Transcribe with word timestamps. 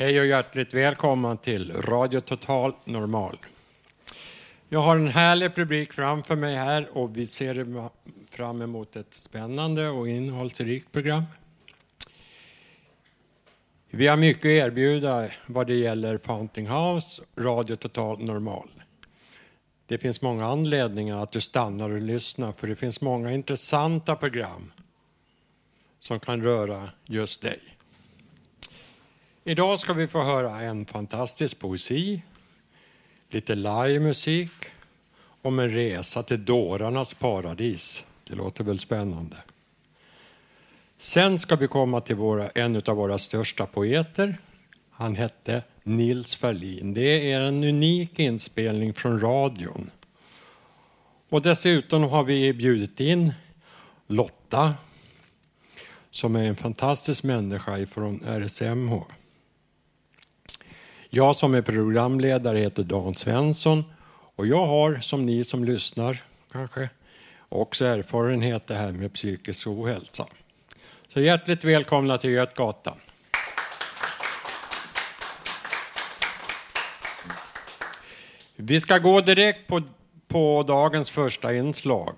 Hej 0.00 0.20
och 0.20 0.26
hjärtligt 0.26 0.74
välkommen 0.74 1.38
till 1.38 1.72
Radio 1.72 2.20
Total 2.20 2.72
Normal. 2.84 3.38
Jag 4.68 4.82
har 4.82 4.96
en 4.96 5.08
härlig 5.08 5.54
publik 5.54 5.92
framför 5.92 6.36
mig 6.36 6.56
här 6.56 6.88
och 6.92 7.16
vi 7.16 7.26
ser 7.26 7.88
fram 8.30 8.62
emot 8.62 8.96
ett 8.96 9.14
spännande 9.14 9.88
och 9.88 10.08
innehållsrikt 10.08 10.92
program. 10.92 11.22
Vi 13.90 14.06
har 14.06 14.16
mycket 14.16 14.44
att 14.44 14.66
erbjuda 14.66 15.28
vad 15.46 15.66
det 15.66 15.74
gäller 15.74 16.18
Fountain 16.18 16.66
House, 16.66 17.22
Radio 17.36 17.76
Total 17.76 18.24
Normal. 18.24 18.68
Det 19.86 19.98
finns 19.98 20.22
många 20.22 20.46
anledningar 20.46 21.22
att 21.22 21.32
du 21.32 21.40
stannar 21.40 21.90
och 21.90 22.00
lyssnar 22.00 22.52
för 22.52 22.66
det 22.66 22.76
finns 22.76 23.00
många 23.00 23.32
intressanta 23.32 24.16
program 24.16 24.72
som 26.00 26.20
kan 26.20 26.42
röra 26.42 26.90
just 27.04 27.42
dig. 27.42 27.77
Idag 29.48 29.78
ska 29.78 29.92
vi 29.92 30.08
få 30.08 30.22
höra 30.22 30.60
en 30.60 30.86
fantastisk 30.86 31.58
poesi, 31.58 32.22
lite 33.30 33.54
livemusik 33.54 34.50
om 35.42 35.58
en 35.58 35.70
resa 35.70 36.22
till 36.22 36.44
dårarnas 36.44 37.14
paradis. 37.14 38.04
Det 38.24 38.34
låter 38.34 38.64
väl 38.64 38.78
spännande. 38.78 39.36
Sen 40.98 41.38
ska 41.38 41.56
vi 41.56 41.68
komma 41.68 42.00
till 42.00 42.16
våra, 42.16 42.48
en 42.48 42.82
av 42.86 42.96
våra 42.96 43.18
största 43.18 43.66
poeter. 43.66 44.38
Han 44.90 45.16
hette 45.16 45.62
Nils 45.82 46.34
Ferlin. 46.34 46.94
Det 46.94 47.32
är 47.32 47.40
en 47.40 47.64
unik 47.64 48.18
inspelning 48.18 48.94
från 48.94 49.20
radion. 49.20 49.90
Och 51.28 51.42
dessutom 51.42 52.02
har 52.02 52.24
vi 52.24 52.52
bjudit 52.52 53.00
in 53.00 53.32
Lotta 54.06 54.74
som 56.10 56.36
är 56.36 56.44
en 56.44 56.56
fantastisk 56.56 57.24
människa 57.24 57.86
från 57.86 58.20
RSMH. 58.26 59.17
Jag 61.10 61.36
som 61.36 61.54
är 61.54 61.62
programledare 61.62 62.58
heter 62.58 62.82
Dan 62.82 63.14
Svensson 63.14 63.84
och 64.36 64.46
jag 64.46 64.66
har, 64.66 64.96
som 65.00 65.26
ni 65.26 65.44
som 65.44 65.64
lyssnar 65.64 66.22
kanske, 66.52 66.88
också 67.48 67.84
erfarenhet 67.84 68.66
det 68.66 68.74
här 68.74 68.92
med 68.92 69.12
psykisk 69.12 69.66
ohälsa. 69.66 70.26
Så 71.14 71.20
hjärtligt 71.20 71.64
välkomna 71.64 72.18
till 72.18 72.30
Götgatan. 72.30 72.96
Vi 78.56 78.80
ska 78.80 78.98
gå 78.98 79.20
direkt 79.20 79.66
på, 79.66 79.82
på 80.28 80.64
dagens 80.66 81.10
första 81.10 81.54
inslag. 81.54 82.14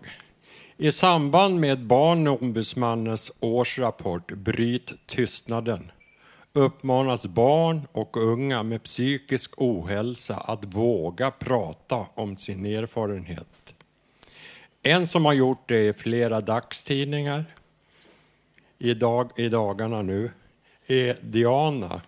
I 0.77 0.93
samband 0.93 1.61
med 1.61 1.87
Barnombudsmannens 1.87 3.33
årsrapport 3.41 4.33
Bryt 4.33 4.93
tystnaden 5.07 5.91
uppmanas 6.53 7.27
barn 7.27 7.87
och 7.93 8.16
unga 8.16 8.62
med 8.62 8.83
psykisk 8.83 9.55
ohälsa 9.56 10.37
att 10.37 10.65
våga 10.65 11.31
prata 11.31 12.06
om 12.15 12.37
sin 12.37 12.66
erfarenhet. 12.66 13.75
En 14.83 15.06
som 15.06 15.25
har 15.25 15.33
gjort 15.33 15.69
det 15.69 15.88
i 15.88 15.93
flera 15.93 16.41
dagstidningar 16.41 17.44
i, 18.78 18.94
dag, 18.94 19.31
i 19.37 19.49
dagarna 19.49 20.03
nu 20.03 20.31
är 20.87 21.16
Diana. 21.22 22.03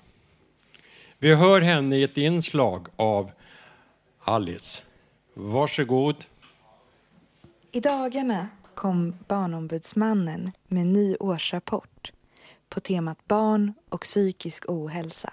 Vi 1.19 1.34
hör 1.34 1.60
henne 1.60 1.97
i 1.97 2.03
ett 2.03 2.16
inslag 2.16 2.86
av 2.97 3.30
Alice. 4.19 4.82
Varsågod. 5.34 6.24
I 7.72 7.80
dagarna 7.80 8.48
kom 8.74 9.16
Barnombudsmannen 9.28 10.53
med 10.69 10.82
en 10.82 10.92
ny 10.92 11.16
årsrapport 11.20 12.12
på 12.72 12.81
temat 12.81 13.27
barn 13.27 13.75
och 13.88 14.00
psykisk 14.00 14.65
ohälsa. 14.69 15.33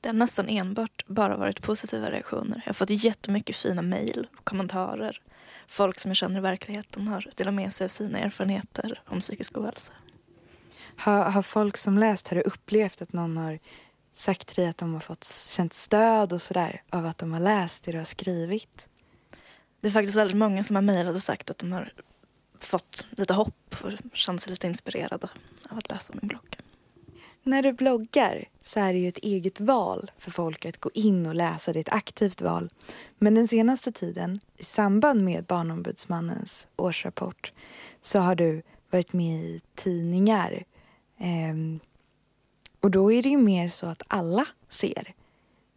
Det 0.00 0.08
har 0.08 0.14
nästan 0.14 0.48
enbart 0.48 1.06
bara 1.06 1.36
varit 1.36 1.62
positiva 1.62 2.10
reaktioner. 2.10 2.62
Jag 2.64 2.68
har 2.68 2.74
fått 2.74 2.90
jättemycket 2.90 3.56
fina 3.56 3.82
mejl 3.82 4.28
och 4.36 4.44
kommentarer. 4.44 5.20
Folk 5.68 6.00
som 6.00 6.08
jag 6.08 6.16
känner 6.16 6.38
i 6.38 6.40
verkligheten 6.40 7.08
har 7.08 7.30
delat 7.36 7.54
med 7.54 7.72
sig 7.72 7.84
av 7.84 7.88
sina 7.88 8.18
erfarenheter 8.18 9.02
om 9.06 9.20
psykisk 9.20 9.58
ohälsa. 9.58 9.92
Har, 10.96 11.30
har 11.30 11.42
folk 11.42 11.76
som 11.76 11.98
läst, 11.98 12.28
har 12.28 12.36
du 12.36 12.42
upplevt 12.42 13.02
att 13.02 13.12
någon 13.12 13.36
har 13.36 13.58
sagt 14.14 14.46
till 14.46 14.56
dig 14.56 14.70
att 14.70 14.78
de 14.78 14.92
har 14.92 15.00
fått 15.00 15.24
känt 15.24 15.72
stöd 15.72 16.32
och 16.32 16.42
sådär 16.42 16.82
av 16.90 17.06
att 17.06 17.18
de 17.18 17.32
har 17.32 17.40
läst 17.40 17.84
det 17.84 17.92
du 17.92 17.98
har 17.98 18.04
skrivit? 18.04 18.88
Det 19.80 19.88
är 19.88 19.92
faktiskt 19.92 20.16
väldigt 20.16 20.36
många 20.36 20.64
som 20.64 20.76
har 20.76 20.82
mejlat 20.82 21.14
och 21.14 21.22
sagt 21.22 21.50
att 21.50 21.58
de 21.58 21.72
har 21.72 21.92
fått 22.60 23.06
lite 23.10 23.34
hopp 23.34 23.76
och 23.82 23.92
känt 24.12 24.42
sig 24.42 24.50
lite 24.50 24.66
inspirerade 24.66 25.28
av 25.70 25.78
att 25.78 25.90
läsa 25.90 26.14
min 26.14 26.28
blogg. 26.28 26.56
När 27.42 27.62
du 27.62 27.72
bloggar 27.72 28.48
så 28.60 28.80
är 28.80 28.92
det 28.92 28.98
ju 28.98 29.08
ett 29.08 29.18
eget 29.18 29.60
val 29.60 30.10
för 30.18 30.30
folk 30.30 30.66
att 30.66 30.80
gå 30.80 30.90
in 30.94 31.26
och 31.26 31.34
läsa. 31.34 31.72
Det 31.72 31.78
är 31.78 31.80
ett 31.80 31.88
aktivt 31.88 32.42
val. 32.42 32.70
Men 33.18 33.34
den 33.34 33.48
senaste 33.48 33.92
tiden, 33.92 34.40
i 34.56 34.64
samband 34.64 35.24
med 35.24 35.44
Barnombudsmannens 35.44 36.68
årsrapport, 36.76 37.52
så 38.02 38.18
har 38.18 38.34
du 38.34 38.62
varit 38.90 39.12
med 39.12 39.44
i 39.44 39.60
tidningar. 39.74 40.64
Ehm, 41.20 41.80
och 42.80 42.90
då 42.90 43.12
är 43.12 43.22
det 43.22 43.28
ju 43.28 43.38
mer 43.38 43.68
så 43.68 43.86
att 43.86 44.02
alla 44.08 44.46
ser. 44.68 45.14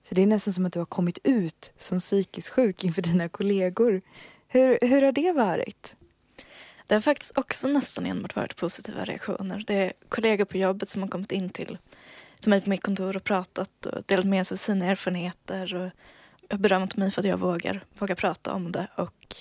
Så 0.04 0.16
det 0.16 0.22
är 0.22 0.28
nästan 0.28 0.54
som 0.54 0.66
att 0.66 0.74
du 0.74 0.80
har 0.80 0.86
kommit 0.86 1.20
ut 1.24 1.74
som 1.78 2.00
psykiskt 2.00 2.50
sjuk 2.50 2.84
inför 2.84 3.02
dina 3.02 3.30
kollegor. 3.30 4.02
Hur, 4.48 4.80
hur 4.82 5.02
har 5.02 5.12
det 5.12 5.32
varit? 5.32 5.96
Det 6.88 6.94
har 6.94 7.02
faktiskt 7.02 7.38
också 7.38 7.68
nästan 7.68 8.06
enbart 8.06 8.36
varit 8.36 8.56
positiva 8.56 9.06
reaktioner. 9.06 9.64
Det 9.68 9.74
är 9.74 9.94
kollegor 10.10 10.46
på 10.46 10.58
jobbet 10.58 10.90
som 10.90 11.02
har 11.02 11.10
kommit 11.10 11.32
in 11.32 11.50
till, 11.50 11.78
till 12.40 12.50
mig 12.50 12.62
på 12.62 12.70
mitt 12.70 12.84
kontor 12.84 13.16
och 13.16 13.24
pratat 13.24 13.86
och 13.86 14.04
delat 14.06 14.26
med 14.26 14.48
sig 14.48 14.56
av 14.56 14.58
sina 14.58 14.86
erfarenheter 14.86 15.76
och, 15.76 15.90
och 16.54 16.60
berömt 16.60 16.96
mig 16.96 17.12
för 17.12 17.22
att 17.22 17.28
jag 17.28 17.38
vågar, 17.38 17.84
vågar 18.00 18.16
prata 18.16 18.54
om 18.54 18.72
det. 18.72 18.88
Och, 18.96 19.36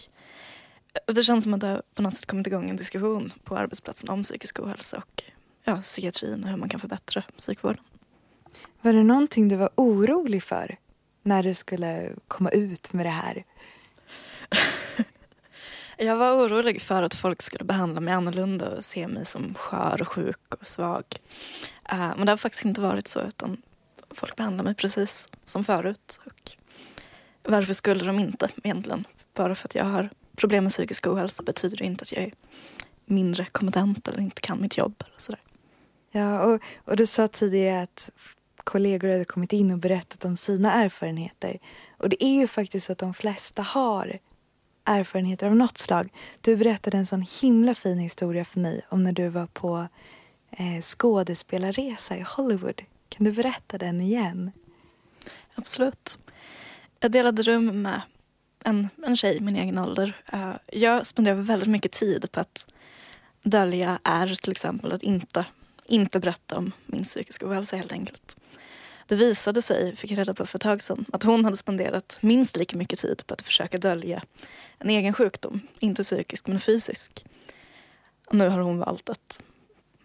och 1.06 1.14
det 1.14 1.22
känns 1.22 1.44
som 1.44 1.54
att 1.54 1.60
det 1.60 1.66
har 1.66 1.82
på 1.94 2.02
något 2.02 2.14
sätt 2.14 2.26
kommit 2.26 2.46
igång 2.46 2.70
en 2.70 2.76
diskussion 2.76 3.32
på 3.44 3.56
arbetsplatsen 3.56 4.08
om 4.08 4.22
psykisk 4.22 4.60
ohälsa 4.60 4.96
och 4.96 5.22
ja, 5.64 5.82
psykiatrin 5.82 6.44
och 6.44 6.50
hur 6.50 6.56
man 6.56 6.68
kan 6.68 6.80
förbättra 6.80 7.22
psykvården. 7.36 7.84
Var 8.82 8.92
det 8.92 9.02
någonting 9.02 9.48
du 9.48 9.56
var 9.56 9.70
orolig 9.74 10.42
för 10.42 10.76
när 11.22 11.42
du 11.42 11.54
skulle 11.54 12.12
komma 12.28 12.50
ut 12.50 12.92
med 12.92 13.06
det 13.06 13.10
här? 13.10 13.44
Jag 15.96 16.16
var 16.16 16.32
orolig 16.32 16.82
för 16.82 17.02
att 17.02 17.14
folk 17.14 17.42
skulle 17.42 17.64
behandla 17.64 18.00
mig 18.00 18.14
annorlunda 18.14 18.70
och 18.70 18.84
se 18.84 19.08
mig 19.08 19.26
som 19.26 19.54
skör 19.54 20.02
och 20.02 20.08
sjuk 20.08 20.54
och 20.60 20.68
svag. 20.68 21.04
Uh, 21.92 22.12
men 22.16 22.26
det 22.26 22.32
har 22.32 22.36
faktiskt 22.36 22.64
inte 22.64 22.80
varit 22.80 23.08
så 23.08 23.20
utan 23.20 23.62
folk 24.10 24.36
behandlar 24.36 24.64
mig 24.64 24.74
precis 24.74 25.28
som 25.44 25.64
förut. 25.64 26.20
Och 27.44 27.52
varför 27.52 27.74
skulle 27.74 28.04
de 28.04 28.18
inte 28.18 28.48
egentligen? 28.62 29.04
Bara 29.34 29.54
för 29.54 29.68
att 29.68 29.74
jag 29.74 29.84
har 29.84 30.10
problem 30.36 30.64
med 30.64 30.72
psykisk 30.72 31.06
ohälsa 31.06 31.42
betyder 31.42 31.76
det 31.76 31.84
inte 31.84 32.02
att 32.02 32.12
jag 32.12 32.22
är 32.22 32.32
mindre 33.04 33.44
kompetent 33.44 34.08
eller 34.08 34.20
inte 34.20 34.40
kan 34.40 34.60
mitt 34.60 34.76
jobb. 34.76 35.04
Eller 35.06 35.18
sådär. 35.18 35.40
Ja, 36.12 36.42
och, 36.42 36.62
och 36.84 36.96
du 36.96 37.06
sa 37.06 37.28
tidigare 37.28 37.82
att 37.82 38.10
kollegor 38.64 39.08
hade 39.08 39.24
kommit 39.24 39.52
in 39.52 39.70
och 39.70 39.78
berättat 39.78 40.24
om 40.24 40.36
sina 40.36 40.72
erfarenheter. 40.72 41.58
Och 41.98 42.08
det 42.08 42.24
är 42.24 42.40
ju 42.40 42.46
faktiskt 42.46 42.86
så 42.86 42.92
att 42.92 42.98
de 42.98 43.14
flesta 43.14 43.62
har 43.62 44.18
erfarenheter 44.84 45.46
av 45.46 45.56
något 45.56 45.78
slag. 45.78 46.12
Du 46.40 46.56
berättade 46.56 46.96
en 46.96 47.06
sån 47.06 47.26
himla 47.40 47.74
fin 47.74 47.98
historia 47.98 48.44
för 48.44 48.60
mig 48.60 48.82
om 48.88 49.02
när 49.02 49.12
du 49.12 49.28
var 49.28 49.46
på 49.46 49.88
eh, 50.50 50.82
skådespelarresa 50.82 52.16
i 52.16 52.24
Hollywood. 52.26 52.82
Kan 53.08 53.24
du 53.24 53.32
berätta 53.32 53.78
den 53.78 54.00
igen? 54.00 54.50
Absolut. 55.54 56.18
Jag 57.00 57.10
delade 57.10 57.42
rum 57.42 57.82
med 57.82 58.00
en, 58.64 58.88
en 59.06 59.16
tjej 59.16 59.36
i 59.36 59.40
min 59.40 59.56
egen 59.56 59.78
ålder. 59.78 60.16
Uh, 60.34 60.54
jag 60.72 61.06
spenderade 61.06 61.42
väldigt 61.42 61.68
mycket 61.68 61.92
tid 61.92 62.32
på 62.32 62.40
att 62.40 62.66
dölja 63.42 63.98
är 64.04 64.34
till 64.42 64.50
exempel 64.50 64.92
att 64.92 65.02
inte, 65.02 65.44
inte 65.92 66.20
berätta 66.20 66.58
om 66.58 66.72
min 66.86 67.02
psykiska 67.02 67.46
ohälsa 67.46 67.76
helt 67.76 67.92
enkelt. 67.92 68.36
Det 69.06 69.16
visade 69.16 69.62
sig, 69.62 69.96
fick 69.96 70.10
jag 70.10 70.18
reda 70.18 70.34
på 70.34 70.46
för 70.46 70.58
ett 70.58 70.62
tag 70.62 70.82
sedan, 70.82 71.04
att 71.12 71.22
hon 71.22 71.44
hade 71.44 71.56
spenderat 71.56 72.18
minst 72.20 72.56
lika 72.56 72.76
mycket 72.76 72.98
tid 72.98 73.26
på 73.26 73.34
att 73.34 73.42
försöka 73.42 73.78
dölja 73.78 74.22
en 74.78 74.90
egen 74.90 75.14
sjukdom. 75.14 75.60
Inte 75.78 76.02
psykisk, 76.02 76.46
men 76.46 76.60
fysisk. 76.60 77.26
Och 78.26 78.34
nu 78.34 78.48
har 78.48 78.58
hon 78.58 78.78
valt 78.78 79.08
att 79.08 79.42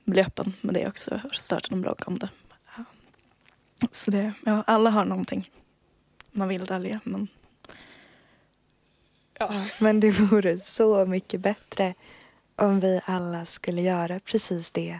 bli 0.06 0.22
öppen 0.22 0.54
med 0.62 0.74
det 0.74 0.88
också 0.88 1.22
och 1.24 1.36
startat 1.36 1.72
en 1.72 1.81
blogg 1.81 2.04
om 2.06 2.19
det. 2.19 2.30
Så 3.92 4.12
det, 4.12 4.33
ja, 4.45 4.63
alla 4.68 4.90
har 4.90 5.06
någonting 5.06 5.50
man 6.31 6.48
vill 6.48 6.66
dölja, 6.66 7.00
men... 7.04 7.28
Ja. 9.40 9.66
Men 9.80 10.00
det 10.00 10.12
vore 10.12 10.60
så 10.60 11.06
mycket 11.06 11.42
bättre 11.42 11.94
om 12.56 12.80
vi 12.80 13.01
alla 13.06 13.45
skulle 13.45 13.81
göra 13.81 14.19
precis 14.19 14.72
det 14.72 15.00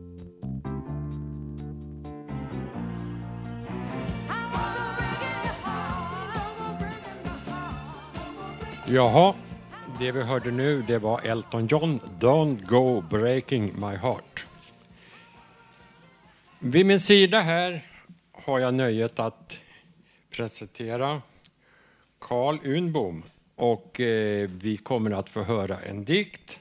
Jaha, 8.93 9.35
det 9.99 10.11
vi 10.11 10.21
hörde 10.21 10.51
nu 10.51 10.81
det 10.81 10.99
var 10.99 11.21
Elton 11.23 11.67
John, 11.67 11.99
Don't 12.19 12.65
Go 12.65 13.01
Breaking 13.01 13.63
My 13.63 13.95
Heart. 13.95 14.45
Vid 16.59 16.85
min 16.85 16.99
sida 16.99 17.39
här 17.41 17.85
har 18.31 18.59
jag 18.59 18.73
nöjet 18.73 19.19
att 19.19 19.59
presentera 20.29 21.21
Carl 22.19 22.59
Unbom 22.63 23.23
och 23.55 23.99
eh, 23.99 24.49
vi 24.49 24.77
kommer 24.77 25.11
att 25.11 25.29
få 25.29 25.43
höra 25.43 25.79
en 25.79 26.03
dikt 26.03 26.59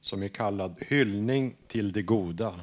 som 0.00 0.22
är 0.22 0.28
kallad 0.28 0.82
Hyllning 0.88 1.54
till 1.68 1.92
det 1.92 2.02
goda. 2.02 2.54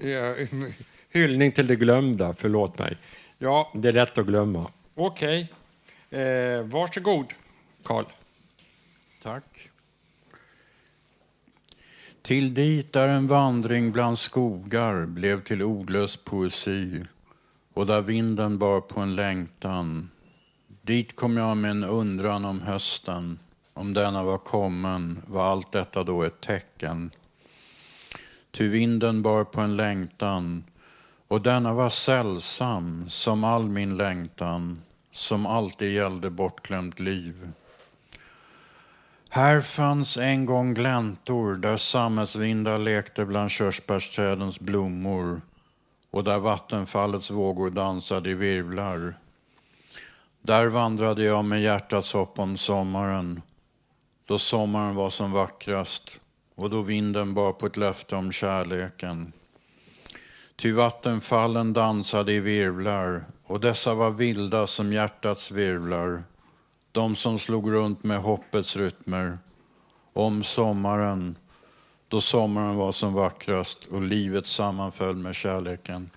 Ja, 0.00 0.34
hyllning 1.10 1.52
till 1.52 1.66
det 1.66 1.76
glömda, 1.76 2.34
förlåt 2.34 2.78
mig. 2.78 2.96
Ja, 3.38 3.72
det 3.74 3.88
är 3.88 3.92
lätt 3.92 4.18
att 4.18 4.26
glömma. 4.26 4.70
Okej. 4.94 5.42
Okay. 5.42 5.56
Eh, 6.10 6.62
varsågod, 6.62 7.34
Karl. 7.82 8.04
Tack. 9.22 9.70
Till 12.22 12.54
dit 12.54 12.92
där 12.92 13.08
en 13.08 13.26
vandring 13.26 13.92
bland 13.92 14.18
skogar 14.18 15.06
blev 15.06 15.42
till 15.42 15.62
ordlös 15.62 16.16
poesi 16.16 17.04
och 17.74 17.86
där 17.86 18.00
vinden 18.00 18.58
bar 18.58 18.80
på 18.80 19.00
en 19.00 19.16
längtan. 19.16 20.10
Dit 20.82 21.16
kom 21.16 21.36
jag 21.36 21.56
med 21.56 21.70
en 21.70 21.84
undran 21.84 22.44
om 22.44 22.60
hösten. 22.60 23.38
Om 23.72 23.94
denna 23.94 24.24
var 24.24 24.38
kommen 24.38 25.22
var 25.26 25.44
allt 25.44 25.72
detta 25.72 26.04
då 26.04 26.22
ett 26.22 26.40
tecken. 26.40 27.10
Ty 28.50 28.68
vinden 28.68 29.22
bar 29.22 29.44
på 29.44 29.60
en 29.60 29.76
längtan 29.76 30.64
och 31.28 31.42
denna 31.42 31.74
var 31.74 31.90
sällsam 31.90 33.04
som 33.08 33.44
all 33.44 33.68
min 33.68 33.96
längtan 33.96 34.82
som 35.16 35.46
alltid 35.46 35.92
gällde 35.92 36.30
bortglömt 36.30 37.00
liv. 37.00 37.52
Här 39.28 39.60
fanns 39.60 40.16
en 40.16 40.46
gång 40.46 40.74
gläntor 40.74 41.54
där 41.54 41.76
sammetsvindar 41.76 42.78
lekte 42.78 43.24
bland 43.26 43.50
körsbärsträdens 43.50 44.60
blommor 44.60 45.40
och 46.10 46.24
där 46.24 46.38
vattenfallets 46.38 47.30
vågor 47.30 47.70
dansade 47.70 48.30
i 48.30 48.34
virvlar. 48.34 49.14
Där 50.42 50.66
vandrade 50.66 51.24
jag 51.24 51.44
med 51.44 51.62
hjärtats 51.62 52.12
hopp 52.12 52.38
om 52.38 52.56
sommaren, 52.56 53.42
då 54.26 54.38
sommaren 54.38 54.94
var 54.94 55.10
som 55.10 55.32
vackrast 55.32 56.20
och 56.54 56.70
då 56.70 56.82
vinden 56.82 57.34
bar 57.34 57.52
på 57.52 57.66
ett 57.66 57.76
löfte 57.76 58.16
om 58.16 58.32
kärleken. 58.32 59.32
Ty 60.56 60.72
vattenfallen 60.72 61.72
dansade 61.72 62.32
i 62.32 62.40
virvlar 62.40 63.24
och 63.46 63.60
dessa 63.60 63.94
var 63.94 64.10
vilda 64.10 64.66
som 64.66 64.92
hjärtats 64.92 65.50
virvlar, 65.50 66.24
de 66.92 67.16
som 67.16 67.38
slog 67.38 67.72
runt 67.72 68.04
med 68.04 68.18
hoppets 68.18 68.76
rytmer. 68.76 69.38
Om 70.12 70.42
sommaren, 70.42 71.36
då 72.08 72.20
sommaren 72.20 72.76
var 72.76 72.92
som 72.92 73.14
vackrast 73.14 73.84
och 73.84 74.02
livet 74.02 74.46
sammanföll 74.46 75.16
med 75.16 75.34
kärleken. 75.34 76.10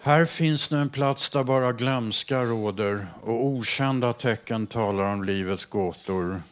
Här 0.00 0.24
finns 0.24 0.70
nu 0.70 0.80
en 0.80 0.88
plats 0.88 1.30
där 1.30 1.44
bara 1.44 1.72
glömska 1.72 2.42
råder 2.42 3.06
och 3.22 3.44
okända 3.44 4.12
tecken 4.12 4.66
talar 4.66 5.04
om 5.04 5.24
livets 5.24 5.66
gåtor. 5.66 6.42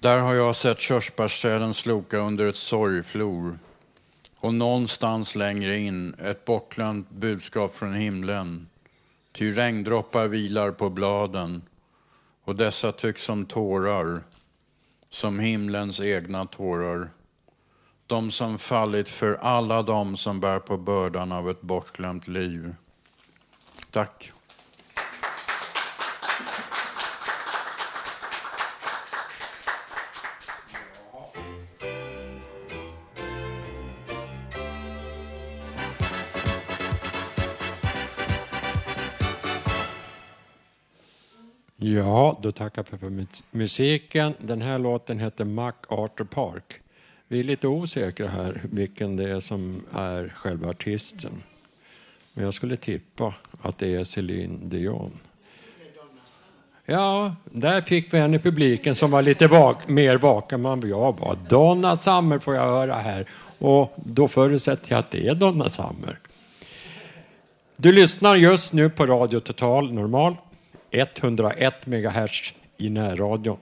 Där 0.00 0.18
har 0.18 0.34
jag 0.34 0.56
sett 0.56 0.78
körsbärsträden 0.78 1.74
sloka 1.74 2.18
under 2.18 2.46
ett 2.46 2.56
sorgflor 2.56 3.58
och 4.36 4.54
någonstans 4.54 5.34
längre 5.34 5.78
in 5.78 6.14
ett 6.14 6.44
bortglömt 6.44 7.10
budskap 7.10 7.76
från 7.76 7.94
himlen. 7.94 8.68
Ty 9.32 9.52
regndroppar 9.52 10.28
vilar 10.28 10.70
på 10.70 10.90
bladen 10.90 11.62
och 12.44 12.56
dessa 12.56 12.92
tycks 12.92 13.22
som 13.22 13.46
tårar, 13.46 14.22
som 15.10 15.38
himlens 15.38 16.00
egna 16.00 16.46
tårar. 16.46 17.10
De 18.06 18.30
som 18.30 18.58
fallit 18.58 19.08
för 19.08 19.34
alla 19.34 19.82
dem 19.82 20.16
som 20.16 20.40
bär 20.40 20.58
på 20.58 20.76
bördan 20.76 21.32
av 21.32 21.50
ett 21.50 21.60
bortglömt 21.60 22.28
liv. 22.28 22.74
Tack. 23.90 24.32
Ja, 42.08 42.38
då 42.42 42.52
tackar 42.52 42.84
jag 42.90 43.00
för 43.00 43.26
musiken. 43.50 44.34
Den 44.38 44.62
här 44.62 44.78
låten 44.78 45.18
heter 45.18 45.44
MacArthur 45.44 46.24
Park. 46.24 46.80
Vi 47.28 47.40
är 47.40 47.44
lite 47.44 47.68
osäkra 47.68 48.28
här 48.28 48.60
vilken 48.62 49.16
det 49.16 49.30
är 49.30 49.40
som 49.40 49.82
är 49.92 50.32
själva 50.36 50.68
artisten. 50.68 51.32
Men 52.34 52.44
jag 52.44 52.54
skulle 52.54 52.76
tippa 52.76 53.34
att 53.62 53.78
det 53.78 53.94
är 53.94 54.04
Céline 54.04 54.68
Dion. 54.68 55.10
Ja, 56.84 57.34
där 57.44 57.82
fick 57.82 58.14
vi 58.14 58.18
en 58.18 58.34
i 58.34 58.38
publiken 58.38 58.94
som 58.94 59.10
var 59.10 59.22
lite 59.22 59.46
vak 59.46 59.88
mer 59.88 60.16
vaken 60.16 60.66
än 60.66 60.88
jag 60.88 61.20
var. 61.20 61.36
Donna 61.48 61.96
Summer 61.96 62.38
får 62.38 62.54
jag 62.54 62.66
höra 62.66 62.94
här. 62.94 63.30
Och 63.58 63.92
då 63.96 64.28
förutsätter 64.28 64.92
jag 64.92 64.98
att 64.98 65.10
det 65.10 65.28
är 65.28 65.34
Donna 65.34 65.70
Summer. 65.70 66.18
Du 67.76 67.92
lyssnar 67.92 68.36
just 68.36 68.72
nu 68.72 68.90
på 68.90 69.06
Radio 69.06 69.40
Total 69.40 69.92
Normal 69.92 70.36
101 70.90 71.86
MHz 71.86 72.52
i 72.76 72.90
närradion. 72.90 73.58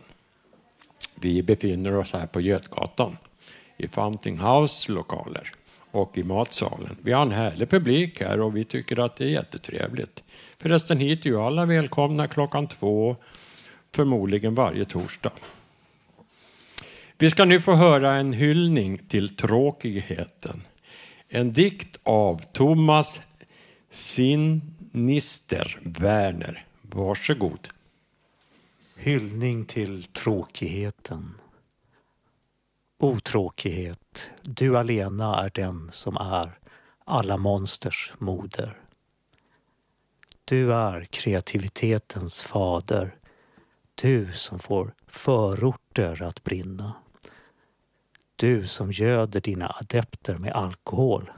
Vi 1.15 1.43
befinner 1.43 1.97
oss 1.97 2.13
här 2.13 2.27
på 2.27 2.41
Götgatan 2.41 3.17
i 3.77 3.89
Fountain 3.89 4.39
House 4.39 4.93
lokaler 4.93 5.53
och 5.91 6.19
i 6.19 6.23
matsalen. 6.23 6.97
Vi 7.03 7.13
har 7.13 7.23
en 7.23 7.33
härlig 7.33 7.71
publik 7.71 8.21
här 8.21 8.41
och 8.41 8.57
vi 8.57 8.65
tycker 8.65 8.99
att 8.99 9.17
det 9.17 9.25
är 9.25 9.29
jättetrevligt. 9.29 10.23
Förresten 10.59 10.99
hit 10.99 11.27
är 11.27 11.31
ju 11.31 11.41
alla 11.41 11.67
välkomna 11.67 12.27
klockan 12.27 12.67
två 12.67 13.17
förmodligen 13.95 14.55
varje 14.55 14.85
torsdag. 14.85 15.33
Vi 17.19 17.31
ska 17.31 17.45
nu 17.45 17.61
få 17.61 17.73
höra 17.73 18.15
en 18.15 18.33
hyllning 18.33 18.99
till 18.99 19.37
tråkigheten. 19.37 20.63
En 21.29 21.53
dikt 21.53 21.99
av 22.03 22.41
Thomas 22.53 23.21
Sinister 23.91 25.79
Werner. 25.83 26.67
Varsågod. 26.97 27.69
Hyllning 28.97 29.65
till 29.65 30.05
tråkigheten. 30.05 31.35
Otråkighet, 32.99 34.31
du 34.43 34.79
alena 34.79 35.45
är 35.45 35.51
den 35.55 35.93
som 35.93 36.17
är 36.17 36.59
alla 37.05 37.37
monsters 37.37 38.13
moder. 38.19 38.81
Du 40.45 40.75
är 40.75 41.05
kreativitetens 41.05 42.43
fader, 42.43 43.17
du 43.95 44.33
som 44.33 44.59
får 44.59 44.95
förorter 45.07 46.23
att 46.23 46.45
brinna. 46.45 46.93
Du 48.37 48.67
som 48.67 48.93
göder 48.93 49.41
dina 49.41 49.77
adepter 49.81 50.39
med 50.39 50.53
alkohol. 50.53 51.31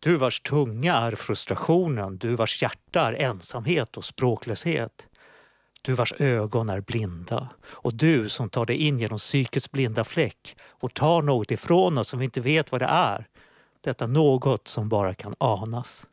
Du 0.00 0.16
vars 0.16 0.40
tunga 0.40 0.94
är 0.94 1.14
frustrationen, 1.14 2.18
du 2.18 2.34
vars 2.34 2.62
hjärta 2.62 3.00
är 3.00 3.12
ensamhet 3.12 3.96
och 3.96 4.04
språklöshet. 4.04 5.06
Du 5.82 5.94
vars 5.94 6.12
ögon 6.18 6.68
är 6.68 6.80
blinda 6.80 7.48
och 7.62 7.94
du 7.94 8.28
som 8.28 8.48
tar 8.48 8.66
dig 8.66 8.76
in 8.76 8.98
genom 8.98 9.18
psykets 9.18 9.70
blinda 9.70 10.04
fläck 10.04 10.56
och 10.62 10.94
tar 10.94 11.22
något 11.22 11.50
ifrån 11.50 11.98
oss 11.98 12.08
som 12.08 12.18
vi 12.18 12.24
inte 12.24 12.40
vet 12.40 12.72
vad 12.72 12.80
det 12.80 12.86
är. 12.86 13.26
Detta 13.80 14.06
något 14.06 14.68
som 14.68 14.88
bara 14.88 15.14
kan 15.14 15.34
anas. 15.38 16.06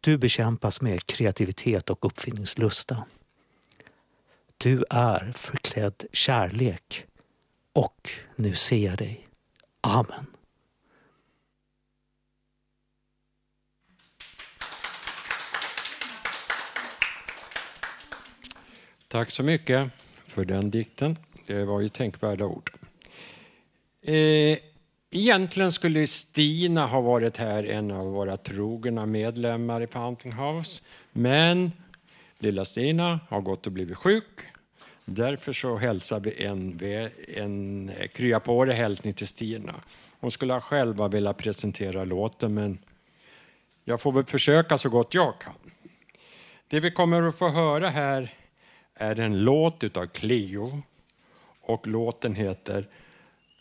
Du 0.00 0.18
bekämpas 0.18 0.80
med 0.80 1.06
kreativitet 1.06 1.90
och 1.90 2.04
uppfinningslusta. 2.04 3.04
Du 4.58 4.84
är 4.90 5.32
förklädd 5.36 6.04
kärlek 6.12 7.06
och 7.72 8.10
nu 8.36 8.54
ser 8.54 8.84
jag 8.86 8.98
dig. 8.98 9.28
Amen. 9.80 10.33
Tack 19.14 19.30
så 19.30 19.42
mycket 19.42 19.90
för 20.26 20.44
den 20.44 20.70
dikten. 20.70 21.18
Det 21.46 21.64
var 21.64 21.80
ju 21.80 21.88
tänkvärda 21.88 22.44
ord. 22.44 22.70
Eh, 24.02 24.58
egentligen 25.10 25.72
skulle 25.72 26.06
Stina 26.06 26.86
ha 26.86 27.00
varit 27.00 27.36
här, 27.36 27.64
en 27.64 27.90
av 27.90 28.06
våra 28.06 28.36
trogna 28.36 29.06
medlemmar 29.06 29.80
i 29.80 29.86
Fountain 29.86 30.34
House. 30.34 30.82
Men 31.12 31.72
lilla 32.38 32.64
Stina 32.64 33.20
har 33.28 33.40
gått 33.40 33.66
och 33.66 33.72
blivit 33.72 33.96
sjuk. 33.96 34.40
Därför 35.04 35.52
så 35.52 35.76
hälsar 35.76 36.20
vi 36.20 36.44
en, 36.44 36.80
en 37.36 37.92
krya 38.14 38.40
på 38.40 38.64
det 38.64 38.74
hälsning 38.74 39.12
till 39.12 39.28
Stina. 39.28 39.74
Hon 40.20 40.30
skulle 40.30 40.52
ha 40.52 40.60
själva 40.60 41.08
velat 41.08 41.36
presentera 41.36 42.04
låten 42.04 42.54
men 42.54 42.78
jag 43.84 44.00
får 44.00 44.12
väl 44.12 44.24
försöka 44.24 44.78
så 44.78 44.88
gott 44.88 45.14
jag 45.14 45.40
kan. 45.40 45.72
Det 46.68 46.80
vi 46.80 46.90
kommer 46.90 47.22
att 47.22 47.38
få 47.38 47.48
höra 47.48 47.88
här 47.88 48.43
är 48.94 49.20
en 49.20 49.44
låt 49.44 49.84
utav 49.84 50.06
Cleo 50.06 50.82
och 51.60 51.86
låten 51.86 52.34
heter 52.34 52.88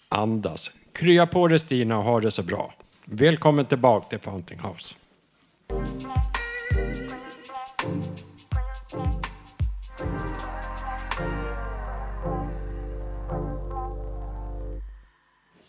Andas. 0.09 0.71
Krya 0.93 1.27
på 1.27 1.47
dig 1.47 1.59
Stina 1.59 1.97
och 1.97 2.03
ha 2.03 2.19
det 2.19 2.31
så 2.31 2.43
bra. 2.43 2.73
Välkommen 3.05 3.65
tillbaka 3.65 4.07
till 4.09 4.19
Fountain 4.19 4.59
House. 4.59 4.95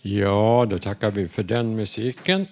Ja, 0.02 0.66
då 0.70 0.78
tackar 0.78 1.10
vi 1.10 1.28
för 1.28 1.42
den 1.42 1.76
musiken. 1.76 2.46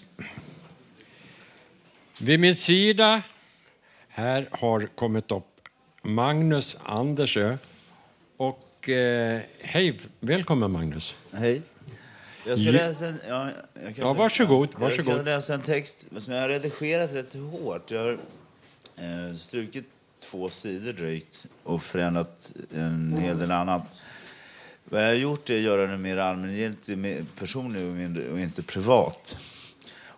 Vid 2.21 2.41
min 2.41 2.57
sida 2.57 3.23
här 4.09 4.49
har 4.51 4.87
kommit 4.95 5.33
upp 5.33 5.52
Magnus 6.03 6.77
Andersö. 6.85 7.57
Och 8.37 8.89
eh, 8.89 9.41
hej, 9.61 10.01
välkommen 10.21 10.71
Magnus. 10.71 11.17
Hej. 11.33 11.63
Jag 12.47 12.61
ska 12.61 12.71
läsa 12.71 13.07
en, 13.07 13.21
ja, 13.29 13.51
jag 13.75 13.93
ja, 13.97 14.13
varsågod, 14.13 14.69
varsågod. 14.77 15.07
Jag 15.07 15.15
ska 15.15 15.23
läsa 15.23 15.55
en 15.55 15.63
text 15.63 16.07
som 16.19 16.35
jag 16.35 16.41
har 16.41 16.49
redigerat 16.49 17.15
rätt 17.15 17.35
hårt. 17.35 17.91
Jag 17.91 18.03
har 18.03 18.13
eh, 18.97 19.35
strukit 19.37 19.85
två 20.21 20.49
sidor 20.49 20.93
drygt 20.93 21.47
och 21.63 21.83
förändrat 21.83 22.53
en 22.75 23.17
hel 23.17 23.39
del 23.39 23.51
annat. 23.51 23.83
Vad 24.85 25.03
jag 25.03 25.09
har 25.09 25.15
gjort 25.15 25.51
är 25.51 25.57
att 25.57 25.63
göra 25.63 25.87
den 25.87 26.03
mer 26.03 26.17
allmängiltig, 26.17 27.25
personlig 27.39 27.83
och, 27.83 28.33
och 28.33 28.41
inte 28.41 28.63
privat. 28.63 29.39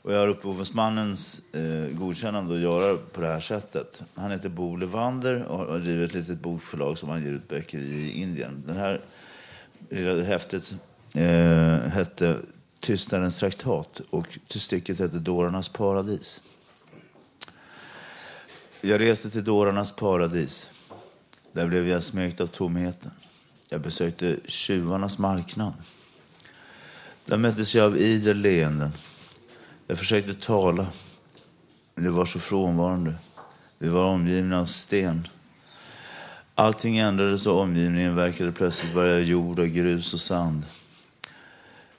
Och 0.05 0.13
jag 0.13 0.19
har 0.19 0.29
upphovsmannens 0.29 1.43
eh, 1.53 1.97
godkännande 1.97 2.55
att 2.55 2.61
göra 2.61 2.97
på 3.13 3.21
det 3.21 3.27
här 3.27 3.41
sättet. 3.41 4.03
Han 4.15 4.31
heter 4.31 4.49
Bo 4.49 4.77
Levander 4.77 5.45
och 5.45 5.59
har 5.59 5.79
drivit 5.79 6.11
ett 6.11 6.15
litet 6.15 6.41
bokförlag 6.41 6.99
som 6.99 7.09
han 7.09 7.25
ger 7.25 7.33
ut 7.33 7.49
böcker 7.49 7.79
i 7.79 8.23
Indien. 8.23 8.63
Den 8.67 8.77
här 8.77 9.01
lilla 9.91 10.23
häftet 10.23 10.75
eh, 11.15 11.91
hette 11.91 12.37
Tystnadens 12.81 13.37
traktat 13.37 14.01
och 14.11 14.39
stycket 14.49 14.99
hette 14.99 15.19
Dårarnas 15.19 15.69
paradis. 15.69 16.43
Jag 18.81 19.01
reste 19.01 19.31
till 19.31 19.45
dårarnas 19.45 19.97
paradis. 19.97 20.71
Där 21.53 21.67
blev 21.67 21.89
jag 21.89 22.03
smekt 22.03 22.41
av 22.41 22.47
tomheten. 22.47 23.11
Jag 23.69 23.81
besökte 23.81 24.37
tjuvarnas 24.47 25.19
marknad. 25.19 25.73
Där 27.25 27.37
möttes 27.37 27.75
jag 27.75 27.87
av 27.87 27.97
idel 27.97 28.37
leenden. 28.37 28.91
Jag 29.87 29.99
försökte 29.99 30.35
tala. 30.35 30.87
Det 31.95 32.11
var 32.11 32.27
så 32.27 32.39
frånvarande. 32.39 33.15
Vi 33.79 33.89
var 33.89 34.05
omgivna 34.05 34.61
av 34.61 34.67
sten. 34.67 35.29
Allting 36.55 36.99
ändrades 36.99 37.47
och 37.47 37.61
omgivningen 37.61 38.17
verkade 38.17 38.53
plötsligt 38.53 38.95
vara 38.95 39.19
jord 39.19 39.59
och 39.59 39.69
grus 39.69 40.15
och 40.15 40.21
sand. 40.21 40.63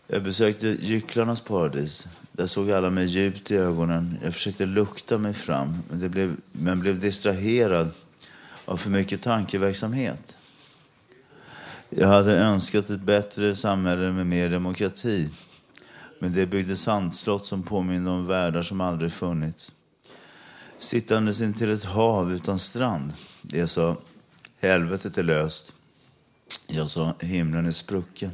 Jag 0.08 0.24
besökte 0.24 0.68
gycklarnas 0.68 1.42
paradis. 1.42 2.08
Där 2.32 2.48
såg 2.48 2.72
alla 2.72 2.90
mig 2.90 3.06
djupt 3.06 3.52
i 3.52 3.56
ögonen. 3.56 4.18
Jag 4.24 4.34
försökte 4.34 4.66
lukta 4.66 5.18
mig 5.18 5.34
fram, 5.34 5.84
men, 5.90 6.00
det 6.00 6.10
blev, 6.10 6.36
men 6.52 6.80
blev 6.80 7.00
distraherad 7.00 7.92
av 8.66 8.78
för 8.78 8.90
mycket 8.90 9.22
tankeverksamhet. 9.22 10.38
Jag 11.90 12.08
hade 12.08 12.38
önskat 12.38 12.90
ett 12.90 13.02
bättre 13.02 13.56
samhälle 13.56 14.12
med 14.12 14.28
mer 14.28 14.50
demokrati. 14.50 15.30
Men 16.20 16.34
det 16.34 16.46
byggde 16.46 16.78
sandslott 16.78 17.46
som 17.46 17.64
påminner 17.64 18.12
om 18.12 18.28
världar 18.28 18.62
som 18.62 18.82
aldrig 18.82 19.14
funnits. 19.14 19.72
Sittandes 20.80 21.42
intill 21.42 21.70
ett 21.70 21.84
hav 21.84 22.34
utan 22.34 22.60
strand. 22.60 23.14
Jag 23.52 23.70
sa, 23.70 23.96
helvetet 24.60 25.18
är 25.18 25.24
löst. 25.24 25.74
Jag 26.68 26.90
sa, 26.90 27.14
himlen 27.20 27.66
är 27.66 27.72
sprucken. 27.72 28.32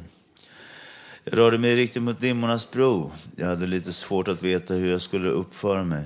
Jag 1.24 1.38
rörde 1.38 1.58
mig 1.58 1.76
riktigt 1.76 2.02
mot 2.02 2.20
dimmornas 2.20 2.70
bro. 2.70 3.12
Jag 3.36 3.46
hade 3.46 3.66
lite 3.66 3.92
svårt 3.92 4.28
att 4.28 4.42
veta 4.42 4.74
hur 4.74 4.90
jag 4.90 5.02
skulle 5.02 5.28
uppföra 5.28 5.84
mig. 5.84 6.04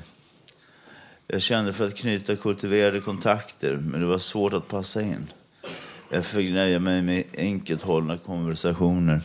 Jag 1.26 1.42
kände 1.42 1.73
för 1.73 1.87
att 1.87 1.97
knyta 1.97 2.37
kultiverade 2.37 3.00
kontakter, 3.00 3.76
men 3.76 4.00
det 4.00 4.06
var 4.06 4.18
svårt 4.18 4.52
att 4.52 4.68
passa 4.68 5.02
in. 5.02 5.33
Jag 6.11 6.25
fick 6.25 6.52
nöja 6.52 6.78
mig 6.78 7.02
med 7.02 7.25
enkelt 7.38 7.83
hållna 7.83 8.18
konversationer. 8.18 9.21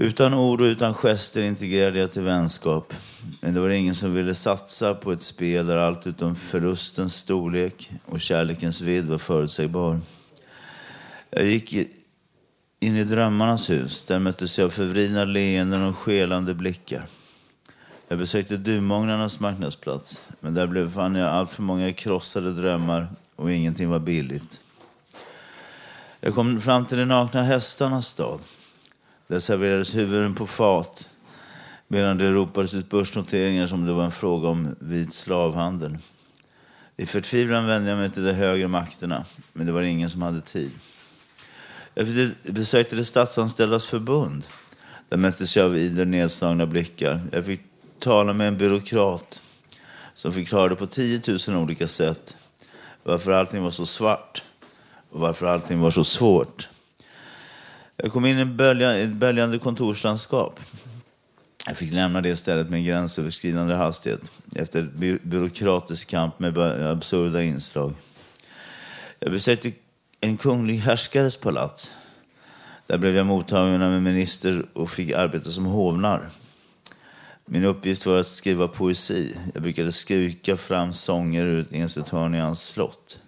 Utan 0.00 0.34
ord 0.34 0.60
och 0.60 0.64
utan 0.64 0.94
gester 0.94 1.42
integrerade 1.42 1.98
jag 1.98 2.12
till 2.12 2.22
vänskap. 2.22 2.94
Men 3.40 3.54
det 3.54 3.60
var 3.60 3.68
ingen 3.68 3.94
som 3.94 4.14
ville 4.14 4.34
satsa 4.34 4.94
på 4.94 5.12
ett 5.12 5.22
spel 5.22 5.66
där 5.66 5.76
allt 5.76 6.06
utom 6.06 6.36
förlustens 6.36 7.14
storlek 7.14 7.90
och 8.04 8.20
kärlekens 8.20 8.80
vidd 8.80 9.04
var 9.04 9.18
förutsägbar. 9.18 10.00
Jag 11.30 11.44
gick 11.44 11.72
in 12.80 12.96
i 12.96 13.04
drömmarnas 13.04 13.70
hus. 13.70 14.04
Där 14.04 14.18
möttes 14.18 14.58
jag 14.58 14.64
av 14.64 14.70
förvridna 14.70 15.24
leenden 15.24 15.82
och 15.82 15.98
skelande 15.98 16.54
blickar. 16.54 17.06
Jag 18.08 18.18
besökte 18.18 18.56
Dumånarnas 18.56 19.40
marknadsplats. 19.40 20.24
Men 20.40 20.54
där 20.54 20.66
blev 20.66 20.92
fann 20.92 21.14
jag 21.14 21.28
allt 21.28 21.50
för 21.50 21.62
många 21.62 21.92
krossade 21.92 22.52
drömmar 22.52 23.08
och 23.36 23.52
ingenting 23.52 23.88
var 23.88 23.98
billigt. 23.98 24.62
Jag 26.20 26.34
kom 26.34 26.60
fram 26.60 26.86
till 26.86 26.98
de 26.98 27.04
nakna 27.04 27.42
hästarnas 27.42 28.06
stad. 28.06 28.40
Där 29.28 29.40
serverades 29.40 29.94
huvuden 29.94 30.34
på 30.34 30.46
fat 30.46 31.08
medan 31.88 32.18
det 32.18 32.30
ropades 32.30 32.74
ut 32.74 32.90
börsnoteringar 32.90 33.66
som 33.66 33.86
det 33.86 33.92
var 33.92 34.04
en 34.04 34.10
fråga 34.10 34.48
om 34.48 34.76
vit 34.78 35.14
slavhandel. 35.14 35.98
I 36.96 37.06
förtvivlan 37.06 37.66
vände 37.66 37.90
jag 37.90 37.98
mig 37.98 38.10
till 38.10 38.24
de 38.24 38.32
högre 38.32 38.68
makterna, 38.68 39.24
men 39.52 39.66
det 39.66 39.72
var 39.72 39.82
ingen 39.82 40.10
som 40.10 40.22
hade 40.22 40.40
tid. 40.40 40.70
Jag 41.94 42.06
besökte 42.54 42.96
det 42.96 43.04
statsanställdas 43.04 43.86
förbund. 43.86 44.44
Där 45.08 45.16
möttes 45.16 45.56
jag 45.56 45.66
av 45.66 45.76
idel 45.76 46.08
nedslagna 46.08 46.66
blickar. 46.66 47.20
Jag 47.32 47.46
fick 47.46 47.60
tala 47.98 48.32
med 48.32 48.48
en 48.48 48.58
byråkrat 48.58 49.42
som 50.14 50.32
förklarade 50.32 50.76
på 50.76 50.86
10 50.86 51.22
000 51.48 51.56
olika 51.56 51.88
sätt 51.88 52.36
varför 53.02 53.32
allting 53.32 53.62
var 53.62 53.70
så 53.70 53.86
svart 53.86 54.42
och 55.10 55.20
varför 55.20 55.46
allting 55.46 55.80
var 55.80 55.90
så 55.90 56.04
svårt. 56.04 56.68
Jag 58.02 58.12
kom 58.12 58.26
in 58.26 58.38
i 58.38 58.42
ett 59.02 59.12
böljande 59.12 59.58
kontorslandskap. 59.58 60.60
Jag 61.66 61.76
fick 61.76 61.92
lämna 61.92 62.20
det 62.20 62.36
stället 62.36 62.70
med 62.70 62.78
en 62.78 62.84
gränsöverskridande 62.84 63.74
hastighet 63.74 64.20
efter 64.54 64.82
ett 64.82 64.92
by 64.92 65.18
byråkratisk 65.22 66.08
kamp 66.10 66.38
med 66.38 66.58
absurda 66.58 67.42
inslag. 67.42 67.94
Jag 69.18 69.32
besökte 69.32 69.72
en 70.20 70.36
kunglig 70.36 70.78
härskares 70.78 71.36
palats. 71.36 71.92
Där 72.86 72.98
blev 72.98 73.16
jag 73.16 73.26
mottagen 73.26 73.82
av 73.82 73.92
en 73.92 74.02
minister 74.02 74.66
och 74.72 74.90
fick 74.90 75.12
arbeta 75.12 75.50
som 75.50 75.66
hovnar. 75.66 76.30
Min 77.44 77.64
uppgift 77.64 78.06
var 78.06 78.18
att 78.18 78.26
skriva 78.26 78.68
poesi. 78.68 79.38
Jag 79.54 79.62
brukade 79.62 79.92
skruka 79.92 80.56
fram 80.56 80.92
sånger 80.92 81.44
ur 81.44 81.60
ett 81.60 81.72
enstaka 81.72 82.16
hörn 82.16 82.34
i 82.34 82.38
hans 82.38 82.68
slott. 82.68 83.20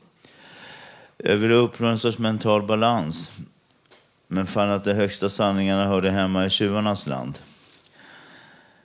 Jag 1.17 1.37
ville 1.37 1.55
uppnå 1.55 1.87
en 1.87 1.99
sorts 1.99 2.19
mental 2.19 2.62
balans 2.62 3.33
men 4.33 4.47
fann 4.47 4.71
att 4.71 4.85
de 4.85 4.95
högsta 4.95 5.29
sanningarna 5.29 5.87
hörde 5.87 6.11
hemma 6.11 6.47
i 6.47 6.51
tjuvarnas 6.51 7.07
land. 7.07 7.39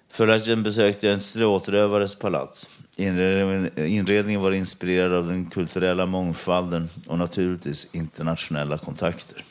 Följaktligen 0.09 0.63
besökte 0.63 1.05
jag 1.05 1.13
en 1.13 1.21
stråtrövares 1.21 2.15
palats. 2.15 2.69
Inredningen 2.95 4.41
var 4.41 4.51
inspirerad 4.51 5.13
av 5.13 5.27
den 5.27 5.45
kulturella 5.45 6.05
mångfalden 6.05 6.89
och 7.07 7.17
naturligtvis 7.17 7.87
internationella 7.91 8.77
kontakter. 8.77 9.43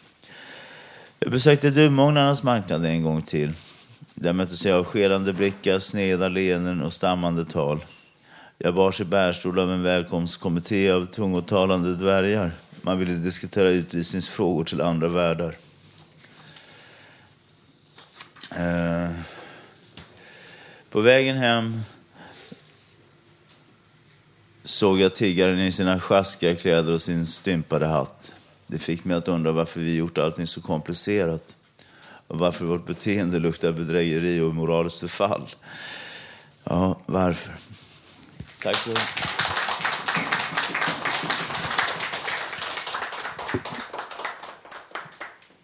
Jag 1.18 1.30
besökte 1.30 1.70
Dumågnarnas 1.70 2.42
marknad 2.42 2.84
en 2.86 3.02
gång 3.02 3.22
till. 3.22 3.52
Där 4.14 4.32
möttes 4.32 4.66
jag 4.66 4.78
av 4.78 4.84
skelande 4.84 5.32
blickar, 5.32 5.78
sneda 5.78 6.28
leenden 6.28 6.82
och 6.82 6.92
stammande 6.92 7.44
tal. 7.44 7.84
Jag 8.58 8.74
bars 8.74 9.00
i 9.00 9.04
bärstol 9.04 9.58
av 9.58 9.72
en 9.72 9.82
välkomstkommitté 9.82 10.90
av 10.90 11.06
tungotalande 11.06 11.94
dvärgar. 11.94 12.50
Man 12.82 12.98
ville 12.98 13.12
diskutera 13.12 13.68
utvisningsfrågor 13.68 14.64
till 14.64 14.80
andra 14.80 15.08
världar. 15.08 15.56
Eh, 18.56 19.10
på 20.90 21.00
vägen 21.00 21.36
hem 21.36 21.80
såg 24.62 25.00
jag 25.00 25.14
tiggaren 25.14 25.58
i 25.58 25.72
sina 25.72 26.00
sjaskiga 26.00 26.56
kläder 26.56 26.92
och 26.92 27.02
sin 27.02 27.26
stympade 27.26 27.86
hatt. 27.86 28.34
Det 28.66 28.78
fick 28.78 29.04
mig 29.04 29.16
att 29.16 29.28
undra 29.28 29.52
varför 29.52 29.80
vi 29.80 29.96
gjort 29.96 30.18
allting 30.18 30.46
så 30.46 30.62
komplicerat 30.62 31.56
och 32.26 32.38
varför 32.38 32.64
vårt 32.64 32.86
beteende 32.86 33.38
luktar 33.38 33.72
bedrägeri 33.72 34.40
och 34.40 34.54
moraliskt 34.54 35.00
förfall. 35.00 35.48
Ja, 36.64 37.00
varför? 37.06 37.54
Tack 38.62 38.76
för 38.76 38.94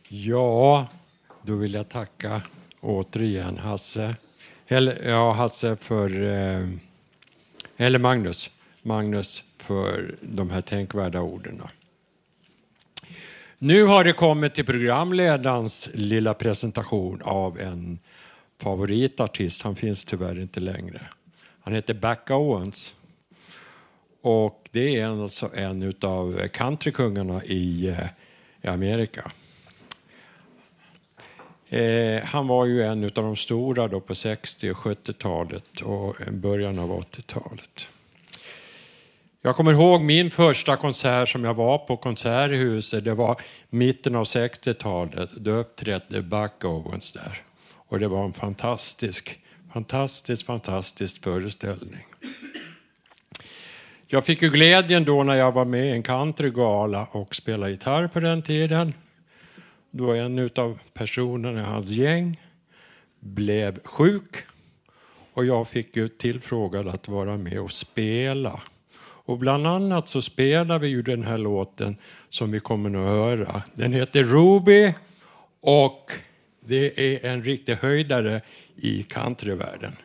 Ja, 0.09 0.89
då 1.43 1.55
vill 1.55 1.75
jag 1.75 1.89
tacka 1.89 2.43
återigen 2.81 3.59
Hasse. 3.59 4.17
Eller, 4.69 5.09
ja, 5.09 5.33
Hasse 5.33 5.77
för... 5.77 6.23
Eh, 6.23 6.69
eller 7.77 7.99
Magnus. 7.99 8.51
Magnus 8.83 9.45
för 9.59 10.15
de 10.21 10.51
här 10.51 10.61
tänkvärda 10.61 11.21
orden. 11.21 11.63
Nu 13.59 13.85
har 13.85 14.05
det 14.05 14.13
kommit 14.13 14.55
till 14.55 14.67
programledarens 14.67 15.91
lilla 15.95 16.35
presentation 16.35 17.23
av 17.23 17.61
en 17.61 17.99
favoritartist. 18.59 19.63
Han 19.63 19.77
finns 19.77 20.05
tyvärr 20.05 20.41
inte 20.41 20.61
längre. 20.61 21.01
Han 21.61 21.75
heter 21.75 21.95
Back 21.95 22.31
Owens. 22.31 22.95
Och 24.23 24.69
det 24.71 24.97
är 24.97 25.23
alltså 25.23 25.51
en 25.55 25.95
av 26.03 26.49
countrykungarna 26.49 27.45
i, 27.45 27.89
eh, 27.89 28.07
i 28.63 28.69
Amerika. 28.69 29.31
Eh, 31.73 32.23
han 32.25 32.47
var 32.47 32.67
ju 32.67 32.83
en 32.83 33.04
av 33.04 33.11
de 33.11 33.37
stora 33.37 33.89
då 33.89 34.00
på 34.00 34.15
60 34.15 34.71
och 34.71 34.76
70-talet 34.76 35.80
och 35.80 36.17
början 36.30 36.78
av 36.78 37.00
80-talet. 37.00 37.89
Jag 39.43 39.56
kommer 39.56 39.73
ihåg 39.73 40.02
min 40.02 40.30
första 40.30 40.76
konsert 40.76 41.28
som 41.28 41.45
jag 41.45 41.54
var 41.54 41.78
på 41.78 41.97
Konserthuset. 41.97 43.04
Det 43.04 43.15
var 43.15 43.41
mitten 43.69 44.15
av 44.15 44.25
60-talet. 44.25 45.30
Då 45.30 45.50
uppträdde 45.50 46.23
Buck 46.23 46.65
Owens 46.65 47.13
där. 47.13 47.43
Och 47.75 47.99
det 47.99 48.09
var 48.09 48.25
en 48.25 48.33
fantastisk, 48.33 49.41
fantastisk, 49.73 50.47
fantastisk 50.47 51.23
föreställning. 51.23 52.06
Jag 54.06 54.25
fick 54.25 54.43
ju 54.43 54.49
glädjen 54.49 55.04
då 55.04 55.23
när 55.23 55.35
jag 55.35 55.52
var 55.52 55.65
med 55.65 55.87
i 55.87 55.91
en 55.91 56.02
countrygala 56.02 57.06
och 57.11 57.35
spelade 57.35 57.71
gitarr 57.71 58.09
på 58.09 58.21
den 58.21 58.43
tiden. 58.43 58.95
Då 59.91 60.13
en 60.13 60.50
av 60.57 60.79
personerna 60.93 61.61
i 61.61 61.65
hans 61.65 61.91
gäng 61.91 62.41
blev 63.21 63.83
sjuk 63.85 64.37
och 65.33 65.45
jag 65.45 65.69
fick 65.69 65.97
ju 65.97 66.09
tillfrågad 66.09 66.89
att 66.89 67.09
vara 67.09 67.37
med 67.37 67.61
och 67.61 67.73
spela. 67.73 68.61
Och 69.00 69.39
bland 69.39 69.67
annat 69.67 70.09
så 70.09 70.23
spelar 70.23 70.79
vi 70.79 70.89
ju 70.89 71.03
den 71.03 71.23
här 71.23 71.39
låten 71.39 71.97
som 72.29 72.50
vi 72.50 72.61
kommer 72.61 72.91
att 72.91 73.09
höra. 73.09 73.63
Den 73.75 73.93
heter 73.93 74.23
Ruby 74.23 74.93
och 75.61 76.13
det 76.61 77.00
är 77.00 77.31
en 77.31 77.45
riktig 77.45 77.75
höjdare 77.75 78.41
i 78.76 79.03
countryvärlden. 79.03 79.97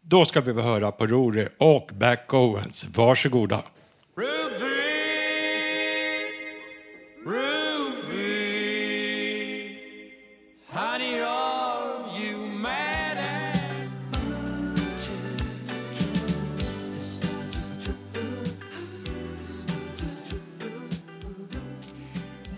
Då 0.00 0.24
ska 0.24 0.40
vi 0.40 0.52
höra 0.52 0.92
på 0.92 1.06
Rory 1.06 1.46
och 1.58 1.90
Back 1.94 2.34
Owens. 2.34 2.86
Varsågoda. 2.96 3.62
Ruby, 4.16 4.64
Ruby, 4.64 4.67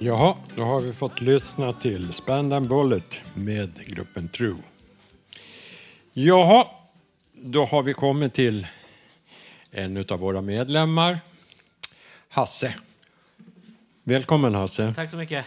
Jaha, 0.02 0.36
då 0.56 0.62
har 0.62 0.80
vi 0.80 0.92
fått 0.92 1.20
lyssna 1.20 1.72
till 1.72 2.12
Spand 2.12 2.52
and 2.52 2.68
Bullet 2.68 3.20
med 3.34 3.86
gruppen 3.86 4.28
True. 4.28 4.56
Jaha, 6.12 6.66
då 7.32 7.64
har 7.64 7.82
vi 7.82 7.92
kommit 7.92 8.34
till 8.34 8.66
en 9.70 10.04
av 10.08 10.18
våra 10.18 10.40
medlemmar, 10.40 11.20
Hasse. 12.28 12.74
Välkommen 14.04 14.54
Hasse. 14.54 14.92
Tack 14.96 15.10
så 15.10 15.16
mycket. 15.16 15.44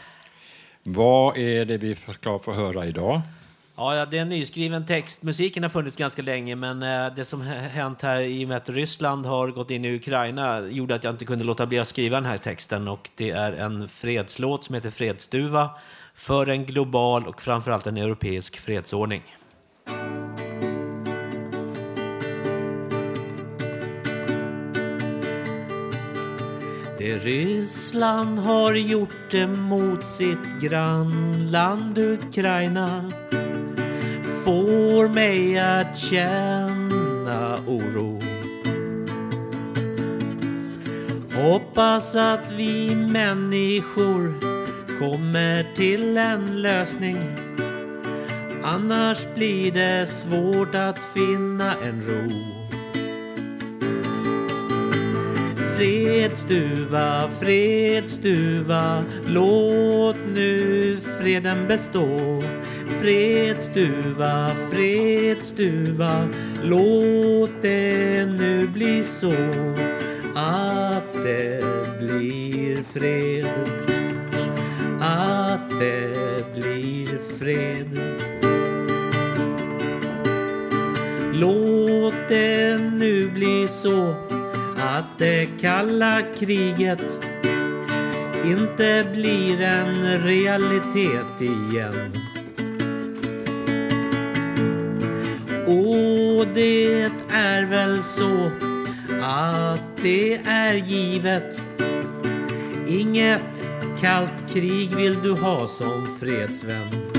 Vad 0.84 1.38
är 1.38 1.66
det 1.66 1.78
vi 1.78 1.96
ska 1.96 2.40
få 2.40 2.54
höra 2.54 2.86
idag? 2.86 3.22
Ja, 3.76 4.06
det 4.06 4.18
är 4.18 4.22
en 4.22 4.30
nyskriven 4.30 4.86
text. 4.86 5.24
Musiken 5.24 5.64
har 5.64 5.70
funnits 5.70 5.98
ganska 5.98 6.22
länge, 6.22 6.56
men 6.56 6.84
eh, 6.84 7.16
det 7.16 7.26
som 7.26 7.42
hänt 7.42 8.02
här 8.02 8.22
i 8.22 8.46
och 8.46 8.50
med 8.50 8.58
att 8.58 8.70
Ryssland 8.70 9.26
har 9.26 9.48
gått 9.48 9.72
in 9.72 9.86
i 9.86 9.96
Ukraina 9.96 10.62
gjorde 10.62 10.96
att 10.96 11.04
jag 11.04 11.14
inte 11.14 11.26
kunde 11.26 11.44
låta 11.44 11.66
bli 11.66 11.80
att 11.80 11.88
skriva 11.88 12.18
den 12.18 12.26
här 12.26 12.38
texten. 12.38 12.88
Och 12.88 13.10
det 13.16 13.32
är 13.32 13.54
en 13.54 13.90
fredslåt 13.90 14.64
som 14.64 14.76
heter 14.76 14.90
Fredsduva 14.90 15.70
för 16.14 16.50
en 16.50 16.66
global 16.66 17.28
och 17.28 17.42
framförallt 17.42 17.88
en 17.88 17.98
europeisk 17.98 18.58
fredsordning. 18.58 19.24
Det 26.98 27.18
Ryssland 27.18 28.40
har 28.40 28.74
gjort 28.74 29.34
emot 29.34 30.08
sitt 30.08 30.62
grannland 30.62 31.98
Ukraina 31.98 33.12
får 34.44 35.08
mig 35.08 35.60
att 35.60 35.98
känna 35.98 37.58
oro. 37.68 38.22
Hoppas 41.36 42.16
att 42.16 42.52
vi 42.52 42.96
människor 42.96 44.34
kommer 45.00 45.76
till 45.76 46.18
en 46.18 46.62
lösning. 46.62 47.18
Annars 48.64 49.28
blir 49.36 49.72
det 49.72 50.08
svårt 50.08 50.76
att 50.76 51.00
finna 51.00 51.74
en 51.84 52.02
ro. 52.08 52.30
Fredsduva, 55.78 57.30
fredsduva, 57.40 59.04
låt 59.26 60.18
nu 60.34 60.98
freden 61.20 61.68
bestå. 61.68 62.42
Fredsduva, 63.04 64.50
fredsduva, 64.72 66.28
låt 66.62 67.62
det 67.62 68.26
nu 68.26 68.68
bli 68.68 69.04
så 69.04 69.34
att 70.36 71.14
det 71.14 71.64
blir 72.00 72.84
fred. 72.94 73.46
Att 75.00 75.80
det 75.80 76.16
blir 76.56 77.20
fred. 77.40 78.00
Låt 81.34 82.30
det 82.30 82.78
nu 82.78 83.30
bli 83.30 83.68
så 83.68 84.16
att 84.78 85.20
det 85.20 85.48
kalla 85.62 86.22
kriget 86.40 87.20
inte 88.46 89.06
blir 89.14 89.62
en 89.62 90.20
realitet 90.20 91.42
igen. 91.42 92.23
Och 95.74 96.48
det 96.54 97.12
är 97.30 97.66
väl 97.66 98.04
så 98.04 98.52
att 99.22 99.98
det 100.02 100.34
är 100.46 100.74
givet. 100.74 101.64
Inget 102.88 103.68
kallt 104.02 104.54
krig 104.54 104.96
vill 104.96 105.22
du 105.24 105.32
ha 105.32 105.68
som 105.68 106.18
fredsvän. 106.20 107.14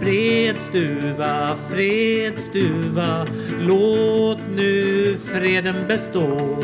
Fredstuva, 0.00 1.56
fredstuva, 1.70 3.26
låt 3.60 4.40
nu 4.56 5.16
freden 5.24 5.88
bestå. 5.88 6.58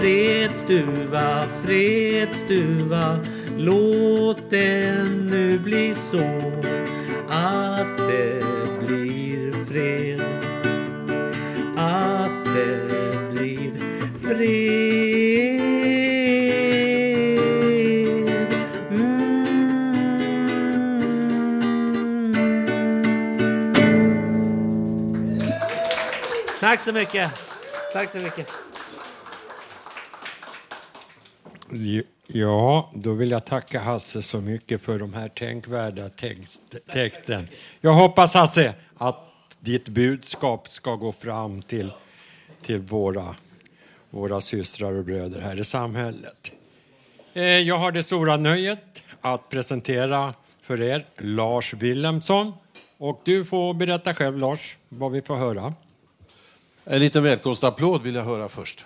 Fredstuva, 0.00 1.44
fredstuva, 1.64 3.18
låt 3.58 4.50
det 4.50 5.04
nu 5.30 5.58
bli 5.58 5.94
så 6.10 6.40
att 7.28 7.89
det 8.10 8.42
blir 8.86 9.64
fred. 9.64 10.20
Att 11.76 12.44
det 12.44 13.30
blir 13.32 13.72
fred. 14.18 15.60
Mm. 18.90 19.30
Tack 26.60 26.84
så 26.84 26.92
mycket. 26.92 27.30
Tack 27.92 28.12
så 28.12 28.18
mycket. 28.18 28.52
Yeah. 31.72 32.19
Ja, 32.32 32.90
då 32.94 33.12
vill 33.12 33.30
jag 33.30 33.44
tacka 33.44 33.80
Hasse 33.80 34.22
så 34.22 34.40
mycket 34.40 34.80
för 34.82 34.98
de 34.98 35.14
här 35.14 35.28
tänkvärda 35.28 36.08
text, 36.08 36.62
texten. 36.92 37.48
Jag 37.80 37.92
hoppas 37.94 38.34
Hasse 38.34 38.74
att 38.98 39.16
ditt 39.60 39.88
budskap 39.88 40.68
ska 40.68 40.94
gå 40.96 41.12
fram 41.12 41.62
till, 41.62 41.92
till 42.62 42.78
våra, 42.78 43.36
våra 44.10 44.40
systrar 44.40 44.92
och 44.92 45.04
bröder 45.04 45.40
här 45.40 45.60
i 45.60 45.64
samhället. 45.64 46.52
Eh, 47.32 47.42
Jag 47.42 47.78
har 47.78 47.92
det 47.92 48.02
stora 48.02 48.36
nöjet 48.36 49.02
att 49.20 49.48
presentera 49.48 50.34
för 50.62 50.82
er 50.82 51.06
Lars 51.18 51.74
Wilhelmsson. 51.74 52.52
Och 52.98 53.20
du 53.24 53.44
får 53.44 53.74
berätta 53.74 54.14
själv 54.14 54.38
Lars, 54.38 54.76
vad 54.88 55.12
vi 55.12 55.22
får 55.22 55.36
höra. 55.36 55.74
En 56.84 57.00
liten 57.00 57.22
välkomstapplåd 57.22 58.02
vill 58.02 58.14
jag 58.14 58.24
höra 58.24 58.48
först. 58.48 58.84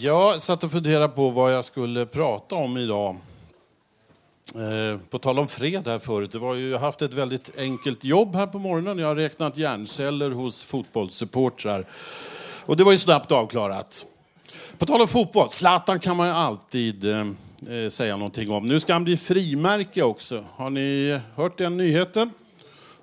Jag 0.00 0.42
satt 0.42 0.64
och 0.64 0.72
funderade 0.72 1.08
på 1.08 1.30
vad 1.30 1.54
jag 1.54 1.64
skulle 1.64 2.06
prata 2.06 2.54
om 2.54 2.76
idag. 2.76 3.16
Eh, 4.54 5.00
På 5.10 5.18
tal 5.18 5.38
om 5.38 5.48
fred 5.48 5.86
här 5.86 5.98
förut, 5.98 6.32
det 6.32 6.38
var 6.38 6.54
ju, 6.54 6.70
jag 6.70 6.78
har 6.78 6.86
haft 6.86 7.02
ett 7.02 7.12
väldigt 7.12 7.58
enkelt 7.58 8.04
jobb 8.04 8.34
här 8.34 8.46
på 8.46 8.58
morgonen. 8.58 8.98
Jag 8.98 9.06
har 9.06 9.16
räknat 9.16 9.56
hjärnceller 9.56 10.30
hos 10.30 10.62
fotbollssupportrar. 10.64 11.84
Och 12.66 12.76
det 12.76 12.84
var 12.84 12.92
ju 12.92 12.98
snabbt 12.98 13.32
avklarat. 13.32 14.06
På 14.78 14.86
tal 14.86 15.00
om 15.00 15.08
fotboll, 15.08 15.50
Zlatan 15.50 16.00
kan 16.00 16.16
man 16.16 16.26
ju 16.26 16.32
alltid 16.32 17.04
eh, 17.04 17.26
eh, 17.70 17.88
säga 17.90 18.16
någonting 18.16 18.50
om. 18.50 18.68
Nu 18.68 18.80
ska 18.80 18.92
han 18.92 19.04
bli 19.04 19.16
frimärke 19.16 20.02
också. 20.02 20.44
Har 20.56 20.70
ni 20.70 21.20
hört 21.34 21.58
den 21.58 21.76
nyheten? 21.76 22.30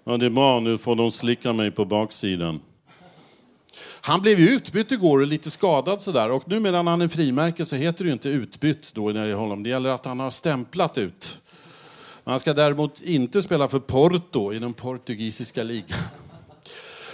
Ja, 0.04 0.18
det 0.18 0.26
är 0.26 0.30
bra. 0.30 0.60
Nu 0.60 0.78
får 0.78 0.96
de 0.96 1.12
slicka 1.12 1.54
mig 1.54 1.72
på 1.72 1.86
baksidan. 1.86 2.62
Han 4.06 4.22
blev 4.22 4.40
ju 4.40 4.50
utbytt 4.50 4.92
igår 4.92 5.20
och 5.20 5.28
lite 5.28 5.52
skadad 5.52 6.02
sådär. 6.02 6.32
Och 6.32 6.44
nu 6.48 6.60
medan 6.60 6.88
han 6.88 7.02
är 7.02 7.08
frimärke 7.08 7.66
så 7.66 7.76
heter 7.76 8.04
det 8.04 8.08
ju 8.08 8.14
inte 8.14 8.30
utbytt 8.30 8.94
då 8.94 9.06
när 9.08 9.14
det 9.14 9.20
gäller 9.20 9.34
honom. 9.34 9.64
Det 9.64 9.70
gäller 9.70 9.90
att 9.90 10.06
han 10.06 10.20
har 10.20 10.30
stämplat 10.30 10.98
ut. 10.98 11.40
Han 12.24 12.40
ska 12.40 12.54
däremot 12.54 13.02
inte 13.02 13.42
spela 13.42 13.68
för 13.68 13.80
Porto 13.80 14.54
i 14.54 14.60
den 14.60 14.74
portugisiska 14.74 15.64
ligan. 15.64 15.98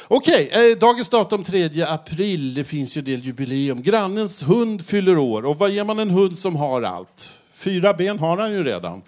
Okej, 0.08 0.49
eh, 0.51 0.77
dagens 0.80 1.10
datum 1.10 1.43
3 1.43 1.84
april. 1.84 2.54
Det 2.54 2.63
finns 2.63 2.97
ju 2.97 2.99
en 2.99 3.06
del 3.06 3.19
jubileum. 3.19 3.82
Grannens 3.82 4.43
hund 4.43 4.86
fyller 4.86 5.17
år. 5.17 5.45
Och 5.45 5.58
vad 5.58 5.69
ger 5.69 5.84
man 5.84 5.99
en 5.99 6.10
hund 6.10 6.38
som 6.38 6.56
har 6.56 6.82
allt? 6.82 7.34
Fyra 7.54 7.93
ben 7.93 8.19
har 8.19 8.38
han 8.38 8.51
ju 8.51 8.63
redan. 8.63 9.01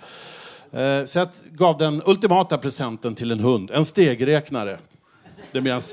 Eh, 0.72 1.06
Så 1.06 1.20
jag 1.20 1.30
gav 1.52 1.78
den 1.78 2.02
ultimata 2.06 2.58
presenten 2.58 3.16
till 3.16 3.32
en 3.32 3.40
hund. 3.40 3.72
En 3.72 3.86
stegräknare. 3.86 4.78
Det 5.52 5.62
blir 5.62 5.74
jag 5.74 5.84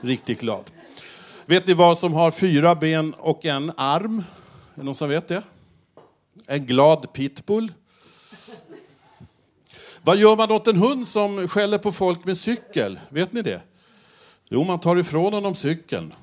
riktigt 0.00 0.40
glad. 0.40 0.64
Vet 1.46 1.66
ni 1.66 1.74
vad 1.74 1.98
som 1.98 2.12
har 2.12 2.30
fyra 2.30 2.74
ben 2.74 3.14
och 3.18 3.44
en 3.44 3.72
arm? 3.76 4.18
Är 4.18 4.78
det 4.78 4.82
någon 4.82 4.94
som 4.94 5.08
vet 5.08 5.28
det? 5.28 5.42
En 6.46 6.66
glad 6.66 7.12
pitbull. 7.12 7.72
Vad 10.02 10.16
gör 10.16 10.36
man 10.36 10.50
åt 10.52 10.66
en 10.66 10.76
hund 10.76 11.06
som 11.08 11.48
skäller 11.48 11.78
på 11.78 11.92
folk 11.92 12.24
med 12.24 12.36
cykel? 12.36 13.00
Vet 13.08 13.32
ni 13.32 13.42
det? 13.42 13.60
Jo, 14.48 14.64
man 14.64 14.80
tar 14.80 14.96
ifrån 14.96 15.32
honom 15.32 15.54
cykeln. 15.54 16.14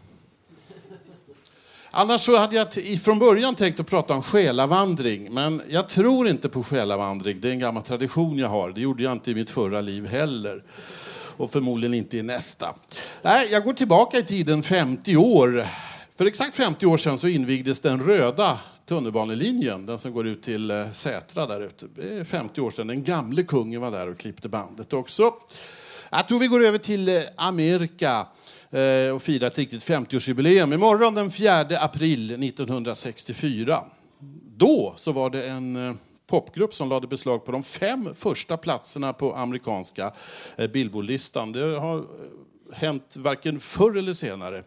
Annars 1.92 2.22
så 2.22 2.38
hade 2.38 2.56
jag 2.56 3.02
från 3.02 3.20
början 3.20 3.56
tänkt 3.56 3.80
att 3.80 3.88
prata 3.88 4.14
om 4.14 4.24
själavandring, 4.24 5.34
men 5.34 5.62
jag 5.70 5.90
tror 5.90 6.28
inte 6.28 6.50
på 6.50 6.64
själavandring. 6.64 7.42
Det 7.42 7.48
är 7.48 7.52
en 7.52 7.60
gammal 7.60 7.84
tradition 7.84 8.38
jag 8.38 8.50
har. 8.50 8.72
Det 8.72 8.82
gjorde 8.82 9.04
jag 9.04 9.12
inte 9.12 9.32
i 9.32 9.36
mitt 9.36 9.50
förra 9.50 9.82
liv 9.82 10.08
heller. 10.08 10.64
Och 11.38 11.52
förmodligen 11.52 11.94
inte 11.94 12.18
i 12.18 12.24
nästa. 12.24 12.76
Nej, 13.22 13.48
jag 13.52 13.64
går 13.64 13.74
tillbaka 13.74 14.18
i 14.18 14.24
tiden 14.24 14.64
50 14.64 15.16
år. 15.18 15.68
För 16.16 16.26
exakt 16.26 16.56
50 16.56 16.86
år 16.86 16.98
sedan 16.98 17.18
så 17.18 17.28
invigdes 17.28 17.80
den 17.80 18.00
röda 18.00 18.60
tunnelbanelinjen, 18.86 19.86
den 19.86 20.00
som 20.00 20.14
går 20.14 20.28
ut 20.28 20.44
till 20.44 20.72
eh, 20.72 20.92
Sätra 20.92 21.46
där 21.46 21.62
ute. 21.62 21.88
Det 21.96 22.20
är 22.20 22.24
50 22.24 22.62
år 22.62 22.72
sedan. 22.72 22.88
Den 22.88 23.04
gamle 23.04 23.44
kungen 23.44 23.82
var 23.82 23.92
där 23.92 24.10
och 24.10 24.18
klippte 24.18 24.50
bandet 24.50 24.94
också. 24.94 25.34
Jag 26.10 26.28
tror 26.28 26.40
vi 26.40 26.48
går 26.48 26.64
över 26.64 26.78
till 26.78 27.10
eh, 27.10 27.22
Amerika 27.36 28.28
eh, 28.70 29.16
och 29.16 29.22
firar 29.22 29.48
ett 29.48 29.58
riktigt 29.58 29.84
50-årsjubileum. 29.84 30.74
Imorgon 30.74 31.16
den 31.16 31.32
4 31.32 31.60
april 31.62 32.44
1964. 32.44 33.84
Då 34.58 34.94
så 34.98 35.12
var 35.12 35.30
det 35.30 35.48
en 35.48 35.98
popgrupp 36.32 36.74
som 36.74 36.90
lade 36.90 37.08
beslag 37.08 37.46
på 37.46 37.52
de 37.52 37.64
fem 37.64 38.10
första 38.16 38.58
platserna 38.58 39.14
på 39.14 39.36
amerikanska 39.36 40.12
eh, 40.56 40.68
Billboardlistan. 40.68 41.52
Det 41.52 41.80
har 41.80 41.98
eh, 41.98 42.04
hänt 42.74 43.16
varken 43.18 43.60
förr 43.60 43.98
eller 43.98 44.14
senare 44.14 44.64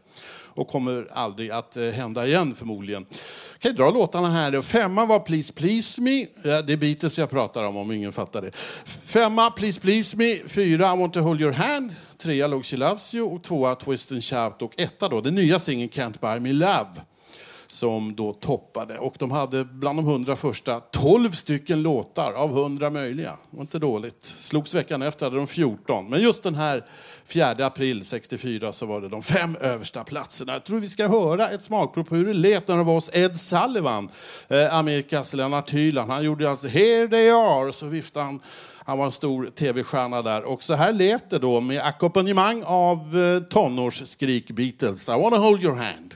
och 0.57 0.69
kommer 0.69 1.09
aldrig 1.13 1.51
att 1.51 1.77
eh, 1.77 1.85
hända 1.85 2.27
igen 2.27 2.55
förmodligen. 2.55 3.07
Jag 3.53 3.61
kan 3.61 3.75
dra 3.75 3.91
låtarna 3.91 4.31
här. 4.31 4.63
Femma 4.63 5.07
var 5.07 5.19
Please 5.21 5.53
Please 5.53 6.03
Me. 6.03 6.23
Eh, 6.23 6.27
Det 6.43 6.73
är 6.73 6.77
Beatles 6.77 7.19
jag 7.19 7.31
pratar 7.31 7.63
om 7.65 7.77
om 7.77 7.93
ingen 7.93 8.13
fattar 8.13 8.43
det. 8.43 8.51
Femma 9.05 9.51
Please 9.51 9.81
Please 9.81 10.17
Me. 10.17 10.37
Fyra 10.47 10.95
I 10.95 10.99
Want 10.99 11.15
To 11.15 11.21
Hold 11.21 11.41
Your 11.41 11.53
Hand. 11.53 11.95
Trea 12.19 12.47
Log 12.47 12.65
She 12.65 12.77
Loves 12.77 13.15
You. 13.15 13.35
Och 13.35 13.43
tvåa 13.43 13.75
Twist 13.75 14.13
and 14.13 14.25
Shout. 14.25 14.63
Och 14.63 14.81
etta 14.81 15.09
då, 15.09 15.21
den 15.21 15.35
nya 15.35 15.59
singeln 15.59 15.89
Can't 15.91 16.21
Buy 16.21 16.41
Me 16.41 16.53
Love 16.53 16.91
som 17.75 18.15
då 18.15 18.33
toppade. 18.33 18.99
Och 18.99 19.15
de 19.19 19.31
hade 19.31 19.65
bland 19.65 19.99
de 19.99 20.05
hundra 20.05 20.37
första 20.37 20.81
12 20.81 21.31
stycken 21.31 21.83
låtar 21.83 22.33
av 22.33 22.51
100 22.51 22.91
möjliga. 22.91 23.31
Det 23.51 23.57
var 23.57 23.63
inte 23.63 23.79
dåligt. 23.79 24.25
Slogs 24.25 24.75
veckan 24.75 25.03
efter 25.03 25.27
hade 25.27 25.37
de 25.37 25.47
14. 25.47 26.11
Men 26.11 26.23
just 26.23 26.43
den 26.43 26.55
här 26.55 26.85
4 27.27 27.51
april 27.67 28.05
64 28.05 28.73
så 28.73 28.87
var 28.87 29.01
det 29.01 29.09
de 29.09 29.23
fem 29.23 29.57
översta 29.61 30.05
platserna. 30.05 30.53
Jag 30.53 30.65
tror 30.65 30.81
vi 30.81 30.89
ska 30.89 31.09
höra 31.09 31.51
ett 31.51 31.63
smakprov 31.63 32.05
på 32.05 32.17
hur 32.17 32.27
det 32.27 32.35
lät 32.35 32.69
när 32.69 32.77
det 32.77 32.83
var 32.83 32.95
hos 32.95 33.11
Ed 33.13 33.41
Sullivan, 33.41 34.09
eh, 34.49 34.75
Amerikas 34.75 35.35
Lennart 35.35 35.71
Hyland. 35.71 36.11
Han 36.11 36.25
gjorde 36.25 36.51
alltså 36.51 36.69
Here 36.69 37.09
they 37.09 37.31
are, 37.31 37.73
så 37.73 37.87
viftade 37.87 38.27
han. 38.27 38.41
Han 38.85 38.99
var 38.99 39.05
en 39.05 39.13
stor 39.13 39.47
tv-stjärna 39.47 40.23
där. 40.23 40.43
Och 40.43 40.63
så 40.63 40.75
här 40.75 40.93
lät 40.93 41.31
det 41.31 41.39
då 41.39 41.61
med 41.61 41.83
ackompanjemang 41.83 42.63
av 42.67 43.19
eh, 43.19 43.41
tonårsskrik 43.41 44.51
Beatles. 44.51 45.09
I 45.09 45.13
wanna 45.13 45.37
hold 45.37 45.63
your 45.63 45.75
hand. 45.75 46.15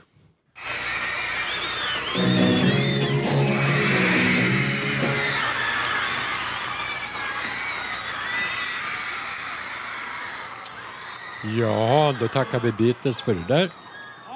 Ja, 11.59 12.15
då 12.19 12.27
tackar 12.27 12.59
vi 12.59 12.71
Beatles 12.71 13.21
för 13.21 13.33
det 13.33 13.45
där. 13.47 13.69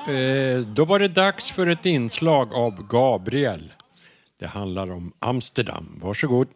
Eh, 0.08 0.60
då 0.60 0.86
var 0.86 1.00
det 1.00 1.08
dags 1.08 1.52
för 1.52 1.68
ett 1.68 1.86
inslag 1.86 2.54
av 2.54 2.88
Gabriel. 2.88 3.74
Det 4.40 4.48
handlar 4.48 4.92
om 4.92 5.14
Amsterdam. 5.20 6.00
Varsågod. 6.02 6.48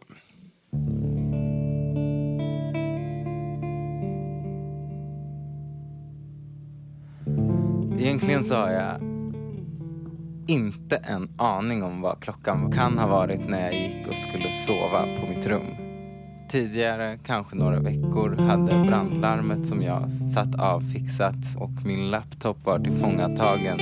Egentligen 7.98 8.44
så 8.44 8.54
har 8.54 8.70
jag 8.70 9.07
inte 10.48 10.96
en 10.96 11.28
aning 11.36 11.82
om 11.82 12.00
vad 12.00 12.20
klockan 12.20 12.72
kan 12.72 12.98
ha 12.98 13.06
varit 13.06 13.48
när 13.48 13.60
jag 13.60 13.74
gick 13.74 14.08
och 14.08 14.16
skulle 14.16 14.52
sova 14.66 15.02
på 15.02 15.26
mitt 15.26 15.46
rum. 15.46 15.66
Tidigare, 16.48 17.18
kanske 17.26 17.56
några 17.56 17.80
veckor, 17.80 18.36
hade 18.36 18.84
brandlarmet 18.88 19.66
som 19.66 19.82
jag 19.82 20.12
satt 20.12 20.60
av 20.60 20.80
fixats 20.80 21.56
och 21.56 21.70
min 21.84 22.10
laptop 22.10 22.64
var 22.64 22.78
tillfångatagen 22.78 23.78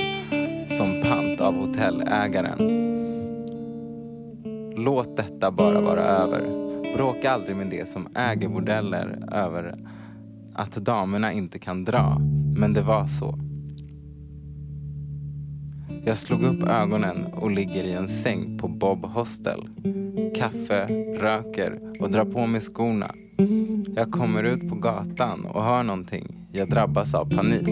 som 0.77 1.01
pant 1.03 1.41
av 1.41 1.55
hotellägaren. 1.55 2.57
Låt 4.75 5.17
detta 5.17 5.51
bara 5.51 5.81
vara 5.81 6.01
över. 6.01 6.67
Bråka 6.95 7.31
aldrig 7.31 7.55
med 7.55 7.67
det 7.67 7.89
som 7.89 8.07
äger 8.15 8.49
bordeller 8.49 9.19
över 9.31 9.75
att 10.55 10.75
damerna 10.75 11.33
inte 11.33 11.59
kan 11.59 11.83
dra. 11.83 12.17
Men 12.57 12.73
det 12.73 12.81
var 12.81 13.05
så. 13.05 13.46
Jag 16.07 16.17
slog 16.17 16.43
upp 16.43 16.63
ögonen 16.63 17.25
och 17.25 17.51
ligger 17.51 17.83
i 17.83 17.91
en 17.91 18.09
säng 18.09 18.57
på 18.57 18.67
Bob 18.67 19.05
Hostel. 19.05 19.69
Kaffe, 20.35 20.85
röker 21.19 21.79
och 21.99 22.11
drar 22.11 22.25
på 22.25 22.45
mig 22.45 22.61
skorna. 22.61 23.11
Jag 23.95 24.11
kommer 24.11 24.43
ut 24.43 24.69
på 24.69 24.75
gatan 24.75 25.45
och 25.45 25.63
hör 25.63 25.83
någonting. 25.83 26.35
Jag 26.51 26.69
drabbas 26.69 27.13
av 27.13 27.29
panik. 27.35 27.69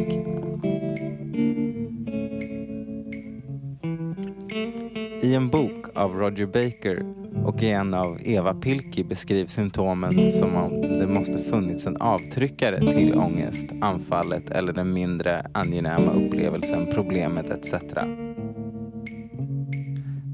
I 5.21 5.33
en 5.35 5.49
bok 5.49 5.85
av 5.95 6.13
Roger 6.15 6.45
Baker 6.45 7.05
och 7.45 7.63
i 7.63 7.69
en 7.69 7.93
av 7.93 8.19
Eva 8.23 8.53
Pilki 8.53 9.03
beskrivs 9.03 9.51
symptomen 9.53 10.31
som 10.31 10.55
om 10.55 10.81
det 10.81 11.07
måste 11.07 11.39
funnits 11.39 11.87
en 11.87 11.97
avtryckare 11.97 12.79
till 12.79 13.13
ångest, 13.13 13.65
anfallet 13.81 14.49
eller 14.49 14.73
den 14.73 14.93
mindre 14.93 15.47
angenäma 15.53 16.11
upplevelsen, 16.11 16.87
problemet 16.93 17.49
etc. 17.49 17.73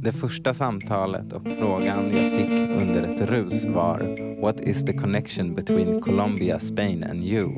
Det 0.04 0.12
första 0.12 0.54
samtalet 0.54 1.34
och 1.34 1.44
frågan 1.60 2.18
jag 2.18 2.32
fick 2.32 2.82
under 2.82 3.04
ett 3.04 3.30
rus 3.30 3.66
var 3.66 4.16
What 4.42 4.62
is 4.62 4.86
the 4.86 4.94
connection 4.94 5.56
between 5.56 6.02
Colombia, 6.02 6.60
Spain 6.60 7.04
and 7.04 7.24
you? 7.24 7.52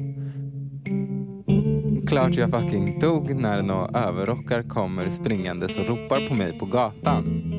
Klart 2.07 2.35
jag 2.35 2.49
fucking 2.49 2.99
dog 2.99 3.35
när 3.35 3.61
några 3.61 3.99
överrockar 3.99 4.63
kommer 4.63 5.09
springandes 5.09 5.77
och 5.77 5.85
ropar 5.87 6.27
på 6.27 6.33
mig 6.33 6.59
på 6.59 6.65
gatan. 6.65 7.53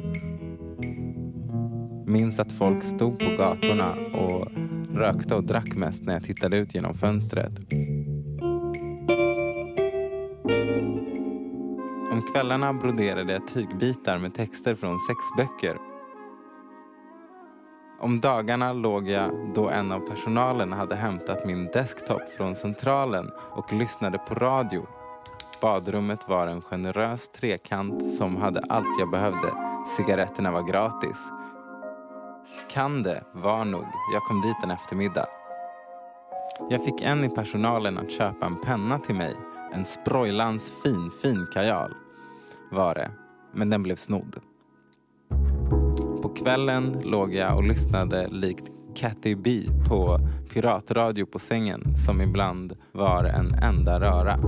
Minns 2.07 2.41
att 2.41 2.53
folk 2.53 2.85
stod 2.85 3.19
på 3.19 3.37
gatorna 3.39 3.93
och 3.93 4.49
rökte 4.97 5.35
och 5.35 5.45
drack 5.45 5.77
mest 5.77 6.03
när 6.03 6.13
jag 6.13 6.25
tittade 6.25 6.57
ut 6.57 6.75
genom 6.75 6.95
fönstret. 6.95 7.53
Kvällarna 12.33 12.73
broderade 12.73 13.33
jag 13.33 13.47
tygbitar 13.47 14.19
med 14.19 14.35
texter 14.35 14.75
från 14.75 14.99
sexböcker. 14.99 15.79
Om 18.01 18.21
dagarna 18.21 18.73
låg 18.73 19.09
jag 19.09 19.31
då 19.55 19.69
en 19.69 19.93
av 19.93 20.01
personalen 20.01 20.73
hade 20.73 20.95
hämtat 20.95 21.47
min 21.47 21.67
desktop 21.67 22.23
från 22.37 22.57
centralen 22.57 23.31
och 23.51 23.73
lyssnade 23.73 24.19
på 24.19 24.35
radio. 24.35 24.87
Badrummet 25.61 26.29
var 26.29 26.47
en 26.47 26.63
generös 26.63 27.29
trekant 27.29 28.15
som 28.15 28.37
hade 28.37 28.61
allt 28.69 28.99
jag 28.99 29.11
behövde. 29.11 29.53
Cigaretterna 29.97 30.51
var 30.51 30.63
gratis. 30.63 31.31
Kan 32.71 33.03
det 33.03 33.25
var 33.33 33.65
nog. 33.65 33.87
Jag 34.13 34.23
kom 34.23 34.41
dit 34.41 34.57
en 34.63 34.71
eftermiddag. 34.71 35.27
Jag 36.71 36.85
fick 36.85 37.01
en 37.01 37.25
i 37.25 37.29
personalen 37.29 37.99
att 37.99 38.13
köpa 38.13 38.47
en 38.47 38.61
penna 38.61 38.99
till 38.99 39.15
mig. 39.15 39.37
En 39.73 39.85
sproilans 39.85 40.73
fin, 40.83 41.11
fin 41.23 41.47
kajal 41.55 41.95
var 42.75 42.95
det. 42.95 43.11
Men 43.53 43.71
den 43.71 43.83
blev 43.83 43.97
snodd. 43.97 44.37
På 46.23 46.29
kvällen 46.29 47.01
låg 47.05 47.35
jag 47.35 47.57
och 47.57 47.65
lyssnade 47.65 48.29
likt 48.29 48.71
Cathy 48.95 49.35
B 49.35 49.61
på 49.89 50.19
piratradio 50.53 51.27
på 51.27 51.39
sängen 51.39 51.97
som 51.97 52.21
ibland 52.21 52.77
var 52.93 53.25
en 53.25 53.55
enda 53.55 54.01
röra. 54.01 54.39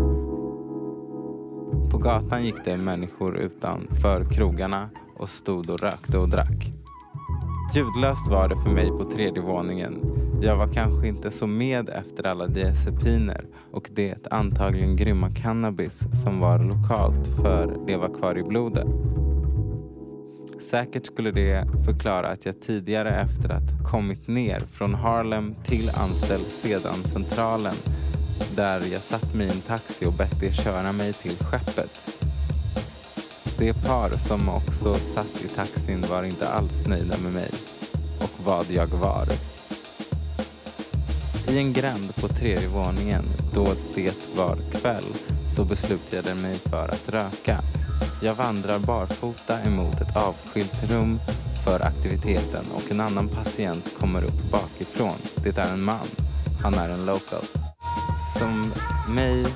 På 1.90 1.98
gatan 1.98 2.44
gick 2.44 2.64
det 2.64 2.76
människor 2.76 3.38
utanför 3.38 4.30
krogarna 4.30 4.90
och 5.16 5.28
stod 5.28 5.70
och 5.70 5.80
rökte 5.80 6.18
och 6.18 6.28
drack. 6.28 6.72
Ljudlöst 7.74 8.28
var 8.30 8.48
det 8.48 8.56
för 8.56 8.70
mig 8.70 8.88
på 8.88 9.10
tredje 9.10 9.42
våningen. 9.42 10.25
Jag 10.40 10.56
var 10.56 10.72
kanske 10.72 11.08
inte 11.08 11.30
så 11.30 11.46
med 11.46 11.88
efter 11.88 12.26
alla 12.26 12.46
diazepiner 12.46 13.44
och 13.72 13.90
det 13.92 14.26
antagligen 14.30 14.96
grymma 14.96 15.30
cannabis 15.30 16.00
som 16.24 16.40
var 16.40 16.58
lokalt 16.58 17.26
för 17.42 17.76
det 17.86 17.96
var 17.96 18.14
kvar 18.14 18.38
i 18.38 18.42
blodet. 18.42 18.86
Säkert 20.70 21.06
skulle 21.06 21.30
det 21.30 21.64
förklara 21.84 22.28
att 22.28 22.46
jag 22.46 22.60
tidigare 22.60 23.10
efter 23.10 23.48
att 23.48 23.90
kommit 23.90 24.28
ner 24.28 24.58
från 24.58 24.94
Harlem 24.94 25.54
till 25.64 25.90
anställd 25.90 26.44
sedan 26.44 27.02
centralen 27.12 27.74
där 28.56 28.80
jag 28.92 29.00
satt 29.00 29.34
mig 29.34 29.46
i 29.46 29.50
en 29.50 29.60
taxi 29.60 30.06
och 30.06 30.12
bett 30.12 30.40
det 30.40 30.52
köra 30.52 30.92
mig 30.92 31.12
till 31.12 31.36
skeppet. 31.36 32.22
Det 33.58 33.86
par 33.86 34.08
som 34.08 34.48
också 34.48 34.94
satt 34.94 35.44
i 35.44 35.48
taxin 35.48 36.04
var 36.10 36.22
inte 36.24 36.48
alls 36.48 36.86
nöjda 36.88 37.14
med 37.18 37.32
mig 37.32 37.50
och 38.20 38.44
vad 38.44 38.66
jag 38.70 38.86
var. 38.86 39.55
I 41.48 41.58
en 41.58 41.72
gränd 41.72 42.16
på 42.16 42.28
tredje 42.28 42.68
våningen 42.68 43.24
då 43.54 43.66
det 43.94 44.36
var 44.36 44.56
kväll 44.72 45.04
så 45.56 45.64
beslutade 45.64 46.28
jag 46.28 46.38
mig 46.38 46.58
för 46.58 46.88
att 46.88 47.08
röka. 47.08 47.60
Jag 48.22 48.34
vandrar 48.34 48.78
barfota 48.78 49.62
emot 49.62 50.00
ett 50.00 50.16
avskilt 50.16 50.90
rum 50.90 51.18
för 51.64 51.86
aktiviteten 51.86 52.64
och 52.74 52.90
en 52.90 53.00
annan 53.00 53.28
patient 53.28 53.84
kommer 53.98 54.24
upp 54.24 54.50
bakifrån. 54.50 55.18
Det 55.42 55.58
är 55.58 55.72
en 55.72 55.82
man. 55.82 56.06
Han 56.62 56.74
är 56.74 56.88
en 56.88 57.06
local. 57.06 57.44
Som 58.38 58.72
mig, 59.08 59.46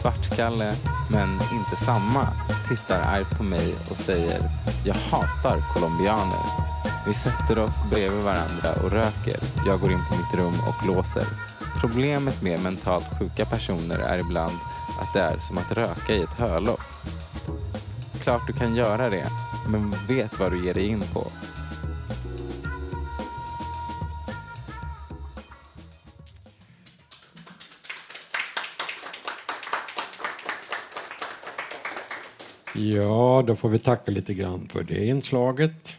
svartskalle, 0.00 0.74
men 1.10 1.32
inte 1.32 1.84
samma, 1.84 2.28
tittar 2.68 3.00
argt 3.00 3.38
på 3.38 3.42
mig 3.42 3.74
och 3.90 3.96
säger 3.96 4.50
Jag 4.84 4.94
hatar 4.94 5.74
colombianer. 5.74 6.64
Vi 7.06 7.14
sätter 7.14 7.58
oss 7.58 7.90
bredvid 7.90 8.24
varandra 8.24 8.72
och 8.84 8.90
röker. 8.90 9.40
Jag 9.66 9.80
går 9.80 9.92
in 9.92 10.04
på 10.10 10.16
mitt 10.16 10.34
rum 10.34 10.54
och 10.68 10.86
låser. 10.86 11.26
Problemet 11.80 12.42
med 12.42 12.60
mentalt 12.60 13.18
sjuka 13.18 13.44
personer 13.44 13.98
är 13.98 14.18
ibland 14.18 14.54
att 15.00 15.12
det 15.12 15.20
är 15.20 15.38
som 15.38 15.58
att 15.58 15.72
röka 15.72 16.12
i 16.12 16.22
ett 16.22 16.38
hörloff. 16.38 17.04
Klart 18.22 18.46
du 18.46 18.52
kan 18.52 18.74
göra 18.74 19.10
det, 19.10 19.26
men 19.68 19.94
vet 20.08 20.38
vad 20.40 20.52
du 20.52 20.64
ger 20.64 20.74
dig 20.74 20.86
in 20.86 21.04
på. 21.12 21.26
Ja, 32.74 33.44
då 33.46 33.56
får 33.56 33.68
vi 33.68 33.78
tacka 33.78 34.10
lite 34.10 34.34
grann 34.34 34.68
för 34.68 34.82
det 34.82 35.06
inslaget. 35.06 35.96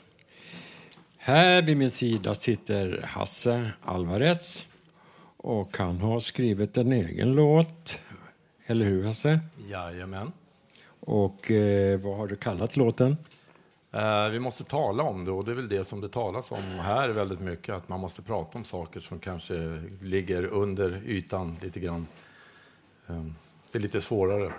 Här 1.28 1.62
vid 1.62 1.78
min 1.78 1.92
sida 1.92 2.36
sitter 2.36 3.02
Hasse 3.04 3.72
Alvarez 3.82 4.68
och 5.38 5.78
han 5.78 5.98
har 5.98 6.20
skrivit 6.20 6.78
en 6.78 6.92
egen 6.92 7.34
låt. 7.34 8.00
Eller 8.66 8.86
hur 8.86 9.04
Hasse? 9.04 9.40
Jajamän. 9.70 10.32
Och 11.00 11.52
eh, 11.52 12.00
vad 12.00 12.18
har 12.18 12.28
du 12.28 12.36
kallat 12.36 12.78
låten? 12.78 13.18
Eh, 13.92 14.30
vi 14.30 14.40
måste 14.40 14.64
tala 14.64 15.04
om 15.04 15.26
det 15.26 15.32
och 15.32 15.46
det 15.46 15.52
är 15.52 15.56
väl 15.56 15.70
det 15.70 15.84
som 15.84 16.02
det 16.02 16.10
talas 16.10 16.52
om 16.52 16.64
här 16.80 17.10
väldigt 17.10 17.40
mycket. 17.40 17.76
Att 17.76 17.90
man 17.90 18.00
måste 18.00 18.22
prata 18.22 18.58
om 18.58 18.66
saker 18.66 19.00
som 19.00 19.20
kanske 19.20 19.82
ligger 20.02 20.46
under 20.46 21.02
ytan 21.06 21.58
lite 21.62 21.80
grann. 21.80 22.08
Eh, 23.08 23.24
det 23.72 23.80
är 23.80 23.82
lite 23.82 24.02
svårare 24.02 24.54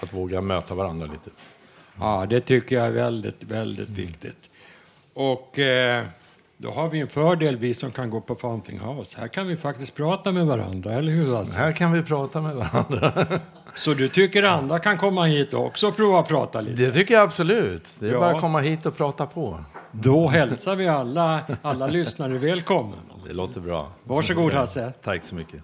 att 0.00 0.12
våga 0.12 0.40
möta 0.40 0.74
varandra 0.74 1.06
lite. 1.06 1.30
Ja, 2.00 2.26
det 2.30 2.40
tycker 2.40 2.76
jag 2.76 2.86
är 2.86 2.92
väldigt, 2.92 3.44
väldigt 3.44 3.88
viktigt. 3.90 4.50
Och 5.14 5.58
eh, 5.58 6.04
då 6.56 6.70
har 6.70 6.88
vi 6.88 7.00
en 7.00 7.08
fördel, 7.08 7.56
vi 7.56 7.74
som 7.74 7.90
kan 7.92 8.10
gå 8.10 8.20
på 8.20 8.34
Fountain 8.34 8.80
House. 8.80 9.20
Här 9.20 9.28
kan 9.28 9.46
vi 9.46 9.56
faktiskt 9.56 9.94
prata 9.94 10.32
med 10.32 10.46
varandra, 10.46 10.92
eller 10.92 11.12
hur 11.12 11.36
Hasse? 11.36 11.58
Här 11.58 11.72
kan 11.72 11.92
vi 11.92 12.02
prata 12.02 12.40
med 12.40 12.56
varandra. 12.56 13.26
Så 13.74 13.94
du 13.94 14.08
tycker 14.08 14.42
andra 14.42 14.78
kan 14.78 14.98
komma 14.98 15.24
hit 15.24 15.54
också 15.54 15.88
och 15.88 15.96
prova 15.96 16.18
att 16.20 16.28
prata 16.28 16.60
lite? 16.60 16.82
Det 16.82 16.92
tycker 16.92 17.14
jag 17.14 17.22
absolut. 17.22 17.88
Det 18.00 18.08
är 18.08 18.12
Ja. 18.12 18.20
bara 18.20 18.34
att 18.34 18.40
komma 18.40 18.60
hit 18.60 18.86
och 18.86 18.96
prata 18.96 19.26
på. 19.26 19.58
Då 19.92 20.28
hälsar 20.28 20.76
vi 20.76 20.88
alla, 20.88 21.40
alla 21.62 21.86
lyssnare 21.86 22.38
välkomna. 22.38 22.96
Det 23.26 23.32
låter 23.32 23.60
bra. 23.60 23.88
Varsågod, 24.04 24.52
Hasse. 24.52 24.92
Tack 25.02 25.24
så 25.24 25.34
mycket. 25.34 25.62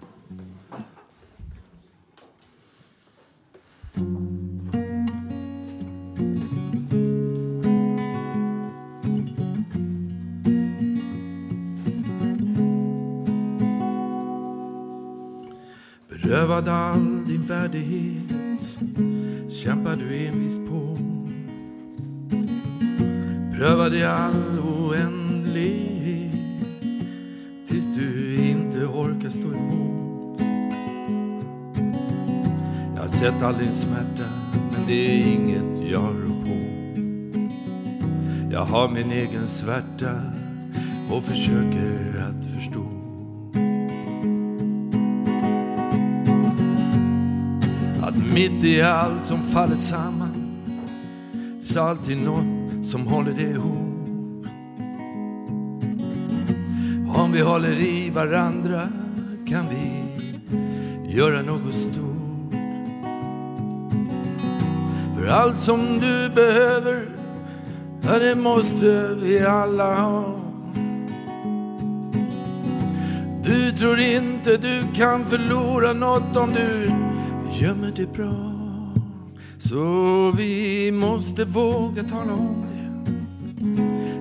Bedövad 16.31 16.67
all 16.67 17.25
din 17.27 17.45
värdighet 17.45 18.31
kämpar 19.49 19.95
du 19.95 20.25
envist 20.25 20.61
på. 20.69 20.97
Prövad 23.57 23.93
i 23.93 24.03
all 24.03 24.59
oändlighet 24.59 26.31
tills 27.67 27.95
du 27.95 28.35
inte 28.35 28.85
orkar 28.85 29.29
stå 29.29 29.53
emot. 29.53 30.41
Jag 32.95 33.01
har 33.01 33.09
sett 33.09 33.41
all 33.41 33.57
din 33.57 33.71
smärta, 33.71 34.29
men 34.71 34.87
det 34.87 34.93
är 34.93 35.33
inget 35.33 35.91
jag 35.91 36.03
rår 36.03 36.43
på. 36.45 36.57
Jag 38.51 38.65
har 38.65 38.89
min 38.89 39.11
egen 39.11 39.47
svärta 39.47 40.21
och 41.11 41.23
försöker 41.23 42.25
att 42.29 42.50
mitt 48.33 48.63
i 48.63 48.81
allt 48.81 49.25
som 49.25 49.43
faller 49.43 49.75
samman 49.75 50.41
finns 51.71 51.77
alltid 51.77 52.17
något 52.17 52.87
som 52.87 53.07
håller 53.07 53.31
det 53.31 53.41
ihop. 53.41 54.45
Om 57.15 57.31
vi 57.31 57.41
håller 57.41 57.79
i 57.79 58.09
varandra 58.09 58.87
kan 59.47 59.65
vi 59.69 60.03
göra 61.13 61.41
något 61.41 61.73
stort. 61.73 62.53
För 65.17 65.27
allt 65.27 65.59
som 65.59 65.99
du 65.99 66.29
behöver, 66.29 67.09
ja 68.01 68.19
det 68.19 68.35
måste 68.35 69.15
vi 69.21 69.39
alla 69.39 69.95
ha. 69.95 70.39
Du 73.43 73.71
tror 73.71 73.99
inte 73.99 74.57
du 74.57 74.83
kan 74.95 75.25
förlora 75.25 75.93
något 75.93 76.37
om 76.37 76.49
du 76.53 76.91
gömmer 77.61 77.91
det 77.95 78.13
bra. 78.13 78.53
Så 79.59 80.31
vi 80.37 80.91
måste 80.91 81.45
våga 81.45 82.03
tala 82.03 82.33
om 82.33 82.65
det. 82.67 83.05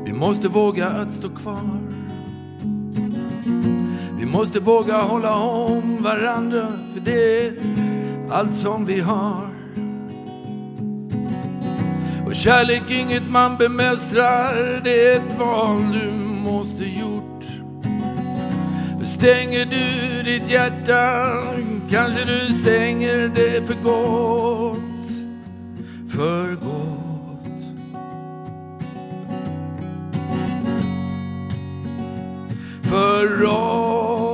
Vi 0.05 0.13
måste 0.13 0.49
våga 0.49 0.89
att 0.89 1.13
stå 1.13 1.29
kvar. 1.29 1.81
Vi 4.19 4.27
måste 4.27 4.61
våga 4.61 5.03
hålla 5.03 5.35
om 5.37 6.03
varandra 6.03 6.67
för 6.93 7.01
det 7.01 7.47
är 7.47 7.53
allt 8.31 8.57
som 8.57 8.87
vi 8.87 9.01
har. 9.01 9.49
Och 12.27 12.35
kärlek 12.35 12.91
inget 12.91 13.31
man 13.31 13.57
bemästrar, 13.57 14.81
det 14.85 15.07
är 15.07 15.17
ett 15.17 15.39
val 15.39 15.93
du 15.93 16.11
måste 16.51 16.85
gjort. 16.85 17.45
För 18.99 19.07
stänger 19.07 19.67
du 19.67 20.23
ditt 20.23 20.51
hjärta 20.51 21.33
kanske 21.91 22.25
du 22.25 22.55
stänger 22.55 23.29
det 23.35 23.67
för 23.67 23.75
gott. 23.75 24.77
För 26.09 26.55
gott. 26.55 27.01
För 32.83 33.27
rått. 33.27 34.31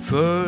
För 0.00 0.45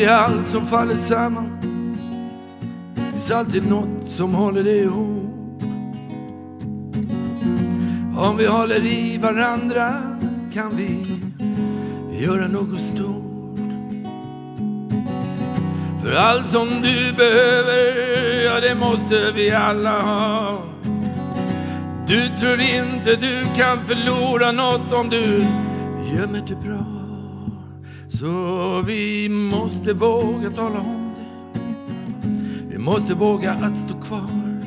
i 0.00 0.06
allt 0.06 0.46
som 0.46 0.66
faller 0.66 0.96
samman 0.96 1.60
finns 3.20 3.30
alltid 3.30 3.68
något 3.68 4.08
som 4.08 4.34
håller 4.34 4.64
det 4.64 4.76
ihop. 4.76 5.62
Om 8.16 8.36
vi 8.36 8.46
håller 8.46 8.86
i 8.86 9.18
varandra 9.18 9.94
kan 10.52 10.76
vi 10.76 11.06
göra 12.20 12.48
något 12.48 12.80
stort. 12.80 13.58
För 16.02 16.12
allt 16.12 16.50
som 16.50 16.68
du 16.68 17.12
behöver, 17.12 18.44
ja 18.44 18.60
det 18.60 18.74
måste 18.74 19.32
vi 19.34 19.50
alla 19.50 20.02
ha. 20.02 20.62
Du 22.06 22.28
tror 22.40 22.60
inte 22.60 23.16
du 23.16 23.44
kan 23.56 23.78
förlora 23.86 24.52
något 24.52 24.92
om 24.92 25.08
du 25.08 25.46
gömmer 26.14 26.42
det 26.46 26.56
bra. 26.56 26.99
Så 28.20 28.82
vi 28.86 29.28
måste 29.28 29.92
våga 29.92 30.50
tala 30.50 30.78
om 30.78 31.14
det. 31.14 31.60
Vi 32.70 32.78
måste 32.78 33.14
våga 33.14 33.52
att 33.52 33.76
stå 33.76 34.00
kvar. 34.00 34.60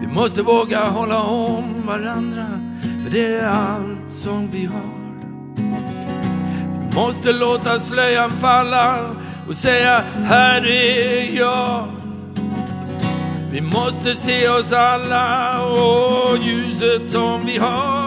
Vi 0.00 0.06
måste 0.06 0.42
våga 0.42 0.88
hålla 0.88 1.22
om 1.22 1.64
varandra. 1.86 2.46
För 3.04 3.10
det 3.12 3.26
är 3.26 3.48
allt 3.48 4.10
som 4.10 4.50
vi 4.50 4.64
har. 4.66 4.90
Vi 6.80 6.96
måste 6.96 7.32
låta 7.32 7.78
slöjan 7.78 8.30
falla 8.30 8.98
och 9.48 9.54
säga 9.54 10.02
här 10.24 10.66
är 10.66 11.36
jag. 11.38 11.88
Vi 13.52 13.60
måste 13.60 14.14
se 14.14 14.48
oss 14.48 14.72
alla 14.72 15.60
och 15.66 16.38
ljuset 16.38 17.08
som 17.08 17.46
vi 17.46 17.58
har. 17.58 17.99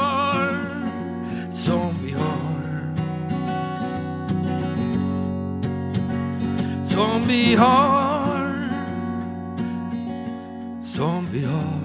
Som 6.93 7.27
vi 7.27 7.55
har. 7.55 8.53
Som 10.83 11.27
vi 11.31 11.45
har. 11.45 11.82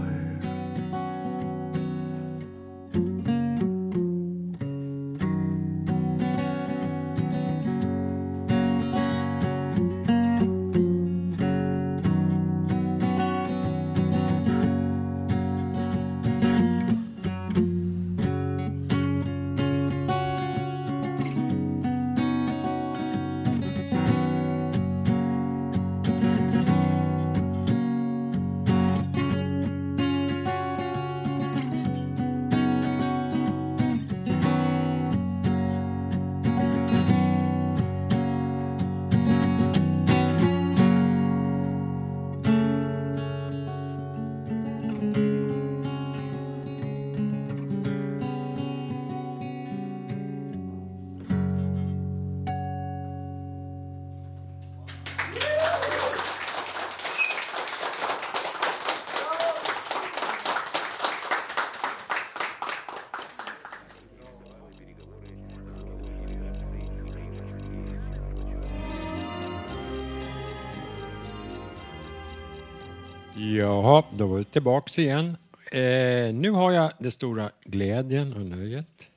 Vi 74.38 74.44
tillbaks 74.44 74.98
igen. 74.98 75.36
Eh, 75.72 76.34
nu 76.34 76.50
har 76.50 76.72
jag 76.72 76.92
det 76.98 77.10
stora 77.10 77.50
glädjen 77.64 78.32
och 78.32 78.46
nöjet 78.46 79.08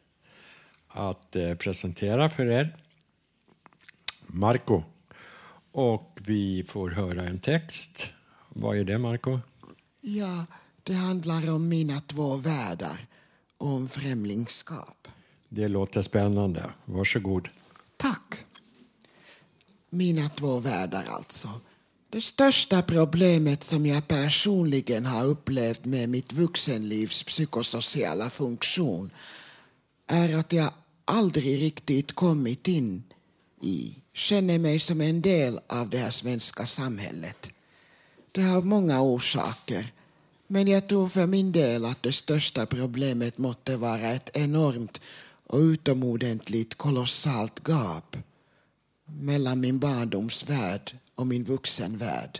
att 0.88 1.36
eh, 1.36 1.54
presentera 1.54 2.30
för 2.30 2.45
er 2.45 2.76
Marco. 4.28 4.84
Och 5.72 6.20
vi 6.22 6.64
får 6.64 6.89
höra 6.89 7.24
en 7.24 7.39
text. 7.39 8.08
Vad 8.50 8.78
är 8.78 8.84
det, 8.84 8.98
Marco? 8.98 9.39
Ja, 10.02 10.45
det 10.84 10.93
handlar 10.93 11.52
om 11.52 11.70
mina 11.70 12.02
två 12.02 12.36
världar 12.36 12.98
och 13.58 13.70
om 13.70 13.89
främlingskap. 13.89 15.08
Det 15.50 15.68
låter 15.68 16.02
spännande. 16.02 16.70
Varsågod. 16.86 17.48
Tack. 17.98 18.45
Mina 19.89 20.30
två 20.30 20.60
världar, 20.60 21.06
alltså. 21.10 21.50
Det 22.12 22.22
största 22.22 22.82
problemet 22.82 23.64
som 23.64 23.86
jag 23.86 24.07
personligen 24.07 25.05
har 25.05 25.26
upplevt 25.26 25.86
med 25.86 26.09
mitt 26.09 26.34
vuxenlivs 26.34 27.24
psykosociala 27.24 28.30
funktion 28.30 29.09
är 30.07 30.36
att 30.36 30.53
jag 30.53 30.74
aldrig 31.05 31.62
riktigt 31.62 32.12
kommit 32.12 32.68
in 32.68 33.03
i, 33.62 33.95
känner 34.14 34.59
mig 34.59 34.80
som 34.80 35.01
en 35.01 35.22
del 35.22 35.59
av 35.68 35.89
det 35.89 35.97
här 35.97 36.12
svenska 36.12 36.66
samhället. 36.66 37.49
Det 38.32 38.41
har 38.41 38.62
många 38.62 39.01
orsaker, 39.01 39.86
men 40.47 40.68
jag 40.68 40.88
tror 40.88 41.09
för 41.09 41.28
min 41.28 41.51
del 41.51 41.86
att 41.86 42.03
det 42.03 42.14
största 42.14 42.66
problemet 42.66 43.38
måste 43.38 43.78
vara 43.78 44.12
ett 44.12 44.30
enormt 44.34 45.01
och 45.47 45.59
utomordentligt 45.59 46.76
kolossalt 46.76 47.68
gap 47.68 48.18
mellan 49.05 49.59
min 49.59 49.80
barndomsvärld 49.80 50.97
och 51.16 51.28
min 51.28 51.43
vuxenvärld. 51.43 52.39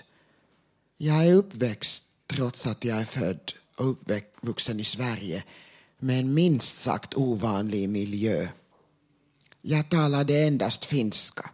Jag 0.98 1.26
är 1.26 1.34
uppväxt, 1.34 2.04
trots 2.28 2.68
att 2.68 2.86
jag 2.86 2.98
är 2.98 3.06
född 3.06 3.54
och 3.76 3.90
uppvuxen 3.90 4.80
i 4.80 4.84
Sverige, 4.84 5.44
med 6.00 6.20
en 6.20 6.34
minst 6.34 6.78
sagt 6.78 7.14
ovanlig 7.14 7.90
miljö. 7.90 8.48
Jag 9.62 9.90
talade 9.90 10.42
endast 10.42 10.86
finska, 10.86 11.50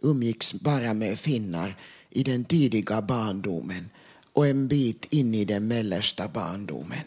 umgicks 0.00 0.54
bara 0.54 0.94
med 0.94 1.18
finnar 1.18 1.76
i 2.10 2.22
den 2.22 2.44
tidiga 2.44 3.02
barndomen 3.02 3.90
och 4.32 4.46
en 4.46 4.68
bit 4.68 5.06
in 5.10 5.34
i 5.34 5.44
den 5.44 5.68
mellersta 5.68 6.28
barndomen. 6.28 7.04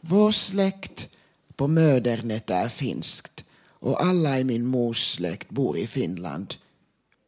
Vår 0.00 0.30
släkt 0.30 1.08
på 1.56 1.68
mödernet 1.68 2.50
är 2.50 2.68
finskt 2.68 3.44
och 3.78 4.04
alla 4.04 4.38
i 4.38 4.44
min 4.44 4.66
mors 4.66 5.12
släkt 5.14 5.50
bor 5.50 5.78
i 5.78 5.86
Finland, 5.86 6.54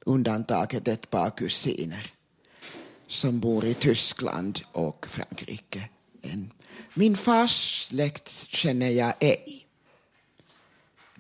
undantaget 0.09 0.89
ett 0.89 1.11
par 1.11 1.31
kusiner 1.31 2.07
som 3.07 3.41
bor 3.41 3.65
i 3.65 3.75
Tyskland 3.75 4.61
och 4.73 5.07
Frankrike. 5.09 5.89
Min 6.95 7.17
fars 7.17 7.85
släkt 7.85 8.29
känner 8.49 8.89
jag 8.89 9.15
ej. 9.21 9.67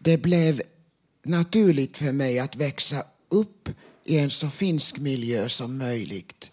Det 0.00 0.18
blev 0.18 0.62
naturligt 1.22 1.98
för 1.98 2.12
mig 2.12 2.38
att 2.38 2.56
växa 2.56 3.04
upp 3.28 3.68
i 4.04 4.18
en 4.18 4.30
så 4.30 4.50
finsk 4.50 4.98
miljö 4.98 5.48
som 5.48 5.78
möjligt. 5.78 6.50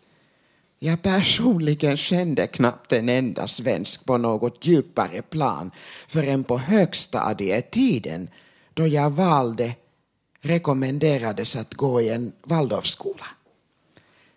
Jag 0.80 1.02
personligen 1.02 1.98
kände 1.98 2.48
knappt 2.48 2.94
en 2.94 3.10
enda 3.10 3.48
svensk 3.48 4.06
på 4.06 4.18
något 4.18 4.66
djupare 4.66 5.22
plan 5.22 5.72
förrän 6.08 6.44
på 6.44 6.58
högstadietiden 6.58 8.30
då 8.74 8.88
jag 8.88 9.10
valde 9.10 9.76
rekommenderades 10.46 11.56
att 11.56 11.74
gå 11.74 12.02
i 12.02 12.10
en 12.10 12.34
Waldorfskola. 12.44 13.26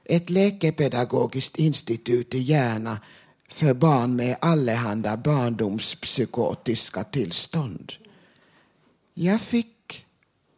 Ett 0.05 0.31
läkepedagogiskt 0.31 1.57
institut 1.57 2.35
i 2.35 2.39
Järna 2.39 3.01
för 3.49 3.75
barn 3.75 4.17
med 4.17 4.37
allehanda 4.41 5.17
barndomspsykotiska 5.17 7.05
tillstånd. 7.05 7.93
Jag 9.15 9.41
fick 9.41 10.07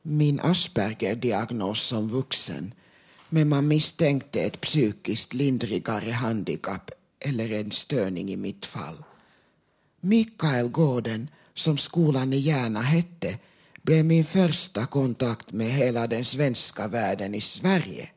min 0.02 0.40
Asperger-diagnos 0.40 1.82
som 1.82 2.08
vuxen 2.08 2.74
men 3.32 3.48
man 3.48 3.68
misstänkte 3.68 4.40
ett 4.42 4.60
psykiskt 4.60 5.34
lindrigare 5.34 6.10
handikapp 6.10 6.90
eller 7.20 7.52
en 7.52 7.70
störning 7.70 8.30
i 8.30 8.36
mitt 8.36 8.66
fall. 8.66 9.04
Mikael 10.00 10.68
Gården, 10.68 11.28
som 11.54 11.78
skolan 11.78 12.32
i 12.32 12.36
Järna 12.36 12.80
hette, 12.80 13.38
blev 13.82 14.04
min 14.04 14.24
första 14.24 14.86
kontakt 14.86 15.52
med 15.52 15.70
hela 15.70 16.06
den 16.06 16.24
svenska 16.24 16.88
världen 16.88 17.34
i 17.34 17.40
Sverige. 17.40 18.10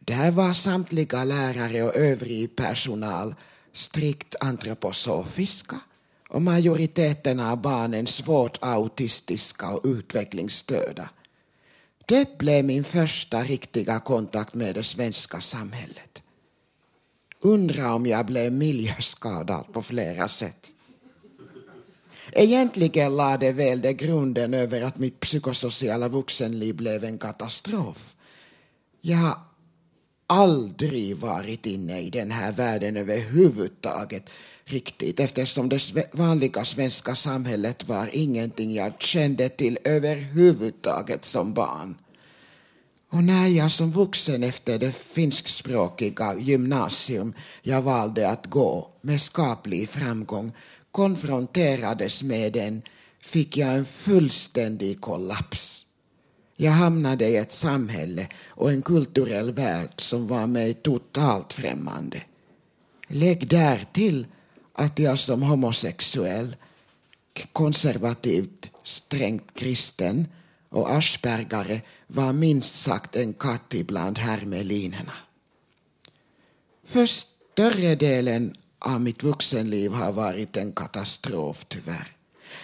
Där 0.00 0.30
var 0.30 0.52
samtliga 0.52 1.24
lärare 1.24 1.82
och 1.82 1.96
övrig 1.96 2.56
personal 2.56 3.34
strikt 3.72 4.34
antroposofiska 4.40 5.76
och 6.28 6.42
majoriteten 6.42 7.40
av 7.40 7.60
barnen 7.60 8.06
svårt 8.06 8.58
autistiska 8.60 9.70
och 9.70 9.80
utvecklingsstörda. 9.84 11.08
Det 12.06 12.38
blev 12.38 12.64
min 12.64 12.84
första 12.84 13.42
riktiga 13.44 14.00
kontakt 14.00 14.54
med 14.54 14.74
det 14.74 14.82
svenska 14.82 15.40
samhället. 15.40 16.22
Undra 17.40 17.94
om 17.94 18.06
jag 18.06 18.26
blev 18.26 18.52
miljöskadad 18.52 19.72
på 19.72 19.82
flera 19.82 20.28
sätt. 20.28 20.75
Egentligen 22.32 23.16
lade 23.16 23.52
väl 23.52 23.80
det 23.80 23.92
grunden 23.92 24.54
över 24.54 24.80
att 24.80 24.98
mitt 24.98 25.20
psykosociala 25.20 26.08
vuxenliv 26.08 26.76
blev 26.76 27.04
en 27.04 27.18
katastrof. 27.18 28.14
Jag 29.00 29.16
har 29.16 29.38
aldrig 30.26 31.16
varit 31.16 31.66
inne 31.66 32.00
i 32.00 32.10
den 32.10 32.30
här 32.30 32.52
världen 32.52 32.96
överhuvudtaget 32.96 34.30
riktigt 34.64 35.20
eftersom 35.20 35.68
det 35.68 36.08
vanliga 36.12 36.64
svenska 36.64 37.14
samhället 37.14 37.88
var 37.88 38.10
ingenting 38.12 38.74
jag 38.74 39.02
kände 39.02 39.48
till 39.48 39.78
överhuvudtaget 39.84 41.24
som 41.24 41.54
barn. 41.54 41.96
Och 43.12 43.24
när 43.24 43.48
jag 43.48 43.72
som 43.72 43.92
vuxen 43.92 44.42
efter 44.42 44.78
det 44.78 44.92
finskspråkiga 44.92 46.34
gymnasium 46.38 47.34
jag 47.62 47.82
valde 47.82 48.30
att 48.30 48.46
gå 48.46 48.90
med 49.00 49.20
skaplig 49.20 49.88
framgång 49.88 50.52
konfronterades 50.96 52.22
med 52.22 52.52
den 52.52 52.82
fick 53.20 53.56
jag 53.56 53.74
en 53.74 53.84
fullständig 53.84 55.00
kollaps. 55.00 55.86
Jag 56.56 56.72
hamnade 56.72 57.28
i 57.28 57.36
ett 57.36 57.52
samhälle 57.52 58.28
och 58.46 58.70
en 58.70 58.82
kulturell 58.82 59.52
värld 59.52 59.90
som 59.96 60.26
var 60.26 60.46
mig 60.46 60.74
totalt 60.74 61.52
främmande. 61.52 62.22
Lägg 63.08 63.48
därtill 63.48 64.26
att 64.72 64.98
jag 64.98 65.18
som 65.18 65.42
homosexuell, 65.42 66.56
konservativt 67.52 68.70
strängt 68.82 69.54
kristen 69.54 70.26
och 70.68 70.92
aspergare 70.92 71.80
var 72.06 72.32
minst 72.32 72.74
sagt 72.74 73.16
en 73.16 73.34
katt 73.34 73.74
ibland 73.74 74.18
hermelinerna. 74.18 75.12
För 76.84 77.06
större 77.06 77.94
delen 77.94 78.56
av 78.86 79.00
mitt 79.00 79.22
vuxenliv 79.22 79.92
har 79.92 80.12
varit 80.12 80.56
en 80.56 80.72
katastrof 80.72 81.64
tyvärr. 81.68 82.08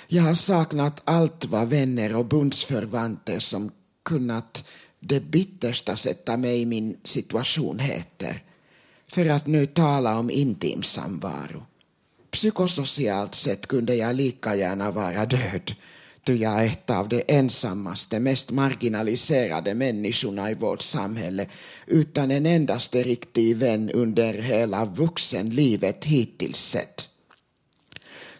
Jag 0.08 0.22
har 0.22 0.34
saknat 0.34 1.00
allt 1.04 1.44
vad 1.44 1.68
vänner 1.68 2.16
och 2.16 2.24
bundsförvanter 2.24 3.38
som 3.38 3.70
kunnat 4.02 4.64
det 5.00 5.20
bittersta 5.20 5.96
sätta 5.96 6.36
mig 6.36 6.60
i 6.60 6.66
min 6.66 6.96
situation 7.04 7.78
heter. 7.78 8.42
För 9.08 9.30
att 9.30 9.46
nu 9.46 9.66
tala 9.66 10.18
om 10.18 10.30
intim 10.30 10.82
samvaro. 10.82 11.66
Psykosocialt 12.30 13.34
sett 13.34 13.66
kunde 13.66 13.94
jag 13.94 14.16
lika 14.16 14.56
gärna 14.56 14.90
vara 14.90 15.26
död 15.26 15.74
ty 16.24 16.36
jag 16.36 16.64
är 16.64 16.66
ett 16.66 16.90
av 16.90 17.08
de 17.08 17.22
ensammaste, 17.28 18.20
mest 18.20 18.50
marginaliserade 18.50 19.74
människorna 19.74 20.50
i 20.50 20.54
vårt 20.54 20.82
samhälle 20.82 21.46
utan 21.86 22.30
en 22.30 22.46
endaste 22.46 23.02
riktig 23.02 23.56
vän 23.56 23.90
under 23.90 24.34
hela 24.34 24.84
vuxenlivet 24.84 26.04
hittills 26.04 26.58
sett. 26.58 27.08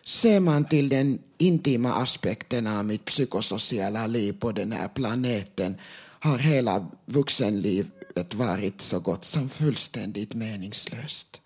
Ser 0.05 0.41
man 0.41 0.65
till 0.65 0.89
den 0.89 1.19
intima 1.39 1.95
aspekten 1.95 2.67
av 2.67 2.85
mitt 2.85 3.05
psykosociala 3.05 4.07
liv 4.07 4.33
på 4.33 4.53
den 4.53 4.73
här 4.73 4.89
planeten 4.89 5.75
har 6.19 6.39
hela 6.39 6.87
vuxenlivet 7.07 8.35
varit 8.35 8.81
så 8.81 9.01
gott 9.01 9.25
som 9.25 9.49
fullständigt 9.49 10.35
meningslöst. 10.35 11.41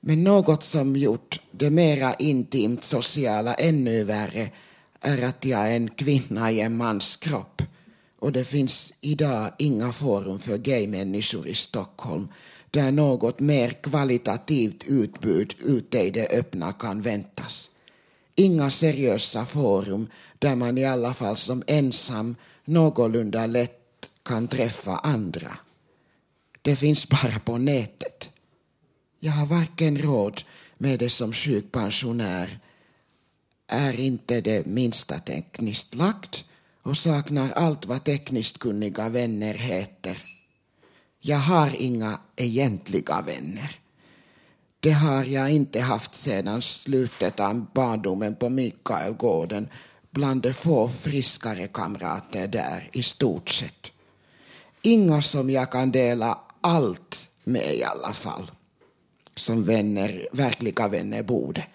Men 0.00 0.24
något 0.24 0.62
som 0.62 0.96
gjort 0.96 1.40
det 1.50 1.70
mera 1.70 2.14
intimt 2.14 2.84
sociala 2.84 3.54
ännu 3.54 4.04
värre 4.04 4.50
är 5.04 5.22
att 5.22 5.44
jag 5.44 5.70
är 5.70 5.76
en 5.76 5.88
kvinna 5.88 6.52
i 6.52 6.60
en 6.60 6.76
mans 6.76 7.16
kropp. 7.16 7.62
Och 8.18 8.32
det 8.32 8.44
finns 8.44 8.94
idag 9.00 9.50
inga 9.58 9.92
forum 9.92 10.38
för 10.38 10.58
gaymänniskor 10.58 11.48
i 11.48 11.54
Stockholm 11.54 12.28
där 12.70 12.92
något 12.92 13.40
mer 13.40 13.70
kvalitativt 13.70 14.84
utbud 14.86 15.54
ute 15.58 15.98
i 15.98 16.10
det 16.10 16.28
öppna 16.28 16.72
kan 16.72 17.02
väntas. 17.02 17.70
Inga 18.34 18.70
seriösa 18.70 19.46
forum 19.46 20.08
där 20.38 20.56
man 20.56 20.78
i 20.78 20.84
alla 20.84 21.14
fall 21.14 21.36
som 21.36 21.62
ensam 21.66 22.36
någorlunda 22.64 23.46
lätt 23.46 24.10
kan 24.22 24.48
träffa 24.48 24.98
andra. 24.98 25.58
Det 26.62 26.76
finns 26.76 27.08
bara 27.08 27.38
på 27.44 27.58
nätet. 27.58 28.30
Jag 29.20 29.32
har 29.32 29.46
varken 29.46 29.98
råd 29.98 30.42
med 30.78 30.98
det 30.98 31.10
som 31.10 31.32
sjukpensionär 31.32 32.58
är 33.66 34.00
inte 34.00 34.40
det 34.40 34.66
minsta 34.66 35.18
tekniskt 35.18 35.94
lagt 35.94 36.44
och 36.82 36.98
saknar 36.98 37.50
allt 37.50 37.86
vad 37.86 38.04
tekniskt 38.04 38.58
kunniga 38.58 39.08
vänner 39.08 39.54
heter. 39.54 40.18
Jag 41.20 41.38
har 41.38 41.76
inga 41.78 42.20
egentliga 42.36 43.22
vänner. 43.22 43.78
Det 44.80 44.90
har 44.90 45.24
jag 45.24 45.50
inte 45.50 45.80
haft 45.80 46.14
sedan 46.14 46.62
slutet 46.62 47.40
av 47.40 47.66
barndomen 47.74 48.34
på 48.34 48.48
Mikaelgården 48.48 49.68
bland 50.10 50.42
de 50.42 50.54
få 50.54 50.88
friskare 50.88 51.66
kamrater 51.66 52.48
där 52.48 52.88
i 52.92 53.02
stort 53.02 53.48
sett. 53.48 53.92
Inga 54.82 55.22
som 55.22 55.50
jag 55.50 55.72
kan 55.72 55.90
dela 55.90 56.38
allt 56.60 57.28
med 57.44 57.74
i 57.74 57.84
alla 57.84 58.12
fall. 58.12 58.50
Som 59.34 59.64
vänner, 59.64 60.28
verkliga 60.32 60.88
vänner 60.88 61.22
borde. 61.22 61.66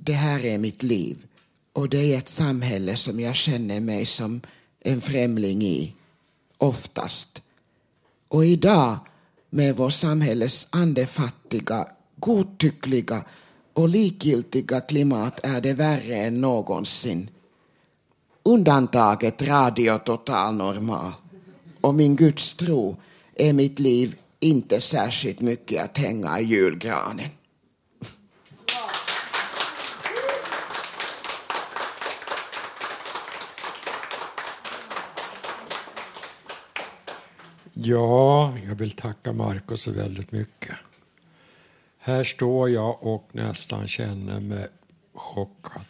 Det 0.00 0.12
här 0.12 0.44
är 0.44 0.58
mitt 0.58 0.82
liv 0.82 1.26
och 1.72 1.88
det 1.88 2.14
är 2.14 2.18
ett 2.18 2.28
samhälle 2.28 2.96
som 2.96 3.20
jag 3.20 3.34
känner 3.34 3.80
mig 3.80 4.06
som 4.06 4.40
en 4.80 5.00
främling 5.00 5.62
i, 5.62 5.94
oftast. 6.56 7.42
Och 8.28 8.44
idag, 8.44 8.98
med 9.50 9.76
vårt 9.76 9.92
samhälles 9.92 10.68
andefattiga, 10.70 11.86
godtyckliga 12.16 13.24
och 13.72 13.88
likgiltiga 13.88 14.80
klimat 14.80 15.40
är 15.42 15.60
det 15.60 15.72
värre 15.72 16.16
än 16.16 16.40
någonsin. 16.40 17.30
Undantaget 18.42 19.42
Radio 19.42 19.98
Total 19.98 20.54
Normal. 20.54 21.12
Och 21.80 21.94
min 21.94 22.16
gudstro 22.16 22.96
är 23.34 23.52
mitt 23.52 23.78
liv 23.78 24.16
inte 24.40 24.80
särskilt 24.80 25.40
mycket 25.40 25.84
att 25.84 25.98
hänga 25.98 26.40
i 26.40 26.44
julgranen. 26.44 27.30
Ja, 37.80 38.54
jag 38.66 38.74
vill 38.74 38.90
tacka 38.90 39.32
Marco 39.32 39.76
så 39.76 39.92
väldigt 39.92 40.32
mycket. 40.32 40.76
Här 41.98 42.24
står 42.24 42.70
jag 42.70 43.02
och 43.02 43.28
nästan 43.32 43.88
känner 43.88 44.40
mig 44.40 44.66
chockad. 45.14 45.86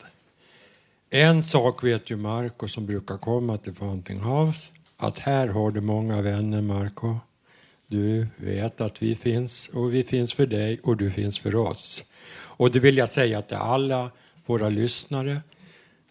En 1.10 1.42
sak 1.42 1.84
vet 1.84 2.10
ju 2.10 2.16
Marco 2.16 2.68
som 2.68 2.86
brukar 2.86 3.16
komma 3.16 3.58
till 3.58 3.74
Fountain 3.74 4.20
House, 4.20 4.70
att 4.96 5.18
här 5.18 5.48
har 5.48 5.70
du 5.70 5.80
många 5.80 6.22
vänner 6.22 6.62
Marco. 6.62 7.16
Du 7.86 8.26
vet 8.36 8.80
att 8.80 9.02
vi 9.02 9.14
finns 9.14 9.68
och 9.68 9.94
vi 9.94 10.04
finns 10.04 10.34
för 10.34 10.46
dig 10.46 10.80
och 10.82 10.96
du 10.96 11.10
finns 11.10 11.38
för 11.38 11.56
oss. 11.56 12.04
Och 12.32 12.70
det 12.70 12.80
vill 12.80 12.96
jag 12.96 13.08
säga 13.08 13.42
till 13.42 13.56
alla 13.56 14.10
våra 14.46 14.68
lyssnare, 14.68 15.40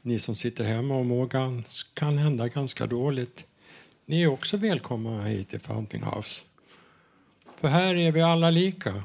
ni 0.01 0.19
som 0.19 0.36
sitter 0.36 0.63
hemma 0.63 0.97
och 0.97 1.05
mår 1.05 1.25
gans, 1.25 1.84
kan 1.93 2.17
hända 2.17 2.47
ganska 2.47 2.86
dåligt. 2.86 3.45
Ni 4.10 4.22
är 4.22 4.28
också 4.28 4.58
välkomna 4.58 5.24
hit 5.24 5.49
till 5.49 5.60
Fountain 5.60 6.03
House. 6.03 6.41
För 7.60 7.68
här 7.68 7.95
är 7.95 8.12
vi 8.12 8.22
alla 8.22 8.49
lika. 8.49 9.03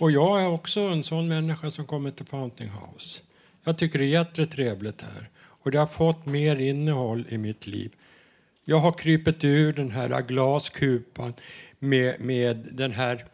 Och 0.00 0.10
jag 0.10 0.42
är 0.42 0.48
också 0.48 0.80
en 0.80 1.02
sån 1.02 1.28
människa 1.28 1.70
som 1.70 1.86
kommer 1.86 2.10
till 2.10 2.26
Fountain 2.26 2.70
House. 2.70 3.22
Jag 3.64 3.78
tycker 3.78 3.98
det 3.98 4.04
är 4.04 4.08
jättetrevligt 4.08 5.02
här. 5.02 5.30
Och 5.38 5.70
det 5.70 5.78
har 5.78 5.86
fått 5.86 6.26
mer 6.26 6.56
innehåll 6.56 7.26
i 7.28 7.38
mitt 7.38 7.66
liv. 7.66 7.92
Jag 8.64 8.78
har 8.78 8.92
krypit 8.92 9.44
ur 9.44 9.72
den 9.72 9.90
här 9.90 10.22
glaskupan 10.22 11.34
med, 11.78 12.20
med 12.20 12.68
den 12.72 12.92
här 12.92 13.24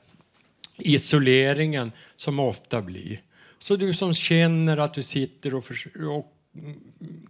isoleringen 0.78 1.92
som 2.16 2.38
ofta 2.38 2.82
blir. 2.82 3.22
Så 3.58 3.76
du 3.76 3.94
som 3.94 4.14
känner 4.14 4.76
att 4.76 4.94
du 4.94 5.02
sitter 5.02 5.54
och, 5.54 5.64
och 6.08 6.31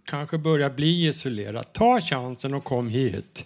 kanske 0.05 0.37
börjar 0.37 0.69
bli 0.69 1.07
isolerad, 1.07 1.73
ta 1.73 2.01
chansen 2.01 2.53
och 2.53 2.63
kom 2.63 2.89
hit. 2.89 3.45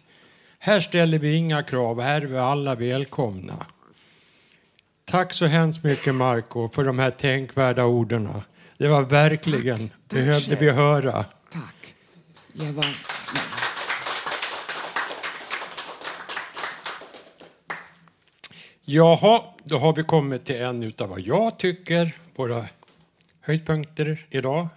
Här 0.60 0.80
ställer 0.80 1.20
vi 1.20 1.36
inga 1.36 1.64
krav, 1.64 2.02
här 2.02 2.22
är 2.22 2.26
vi 2.26 2.38
alla 2.38 2.76
välkomna. 2.76 3.66
Tack 5.06 5.34
så 5.34 5.46
hemskt 5.46 5.84
mycket 5.84 6.16
Marco 6.16 6.70
för 6.70 6.84
de 6.84 7.00
här 7.00 7.12
tänkvärda 7.12 7.86
orden. 7.86 8.30
Det 8.78 8.88
var 8.88 9.02
verkligen, 9.02 9.78
tack, 9.78 9.90
tack 10.08 10.20
behövde 10.20 10.56
själv. 10.56 10.60
vi 10.60 10.72
höra. 10.72 11.26
Tack. 11.52 11.96
Jag 12.54 12.74
var... 12.74 12.86
Jaha, 18.90 19.44
då 19.64 19.78
har 19.78 19.94
vi 19.94 20.04
kommit 20.04 20.46
till 20.46 20.56
en 20.56 20.94
av 20.98 21.10
vad 21.10 21.20
jag 21.20 21.60
tycker 21.60 22.16
våra 22.36 22.66
höjdpunkter 23.42 24.26
idag. 24.30 24.68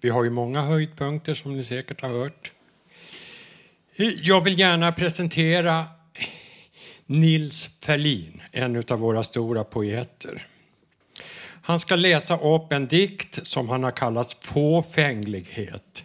Vi 0.00 0.08
har 0.08 0.24
ju 0.24 0.30
många 0.30 0.62
höjdpunkter 0.62 1.34
som 1.34 1.56
ni 1.56 1.64
säkert 1.64 2.00
har 2.02 2.08
hört. 2.08 2.52
Jag 4.22 4.40
vill 4.44 4.58
gärna 4.58 4.92
presentera 4.92 5.86
Nils 7.06 7.70
Ferlin, 7.80 8.42
en 8.52 8.84
av 8.88 8.98
våra 8.98 9.22
stora 9.22 9.64
poeter. 9.64 10.42
Han 11.62 11.80
ska 11.80 11.96
läsa 11.96 12.38
upp 12.38 12.72
en 12.72 12.86
dikt 12.86 13.46
som 13.46 13.68
han 13.68 13.84
har 13.84 13.90
kallat 13.90 14.36
Fåfänglighet 14.40 16.02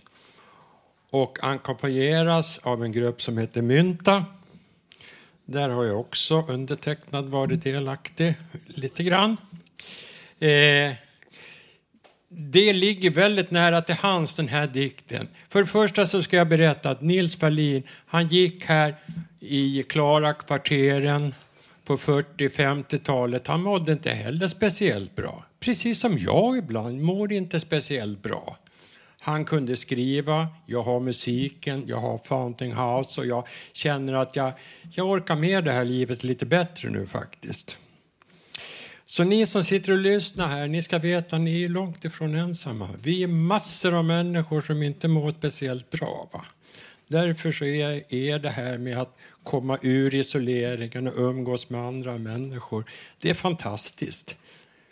och 1.09 1.37
ackompanjeras 1.41 2.57
av 2.57 2.83
en 2.83 2.91
grupp 2.91 3.21
som 3.21 3.37
heter 3.37 3.61
Mynta. 3.61 4.25
Där 5.45 5.69
har 5.69 5.83
jag 5.83 5.99
också 5.99 6.45
undertecknad 6.47 7.25
varit 7.25 7.63
delaktig 7.63 8.35
lite 8.65 9.03
grann. 9.03 9.37
Eh, 10.39 10.93
det 12.35 12.73
ligger 12.73 13.09
väldigt 13.09 13.51
nära 13.51 13.81
till 13.81 13.95
hans 13.95 14.35
den 14.35 14.47
här 14.47 14.67
dikten. 14.67 15.27
För 15.49 15.59
det 15.61 15.67
första 15.67 16.05
så 16.05 16.23
ska 16.23 16.37
jag 16.37 16.49
berätta 16.49 16.89
att 16.89 17.01
Nils 17.01 17.35
Ferlin, 17.35 17.83
han 18.05 18.27
gick 18.27 18.65
här 18.65 18.95
i 19.39 19.83
Klarakvarteren 19.83 21.33
på 21.85 21.97
40-50-talet. 21.97 23.47
Han 23.47 23.61
mådde 23.61 23.91
inte 23.91 24.09
heller 24.09 24.47
speciellt 24.47 25.15
bra. 25.15 25.45
Precis 25.59 25.99
som 25.99 26.17
jag 26.17 26.57
ibland 26.57 27.01
mår 27.01 27.33
inte 27.33 27.59
speciellt 27.59 28.23
bra. 28.23 28.57
Han 29.19 29.45
kunde 29.45 29.75
skriva, 29.75 30.47
jag 30.65 30.83
har 30.83 30.99
musiken, 30.99 31.83
jag 31.87 31.97
har 31.97 32.17
Fountain 32.25 32.71
House 32.71 33.21
och 33.21 33.27
jag 33.27 33.47
känner 33.73 34.13
att 34.13 34.35
jag, 34.35 34.53
jag 34.91 35.09
orkar 35.09 35.35
med 35.35 35.63
det 35.63 35.71
här 35.71 35.85
livet 35.85 36.23
lite 36.23 36.45
bättre 36.45 36.89
nu 36.89 37.07
faktiskt. 37.07 37.77
Så 39.05 39.23
ni 39.23 39.45
som 39.45 39.63
sitter 39.63 39.91
och 39.91 39.97
lyssnar 39.97 40.47
här, 40.47 40.67
ni 40.67 40.81
ska 40.81 40.99
veta 40.99 41.35
att 41.35 41.41
ni 41.41 41.63
är 41.63 41.69
långt 41.69 42.05
ifrån 42.05 42.35
ensamma. 42.35 42.89
Vi 43.01 43.23
är 43.23 43.27
massor 43.27 43.93
av 43.93 44.05
människor 44.05 44.61
som 44.61 44.83
inte 44.83 45.07
mår 45.07 45.31
speciellt 45.31 45.89
bra. 45.89 46.29
Va? 46.33 46.45
Därför 47.07 47.51
så 47.51 47.65
är, 47.65 48.13
är 48.13 48.39
det 48.39 48.49
här 48.49 48.77
med 48.77 48.97
att 48.97 49.17
komma 49.43 49.77
ur 49.81 50.15
isoleringen 50.15 51.07
och 51.07 51.17
umgås 51.17 51.69
med 51.69 51.81
andra 51.81 52.17
människor, 52.17 52.85
det 53.19 53.29
är 53.29 53.33
fantastiskt. 53.33 54.37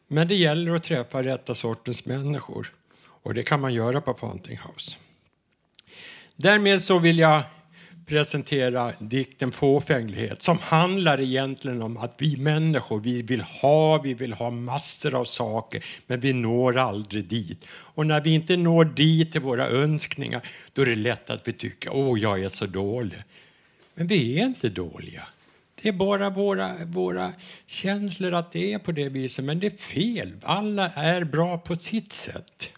Men 0.08 0.28
det 0.28 0.36
gäller 0.36 0.76
att 0.76 0.84
träffa 0.84 1.24
rätta 1.24 1.54
sortens 1.54 2.06
människor. 2.06 2.74
Och 3.24 3.34
det 3.34 3.44
kan 3.44 3.62
man 3.62 3.74
göra 3.74 4.02
på 4.02 4.14
Fountain 4.14 4.58
House. 4.58 4.98
Därmed 6.36 6.82
så 6.82 7.00
vill 7.00 7.20
jag 7.20 7.44
presentera 8.12 8.94
dikten 9.00 9.52
Fåfänglighet 9.52 10.42
som 10.42 10.58
handlar 10.60 11.22
egentligen 11.22 11.82
om 11.82 11.98
att 11.98 12.16
vi 12.18 12.38
människor, 12.38 13.00
vi 13.00 13.22
vill 13.22 13.42
ha, 13.42 14.02
vi 14.02 14.14
vill 14.14 14.34
ha 14.34 14.50
massor 14.50 15.16
av 15.16 15.26
saker 15.26 15.86
men 16.08 16.20
vi 16.20 16.34
når 16.34 16.78
aldrig 16.78 17.26
dit. 17.26 17.66
Och 17.72 18.06
när 18.08 18.22
vi 18.22 18.34
inte 18.34 18.58
når 18.58 18.86
dit 18.86 19.32
till 19.32 19.42
våra 19.42 19.68
önskningar 19.68 20.42
då 20.74 20.82
är 20.82 20.86
det 20.86 20.96
lätt 20.96 21.30
att 21.30 21.48
vi 21.48 21.54
tycker 21.54 21.96
åh, 21.96 22.20
jag 22.20 22.44
är 22.44 22.50
så 22.50 22.66
dålig. 22.66 23.20
Men 23.94 24.08
vi 24.08 24.40
är 24.40 24.46
inte 24.46 24.70
dåliga. 24.70 25.28
Det 25.82 25.90
är 25.90 25.94
bara 25.94 26.30
våra, 26.30 26.76
våra 26.86 27.32
känslor 27.68 28.34
att 28.34 28.52
det 28.52 28.74
är 28.74 28.80
på 28.80 28.92
det 28.92 29.10
viset, 29.10 29.46
men 29.46 29.60
det 29.60 29.68
är 29.68 29.78
fel. 29.78 30.32
Alla 30.44 30.90
är 30.90 31.24
bra 31.24 31.58
på 31.58 31.76
sitt 31.76 32.14
sätt. 32.14 32.70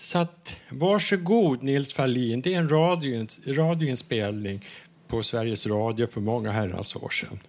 Så 0.00 0.18
att, 0.18 0.56
varsågod 0.70 1.62
Nils 1.62 1.92
Ferlin, 1.92 2.40
det 2.40 2.54
är 2.54 2.58
en 2.58 2.68
radioinspelning 3.56 4.64
på 5.08 5.22
Sveriges 5.22 5.66
Radio 5.66 6.06
för 6.06 6.20
många 6.20 6.50
herrans 6.50 6.96
år 6.96 7.08
sedan. 7.08 7.40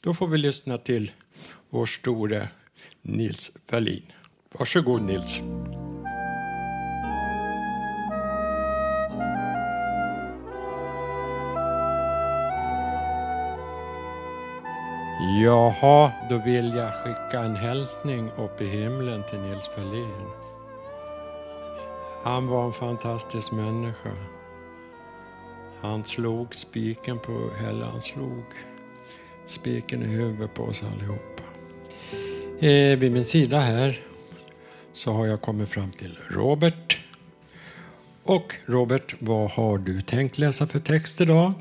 Då 0.00 0.14
får 0.14 0.26
vi 0.26 0.38
lyssna 0.38 0.78
till 0.78 1.12
vår 1.70 1.86
store 1.86 2.48
Nils 3.02 3.52
Ferlin. 3.70 4.12
Varsågod 4.52 5.02
Nils. 5.02 5.40
Jaha, 15.42 16.12
då 16.30 16.38
vill 16.38 16.74
jag 16.74 16.94
skicka 16.94 17.40
en 17.40 17.56
hälsning 17.56 18.30
upp 18.38 18.60
i 18.60 18.66
himlen 18.66 19.22
till 19.30 19.38
Nils 19.38 19.68
Ferlin. 19.74 20.46
Han 22.26 22.46
var 22.46 22.66
en 22.66 22.72
fantastisk 22.72 23.52
människa. 23.52 24.12
Han 25.80 26.04
slog 26.04 26.54
spiken 26.54 27.18
på, 27.18 27.50
eller 27.68 27.86
han 27.86 28.00
slog 28.00 28.44
spiken 29.46 30.02
i 30.02 30.06
huvudet 30.06 30.54
på 30.54 30.62
oss 30.62 30.82
allihopa. 30.82 31.42
Eh, 32.66 32.98
vid 32.98 33.12
min 33.12 33.24
sida 33.24 33.60
här 33.60 34.06
så 34.92 35.12
har 35.12 35.26
jag 35.26 35.40
kommit 35.40 35.68
fram 35.68 35.92
till 35.92 36.18
Robert. 36.30 36.98
Och 38.22 38.54
Robert, 38.64 39.14
vad 39.18 39.50
har 39.50 39.78
du 39.78 40.02
tänkt 40.02 40.38
läsa 40.38 40.66
för 40.66 40.78
text 40.78 41.20
idag? 41.20 41.52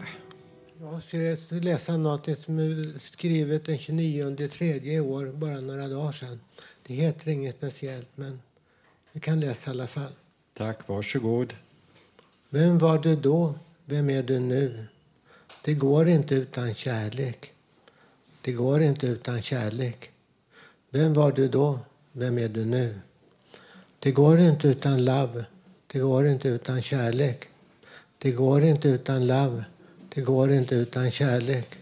Jag 0.79 1.03
ska 1.03 1.55
läsa 1.55 1.97
något 1.97 2.39
som 2.39 2.59
är 2.59 2.99
skrivet 2.99 3.65
den 3.65 3.77
29 3.77 4.47
tredje 4.47 4.93
i 4.93 4.99
år, 4.99 5.25
bara 5.25 5.59
några 5.61 5.87
dagar 5.87 6.11
sedan. 6.11 6.39
Det 6.87 6.93
heter 6.93 7.31
inget 7.31 7.55
speciellt, 7.55 8.09
men 8.15 8.41
vi 9.11 9.19
kan 9.19 9.39
läsa 9.39 9.69
i 9.69 9.73
alla 9.73 9.87
fall. 9.87 10.11
Tack, 10.57 10.87
varsågod. 10.87 11.53
Vem 12.49 12.77
var 12.77 12.97
du 12.97 13.15
då? 13.15 13.55
Vem 13.85 14.09
är 14.09 14.23
du 14.23 14.39
nu? 14.39 14.85
Det 15.63 15.73
går 15.73 16.07
inte 16.07 16.35
utan 16.35 16.73
kärlek. 16.73 17.53
Det 18.41 18.51
går 18.51 18.81
inte 18.81 19.07
utan 19.07 19.41
kärlek. 19.41 20.11
Vem 20.89 21.13
var 21.13 21.31
du 21.31 21.47
då? 21.47 21.79
Vem 22.11 22.37
är 22.37 22.49
du 22.49 22.65
nu? 22.65 22.99
Det 23.99 24.11
går 24.11 24.39
inte 24.39 24.67
utan 24.67 25.05
love. 25.05 25.45
Det 25.87 25.99
går 25.99 26.27
inte 26.27 26.47
utan 26.47 26.81
kärlek. 26.81 27.49
Det 28.17 28.31
går 28.31 28.63
inte 28.63 28.89
utan 28.89 29.27
love. 29.27 29.65
Det 30.09 30.21
går 30.21 30.51
inte 30.51 30.75
utan 30.75 31.11
kärlek. 31.11 31.75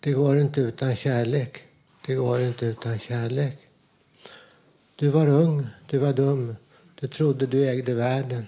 Det 0.00 0.12
går 0.12 0.38
inte 0.38 0.60
utan 0.60 0.96
kärlek. 0.96 1.62
Det 2.06 2.14
går 2.14 2.40
inte 2.40 2.66
utan 2.66 2.98
kärlek. 2.98 3.58
Du 4.96 5.08
var 5.08 5.28
ung, 5.28 5.66
du 5.86 5.98
var 5.98 6.12
dum, 6.12 6.56
du 7.00 7.08
trodde 7.08 7.46
du 7.46 7.68
ägde 7.68 7.94
världen. 7.94 8.46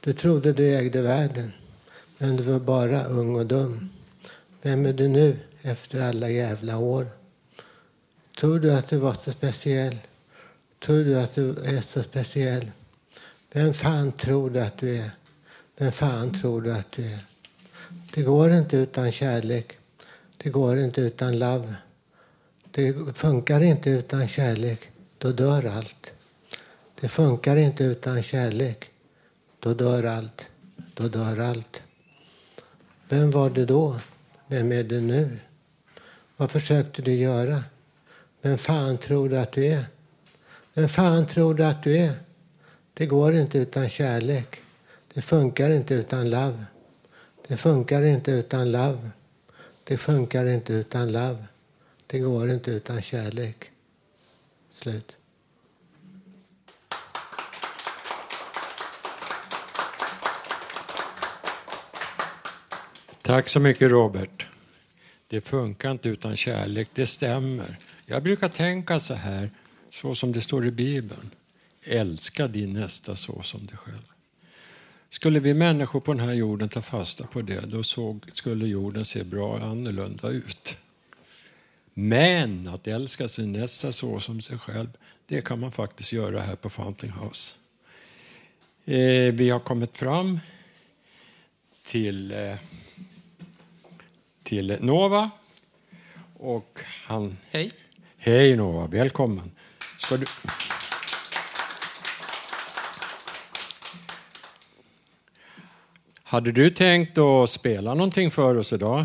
Du 0.00 0.12
trodde 0.12 0.52
du 0.52 0.74
ägde 0.74 1.02
världen, 1.02 1.52
men 2.18 2.36
du 2.36 2.42
var 2.42 2.60
bara 2.60 3.04
ung 3.04 3.34
och 3.34 3.46
dum. 3.46 3.90
Vem 4.62 4.86
är 4.86 4.92
du 4.92 5.08
nu 5.08 5.38
efter 5.62 6.00
alla 6.00 6.28
jävla 6.30 6.78
år? 6.78 7.06
Tror 8.38 8.58
du 8.58 8.74
att 8.74 8.88
du 8.88 8.96
var 8.96 9.14
så 9.14 9.32
speciell? 9.32 9.98
Tror 10.84 11.04
du 11.04 11.20
att 11.20 11.34
du 11.34 11.50
är 11.50 11.80
så 11.80 12.02
speciell? 12.02 12.70
Vem 13.52 13.74
fan 13.74 14.12
tror 14.12 14.50
du 14.50 14.60
att 14.60 14.78
du 14.78 14.96
är? 14.96 15.10
Vem 15.76 15.92
fan 15.92 16.40
tror 16.40 16.62
du 16.62 16.72
att 16.72 16.92
du 16.92 17.04
är? 17.04 17.18
Det 18.14 18.22
går 18.22 18.50
inte 18.50 18.76
utan 18.76 19.12
kärlek. 19.12 19.78
Det 20.36 20.50
går 20.50 20.78
inte 20.78 21.00
utan 21.00 21.38
love. 21.38 21.74
Det 22.70 23.16
funkar 23.18 23.60
inte 23.60 23.90
utan 23.90 24.28
kärlek. 24.28 24.90
Då 25.18 25.32
dör 25.32 25.64
allt. 25.64 26.13
Det 27.00 27.08
funkar 27.08 27.56
inte 27.56 27.84
utan 27.84 28.22
kärlek. 28.22 28.90
Då 29.60 29.74
dör 29.74 30.04
allt. 30.04 30.48
Då 30.94 31.08
dör 31.08 31.38
allt. 31.38 31.82
Vem 33.08 33.30
var 33.30 33.50
du 33.50 33.66
då? 33.66 34.00
Vem 34.46 34.72
är 34.72 34.84
du 34.84 35.00
nu? 35.00 35.38
Vad 36.36 36.50
försökte 36.50 37.02
du 37.02 37.14
göra? 37.14 37.64
Vem 38.42 38.58
fan 38.58 38.98
tror 38.98 39.28
du 39.28 39.38
att 39.38 39.52
du 39.52 39.66
är? 39.66 39.84
Vem 40.74 40.88
fan 40.88 41.26
tror 41.26 41.54
du 41.54 41.64
att 41.64 41.82
du 41.82 41.98
är? 41.98 42.12
Det 42.94 43.06
går 43.06 43.34
inte 43.34 43.58
utan 43.58 43.88
kärlek. 43.88 44.60
Det 45.14 45.22
funkar 45.22 45.70
inte 45.70 45.94
utan 45.94 46.30
love. 46.30 46.64
Det 47.48 47.56
funkar 47.56 48.02
inte 48.02 48.30
utan 48.30 48.72
love. 48.72 49.10
Det 49.84 49.96
funkar 49.96 50.46
inte 50.46 50.72
utan 50.72 51.12
love. 51.12 51.44
Det 52.06 52.18
går 52.18 52.50
inte 52.50 52.70
utan 52.70 53.02
kärlek. 53.02 53.70
Slut. 54.74 55.16
Tack 63.26 63.48
så 63.48 63.60
mycket 63.60 63.90
Robert. 63.90 64.46
Det 65.28 65.40
funkar 65.40 65.90
inte 65.90 66.08
utan 66.08 66.36
kärlek, 66.36 66.88
det 66.94 67.06
stämmer. 67.06 67.76
Jag 68.06 68.22
brukar 68.22 68.48
tänka 68.48 69.00
så 69.00 69.14
här, 69.14 69.50
så 69.90 70.14
som 70.14 70.32
det 70.32 70.40
står 70.40 70.66
i 70.66 70.70
Bibeln. 70.70 71.30
Älska 71.82 72.48
din 72.48 72.72
nästa 72.72 73.16
så 73.16 73.42
som 73.42 73.66
dig 73.66 73.76
själv. 73.76 74.12
Skulle 75.10 75.40
vi 75.40 75.54
människor 75.54 76.00
på 76.00 76.14
den 76.14 76.26
här 76.26 76.34
jorden 76.34 76.68
ta 76.68 76.82
fasta 76.82 77.26
på 77.26 77.42
det, 77.42 77.60
då 77.66 77.82
såg, 77.82 78.26
skulle 78.32 78.66
jorden 78.66 79.04
se 79.04 79.24
bra 79.24 79.58
annorlunda 79.58 80.28
ut. 80.28 80.78
Men 81.94 82.68
att 82.68 82.86
älska 82.86 83.28
sin 83.28 83.52
nästa 83.52 83.92
så 83.92 84.20
som 84.20 84.40
sig 84.40 84.58
själv, 84.58 84.88
det 85.26 85.44
kan 85.44 85.60
man 85.60 85.72
faktiskt 85.72 86.12
göra 86.12 86.40
här 86.40 86.56
på 86.56 86.70
Fountain 86.70 87.12
House. 87.12 87.56
Eh, 88.84 89.34
vi 89.34 89.50
har 89.50 89.60
kommit 89.60 89.96
fram 89.96 90.40
till, 91.84 92.32
eh, 92.32 92.56
till 94.44 94.76
Nova. 94.80 95.30
Och 96.38 96.80
han... 97.06 97.36
Hej. 97.50 97.72
Hej 98.18 98.56
Nova, 98.56 98.86
välkommen. 98.86 99.50
Ska 99.98 100.16
du... 100.16 100.26
Hade 106.22 106.52
du 106.52 106.70
tänkt 106.70 107.18
att 107.18 107.50
spela 107.50 107.94
någonting 107.94 108.30
för 108.30 108.56
oss 108.56 108.72
idag? 108.72 109.04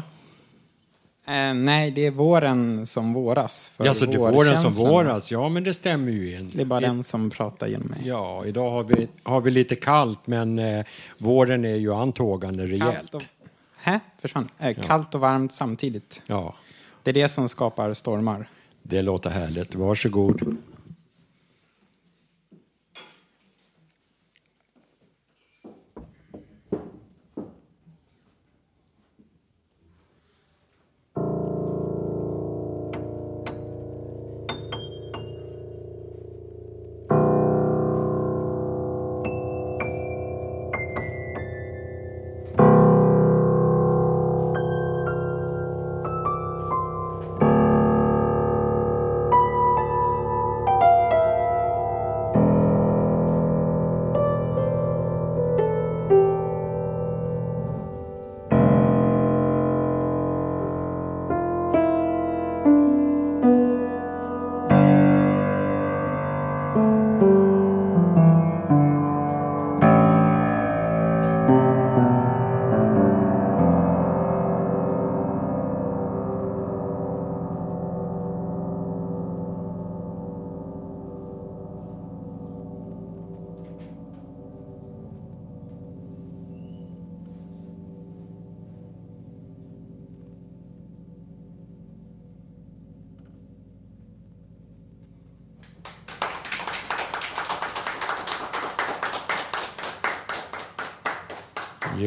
Eh, 1.28 1.54
nej, 1.54 1.92
det 1.92 2.06
är 2.06 2.12
våren 2.12 2.88
som 2.88 3.14
våras. 3.14 3.74
Ja, 3.78 3.94
så 3.94 4.06
det 4.06 4.14
är 4.14 4.18
våren 4.18 4.58
som 4.58 4.72
våras. 4.72 5.32
Ja, 5.32 5.50
men 5.50 5.64
det 5.64 5.74
stämmer 5.74 6.12
ju 6.12 6.38
in. 6.38 6.52
Det 6.54 6.62
är 6.62 6.66
bara 6.66 6.80
den 6.80 7.04
som 7.04 7.30
pratar 7.30 7.68
genom 7.68 7.88
mig. 7.88 8.00
Ja, 8.04 8.46
idag 8.46 8.70
har 8.70 8.84
vi, 8.84 9.08
har 9.24 9.42
vi 9.42 9.52
lite 9.52 9.76
kallt, 9.76 10.28
men 10.28 10.60
eh, 10.60 10.86
våren 11.18 11.66
är 11.66 11.76
ju 11.76 11.94
antågande 11.94 12.64
rejält. 12.64 13.12
Kallt 13.12 13.16
och, 13.16 13.24
hä? 13.82 14.00
Försvann. 14.22 14.50
Eh, 14.58 14.82
kallt 14.82 15.16
och 15.16 15.22
varmt 15.22 15.52
samtidigt. 15.52 16.22
Ja. 16.26 16.56
Det 17.04 17.12
är 17.12 17.14
det 17.14 17.30
som 17.30 17.50
skapar 17.50 17.94
stormar. 17.94 18.50
Det 18.84 19.02
låter 19.02 19.30
härligt. 19.30 19.76
Varsågod. 19.76 20.58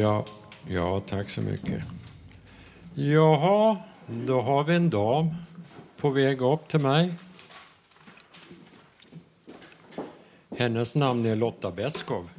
Ja, 0.03 0.25
ja, 0.67 0.99
tack 0.99 1.29
så 1.29 1.41
mycket. 1.41 1.85
Jaha, 2.95 3.77
då 4.07 4.41
har 4.41 4.63
vi 4.63 4.75
en 4.75 4.89
dam 4.89 5.35
på 5.97 6.09
väg 6.09 6.41
upp 6.41 6.67
till 6.67 6.79
mig. 6.79 7.13
Hennes 10.57 10.95
namn 10.95 11.25
är 11.25 11.35
Lotta 11.35 11.71
Beskov. 11.71 12.29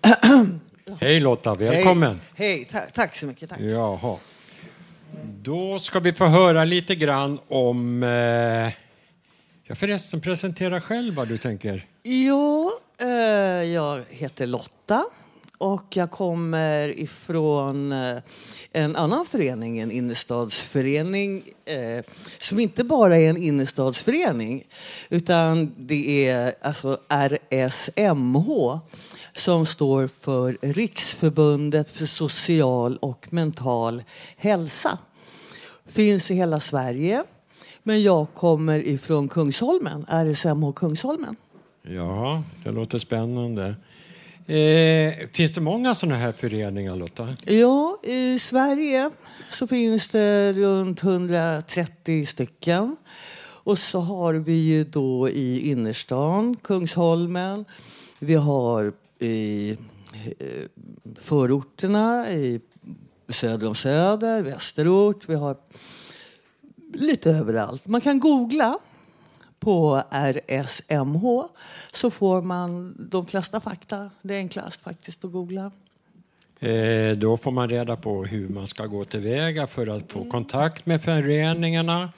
Hej 1.00 1.20
Lotta, 1.20 1.54
välkommen. 1.54 2.20
Hej. 2.34 2.64
Ta 2.64 2.80
tack 2.80 3.16
så 3.16 3.26
mycket. 3.26 3.48
Tack. 3.48 3.60
Jaha. 3.60 4.16
Då 5.42 5.78
ska 5.78 6.00
vi 6.00 6.12
få 6.12 6.26
höra 6.26 6.64
lite 6.64 6.94
grann 6.94 7.38
om... 7.48 8.02
Eh, 8.02 8.72
ja, 9.64 9.74
förresten, 9.74 10.20
presentera 10.20 10.80
själv 10.80 11.14
vad 11.14 11.28
du 11.28 11.38
tänker. 11.38 11.86
Jo, 12.02 12.55
Eh, 13.00 13.08
jag 13.72 14.04
heter 14.08 14.46
Lotta 14.46 15.04
och 15.58 15.96
jag 15.96 16.10
kommer 16.10 16.98
ifrån 16.98 17.92
eh, 17.92 18.16
en 18.72 18.96
annan 18.96 19.26
förening, 19.26 19.78
en 19.78 19.90
innerstadsförening 19.90 21.42
eh, 21.64 22.04
som 22.40 22.58
inte 22.58 22.84
bara 22.84 23.16
är 23.16 23.30
en 23.30 23.36
innerstadsförening 23.36 24.64
utan 25.08 25.74
det 25.78 26.28
är 26.28 26.54
alltså 26.60 26.98
RSMH 27.08 28.78
som 29.34 29.66
står 29.66 30.06
för 30.06 30.58
Riksförbundet 30.60 31.90
för 31.90 32.06
social 32.06 32.96
och 32.96 33.32
mental 33.32 34.02
hälsa. 34.36 34.98
Finns 35.86 36.30
i 36.30 36.34
hela 36.34 36.60
Sverige. 36.60 37.24
Men 37.82 38.02
jag 38.02 38.26
kommer 38.34 38.78
ifrån 38.78 39.28
Kungsholmen, 39.28 40.06
RSMH 40.08 40.72
Kungsholmen. 40.72 41.36
Ja, 41.88 42.42
det 42.64 42.70
låter 42.70 42.98
spännande. 42.98 43.74
Eh, 44.46 45.28
finns 45.32 45.54
det 45.54 45.60
många 45.60 45.94
sådana 45.94 46.16
här 46.16 46.32
föreningar, 46.32 46.96
Lotta? 46.96 47.36
Ja, 47.44 47.98
i 48.02 48.38
Sverige 48.38 49.10
så 49.52 49.66
finns 49.66 50.08
det 50.08 50.52
runt 50.52 51.02
130 51.02 52.26
stycken. 52.26 52.96
Och 53.38 53.78
så 53.78 54.00
har 54.00 54.34
vi 54.34 54.52
ju 54.52 54.84
då 54.84 55.28
i 55.28 55.70
innerstan, 55.70 56.56
Kungsholmen. 56.56 57.64
Vi 58.18 58.34
har 58.34 58.92
i 59.18 59.70
eh, 59.70 60.46
förorterna, 61.18 62.32
i 62.32 62.60
söder 63.28 63.68
om 63.68 63.74
Söder, 63.74 64.42
västerort. 64.42 65.28
Vi 65.28 65.34
har 65.34 65.56
lite 66.94 67.30
överallt. 67.30 67.86
Man 67.86 68.00
kan 68.00 68.20
googla 68.20 68.78
på 69.66 70.02
RSMH 70.10 71.24
så 71.92 72.10
får 72.10 72.42
man 72.42 72.94
de 73.10 73.26
flesta 73.26 73.60
fakta. 73.60 74.10
Det 74.22 74.34
är 74.34 74.38
enklast 74.38 74.80
faktiskt 74.80 75.24
att 75.24 75.32
googla. 75.32 75.70
Eh, 76.60 77.10
då 77.16 77.36
får 77.36 77.50
man 77.50 77.68
reda 77.68 77.96
på 77.96 78.24
hur 78.24 78.48
man 78.48 78.66
ska 78.66 78.86
gå 78.86 79.04
tillväga 79.04 79.66
för 79.66 79.86
att 79.86 80.12
få 80.12 80.30
kontakt 80.30 80.86
med 80.86 81.02
föreningarna. 81.02 82.12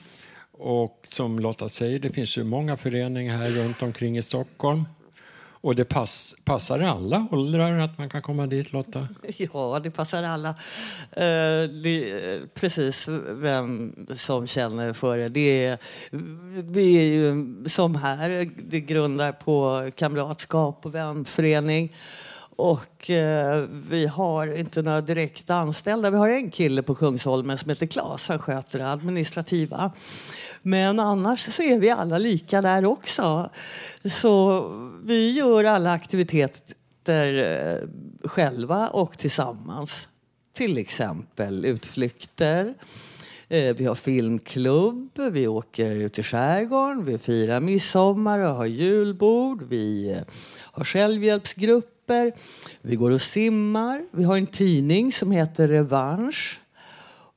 Och 0.52 1.00
som 1.04 1.38
Lotta 1.38 1.68
säger, 1.68 1.98
det 1.98 2.10
finns 2.10 2.38
ju 2.38 2.44
många 2.44 2.76
föreningar 2.76 3.36
här 3.36 3.50
runt 3.50 3.82
omkring 3.82 4.18
i 4.18 4.22
Stockholm. 4.22 4.84
Och 5.60 5.74
det 5.74 5.84
pass, 5.84 6.36
passar 6.44 6.80
alla 6.80 7.28
åldrar 7.30 7.78
att 7.78 7.98
man 7.98 8.08
kan 8.08 8.22
komma 8.22 8.46
dit, 8.46 8.72
Lotta? 8.72 9.08
Ja, 9.52 9.80
det 9.82 9.90
passar 9.90 10.22
alla. 10.22 10.48
Eh, 11.12 11.70
det, 11.82 12.34
eh, 12.34 12.40
precis 12.54 13.08
vem 13.28 13.94
som 14.16 14.46
känner 14.46 14.92
för 14.92 15.16
det. 15.16 15.28
det 15.28 15.64
är, 15.64 15.78
vi 16.62 16.96
är 16.96 17.04
ju 17.04 17.44
som 17.68 17.94
här, 17.94 18.50
det 18.56 18.80
grundar 18.80 19.32
på 19.32 19.90
kamratskap 19.96 20.86
och 20.86 20.94
vänförening. 20.94 21.94
Och 22.58 23.10
eh, 23.10 23.64
vi 23.70 24.06
har 24.06 24.58
inte 24.58 24.82
några 24.82 25.00
direkt 25.00 25.50
anställda. 25.50 26.10
Vi 26.10 26.16
har 26.16 26.28
en 26.28 26.50
kille 26.50 26.82
på 26.82 26.94
Kungsholmen 26.94 27.58
som 27.58 27.68
heter 27.68 27.86
Claes. 27.86 28.28
Han 28.28 28.38
sköter 28.38 28.78
det 28.78 28.90
administrativa. 28.90 29.92
Men 30.62 31.00
annars 31.00 31.54
så 31.54 31.62
är 31.62 31.78
vi 31.78 31.90
alla 31.90 32.18
lika 32.18 32.62
där 32.62 32.84
också. 32.84 33.50
Så 34.04 34.62
vi 35.02 35.32
gör 35.32 35.64
alla 35.64 35.92
aktiviteter 35.92 36.74
eh, 37.04 37.88
själva 38.28 38.88
och 38.88 39.18
tillsammans. 39.18 40.08
Till 40.52 40.78
exempel 40.78 41.64
utflykter. 41.64 42.74
Eh, 43.50 43.76
vi 43.76 43.84
har 43.84 43.94
filmklubb, 43.94 45.18
vi 45.32 45.46
åker 45.46 45.90
ut 45.90 46.18
i 46.18 46.22
skärgården, 46.22 47.04
vi 47.04 47.18
firar 47.18 47.60
midsommar 47.60 48.38
och 48.38 48.54
har 48.54 48.66
julbord. 48.66 49.62
Vi 49.62 50.10
eh, 50.10 50.18
har 50.62 50.84
självhjälpsgrupper, 50.84 52.32
vi 52.82 52.96
går 52.96 53.10
och 53.10 53.22
simmar. 53.22 54.06
Vi 54.10 54.24
har 54.24 54.36
en 54.36 54.46
tidning 54.46 55.12
som 55.12 55.30
heter 55.30 55.68
Revansch. 55.68 56.60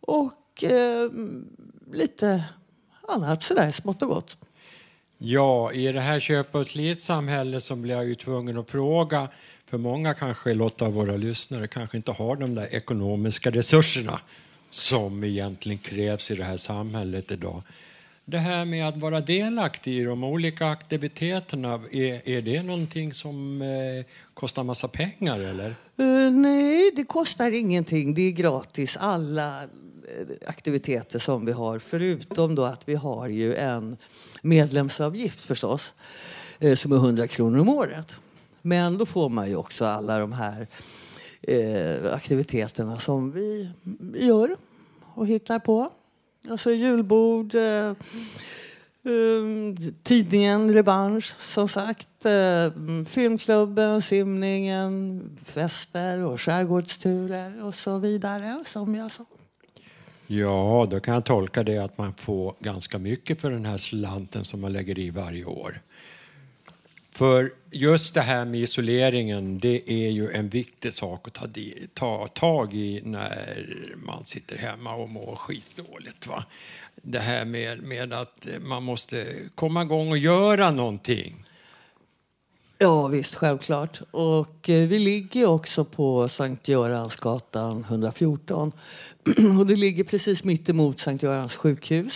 Och 0.02 0.64
eh, 0.64 1.10
lite 1.94 2.44
annat 3.12 3.44
sådär 3.44 3.72
smått 3.72 4.02
och 4.02 4.10
gott. 4.10 4.38
Ja, 5.18 5.72
i 5.72 5.92
det 5.92 6.02
här 6.02 6.20
köp 6.20 6.56
och 6.56 6.66
slitsamhälle 6.66 7.62
så 7.62 7.76
blir 7.76 7.96
jag 7.96 8.06
ju 8.06 8.16
tvungen 8.16 8.58
att 8.58 8.70
fråga, 8.70 9.28
för 9.66 9.78
många 9.78 10.14
kanske, 10.14 10.54
Lotta, 10.54 10.86
av 10.86 10.94
våra 10.94 11.16
lyssnare 11.16 11.68
kanske 11.68 11.98
inte 11.98 12.12
har 12.12 12.36
de 12.36 12.56
där 12.56 12.76
ekonomiska 12.76 13.52
resurserna 13.52 14.20
som 14.70 15.24
egentligen 15.24 15.78
krävs 15.78 16.32
i 16.32 16.36
det 16.36 16.44
här 16.44 16.58
samhället 16.58 17.32
idag. 17.32 17.62
Det 18.32 18.38
här 18.38 18.66
med 18.66 18.88
att 18.88 18.98
vara 18.98 19.22
delaktig 19.22 19.98
i 19.98 20.04
de 20.04 20.24
olika 20.24 20.68
aktiviteterna, 20.68 21.74
är, 21.92 22.30
är 22.30 22.42
det 22.42 22.64
någonting 22.64 23.14
som 23.14 23.62
eh, 23.62 24.06
kostar 24.34 24.64
massa 24.64 24.88
pengar 24.88 25.40
eller? 25.40 25.76
Uh, 26.00 26.32
nej, 26.32 26.92
det 26.96 27.04
kostar 27.04 27.52
ingenting. 27.52 28.14
Det 28.14 28.22
är 28.22 28.32
gratis. 28.32 28.98
Alla 29.00 29.64
eh, 29.64 29.68
aktiviteter 30.48 31.20
som 31.20 31.46
vi 31.46 31.52
har. 31.52 31.80
Förutom 31.80 32.56
då 32.56 32.64
att 32.64 32.90
vi 32.90 32.96
har 32.96 33.30
ju 33.30 33.56
en 33.56 33.98
medlemsavgift 34.42 35.42
förstås. 35.42 35.94
eh, 36.60 36.76
Som 36.76 36.92
är 36.92 36.96
100 36.96 37.28
kronor 37.28 37.60
om 37.60 37.70
året. 37.70 38.16
Men 38.62 38.98
då 38.98 39.06
får 39.06 39.30
man 39.30 39.50
ju 39.50 39.56
också 39.56 39.86
alla 39.86 40.20
de 40.20 40.32
här 40.32 40.68
eh, 41.42 42.14
aktiviteterna 42.14 43.00
som 43.00 43.32
vi 43.32 43.70
gör 44.14 44.56
och 45.16 45.28
hittar 45.28 45.60
på. 45.60 45.92
Alltså 46.50 46.72
julbord, 46.72 47.56
eh, 47.56 47.90
eh, 47.90 47.96
tidningen 50.04 50.74
Revansch 50.74 51.36
som 51.40 51.70
sagt, 51.70 52.26
eh, 52.26 52.72
filmklubben, 53.08 54.02
simningen, 54.02 55.24
fester 55.46 56.26
och 56.26 56.42
skärgårdsturer 56.42 57.66
och 57.66 57.76
så 57.76 57.98
vidare 57.98 58.64
som 58.66 58.96
jag 58.96 59.12
sa. 59.12 59.26
Ja, 60.28 60.88
då 60.92 61.00
kan 61.00 61.14
jag 61.14 61.26
tolka 61.26 61.64
det 61.64 61.78
att 61.78 61.98
man 61.98 62.14
får 62.14 62.56
ganska 62.60 62.98
mycket 62.98 63.42
för 63.42 63.52
den 63.52 63.66
här 63.66 63.78
slanten 63.78 64.46
som 64.46 64.62
man 64.62 64.74
lägger 64.74 65.00
i 65.00 65.10
varje 65.10 65.46
år. 65.46 65.82
För 67.22 67.54
just 67.72 68.14
det 68.14 68.22
här 68.22 68.46
med 68.46 68.60
isoleringen, 68.60 69.60
det 69.60 69.92
är 69.92 70.10
ju 70.10 70.32
en 70.32 70.50
viktig 70.50 70.94
sak 70.94 71.28
att 71.28 71.34
ta, 71.34 71.48
ta 71.94 72.28
tag 72.28 72.74
i 72.74 73.02
när 73.06 73.96
man 73.96 74.26
sitter 74.26 74.58
hemma 74.58 74.96
och 74.96 75.10
mår 75.10 75.36
skitdåligt. 75.36 76.28
Va? 76.28 76.46
Det 76.96 77.20
här 77.20 77.46
med, 77.46 77.84
med 77.84 78.14
att 78.14 78.48
man 78.62 78.84
måste 78.84 79.26
komma 79.56 79.82
igång 79.82 80.12
och 80.12 80.18
göra 80.18 80.72
någonting. 80.72 81.46
Ja 82.78 83.08
visst, 83.08 83.36
självklart. 83.36 84.02
Och 84.12 84.70
eh, 84.70 84.88
vi 84.88 85.00
ligger 85.00 85.46
också 85.46 85.86
på 85.86 86.30
Sankt 86.30 86.68
Göransgatan 86.68 87.86
114. 87.90 88.72
och 89.60 89.66
det 89.66 89.76
ligger 89.76 90.04
precis 90.04 90.44
mitt 90.44 90.70
emot 90.70 91.00
Sankt 91.00 91.24
Görans 91.24 91.56
sjukhus. 91.56 92.14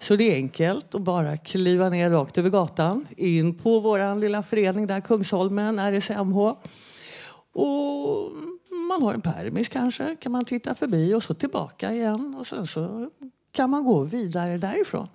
Så 0.00 0.16
det 0.16 0.32
är 0.32 0.34
enkelt 0.34 0.94
att 0.94 1.02
bara 1.02 1.36
kliva 1.36 1.88
ner 1.88 2.10
rakt 2.10 2.38
över 2.38 2.50
gatan 2.50 3.06
in 3.16 3.54
på 3.54 3.80
vår 3.80 4.20
lilla 4.20 4.42
förening 4.42 4.86
där, 4.86 5.00
Kungsholmen, 5.00 5.78
RSMH. 5.78 6.38
Och 7.52 8.30
man 8.88 9.02
har 9.02 9.14
en 9.14 9.20
permis 9.20 9.68
kanske, 9.68 10.16
kan 10.20 10.32
man 10.32 10.44
titta 10.44 10.74
förbi 10.74 11.14
och 11.14 11.22
så 11.22 11.34
tillbaka 11.34 11.92
igen. 11.92 12.36
Och 12.40 12.46
sen 12.46 12.66
så 12.66 13.10
kan 13.52 13.70
man 13.70 13.84
gå 13.84 14.02
vidare 14.02 14.58
därifrån. 14.58 15.08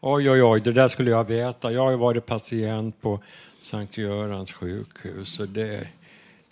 Oj, 0.00 0.30
oj, 0.30 0.42
oj, 0.42 0.60
det 0.60 0.72
där 0.72 0.88
skulle 0.88 1.10
jag 1.10 1.24
veta. 1.24 1.72
Jag 1.72 1.82
har 1.82 1.90
ju 1.90 1.96
varit 1.96 2.26
patient 2.26 3.00
på 3.00 3.20
Sankt 3.60 3.98
Görans 3.98 4.52
sjukhus 4.52 5.40
och 5.40 5.48
det, 5.48 5.88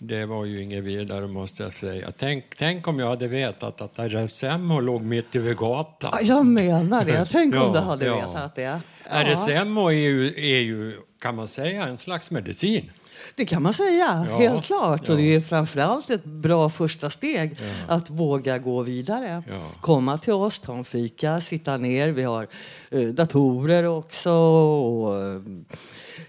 det 0.01 0.25
var 0.25 0.45
ju 0.45 0.63
inget 0.63 0.83
vidare 0.83 1.27
måste 1.27 1.63
jag 1.63 1.73
säga. 1.73 2.11
Tänk, 2.17 2.45
tänk 2.57 2.87
om 2.87 2.99
jag 2.99 3.07
hade 3.09 3.27
vetat 3.27 3.81
att 3.81 3.99
RSMH 3.99 4.81
låg 4.81 5.01
mitt 5.01 5.35
över 5.35 5.53
gatan. 5.53 6.11
Ja, 6.13 6.21
Jag 6.21 6.45
menar 6.45 7.05
det. 7.05 7.25
Tänk 7.25 7.55
om 7.55 7.61
Ja, 7.61 7.71
du 7.73 7.79
hade 7.79 8.05
ja. 8.05 8.15
vetat 8.15 8.55
det. 8.55 8.61
Ja. 8.61 9.23
RSMH 9.23 9.79
är 9.87 9.89
ju, 9.91 10.27
är 10.27 10.59
ju, 10.59 10.97
kan 11.21 11.35
man 11.35 11.47
säga, 11.47 11.87
en 11.87 11.97
slags 11.97 12.31
medicin. 12.31 12.91
Det 13.35 13.45
kan 13.45 13.63
man 13.63 13.73
säga, 13.73 14.25
Ja, 14.29 14.37
helt 14.37 14.63
klart. 14.65 15.01
ja. 15.07 15.13
Och 15.13 15.19
det 15.19 15.35
är 15.35 15.41
framförallt 15.41 16.09
ett 16.09 16.23
bra 16.25 16.69
första 16.69 17.09
steg 17.09 17.57
att 17.87 18.09
våga 18.09 18.57
gå 18.57 18.81
vidare. 18.81 19.43
Komma 19.81 20.17
till 20.17 20.33
oss, 20.33 20.59
ta 20.59 20.73
en 20.77 20.83
fika, 20.83 21.41
sitta 21.41 21.77
ner. 21.77 22.11
Vi 22.11 22.23
har 22.23 22.47
eh, 22.91 23.01
datorer 23.01 23.83
också. 23.83 24.31
Och, 24.31 25.17
eh, 25.25 25.41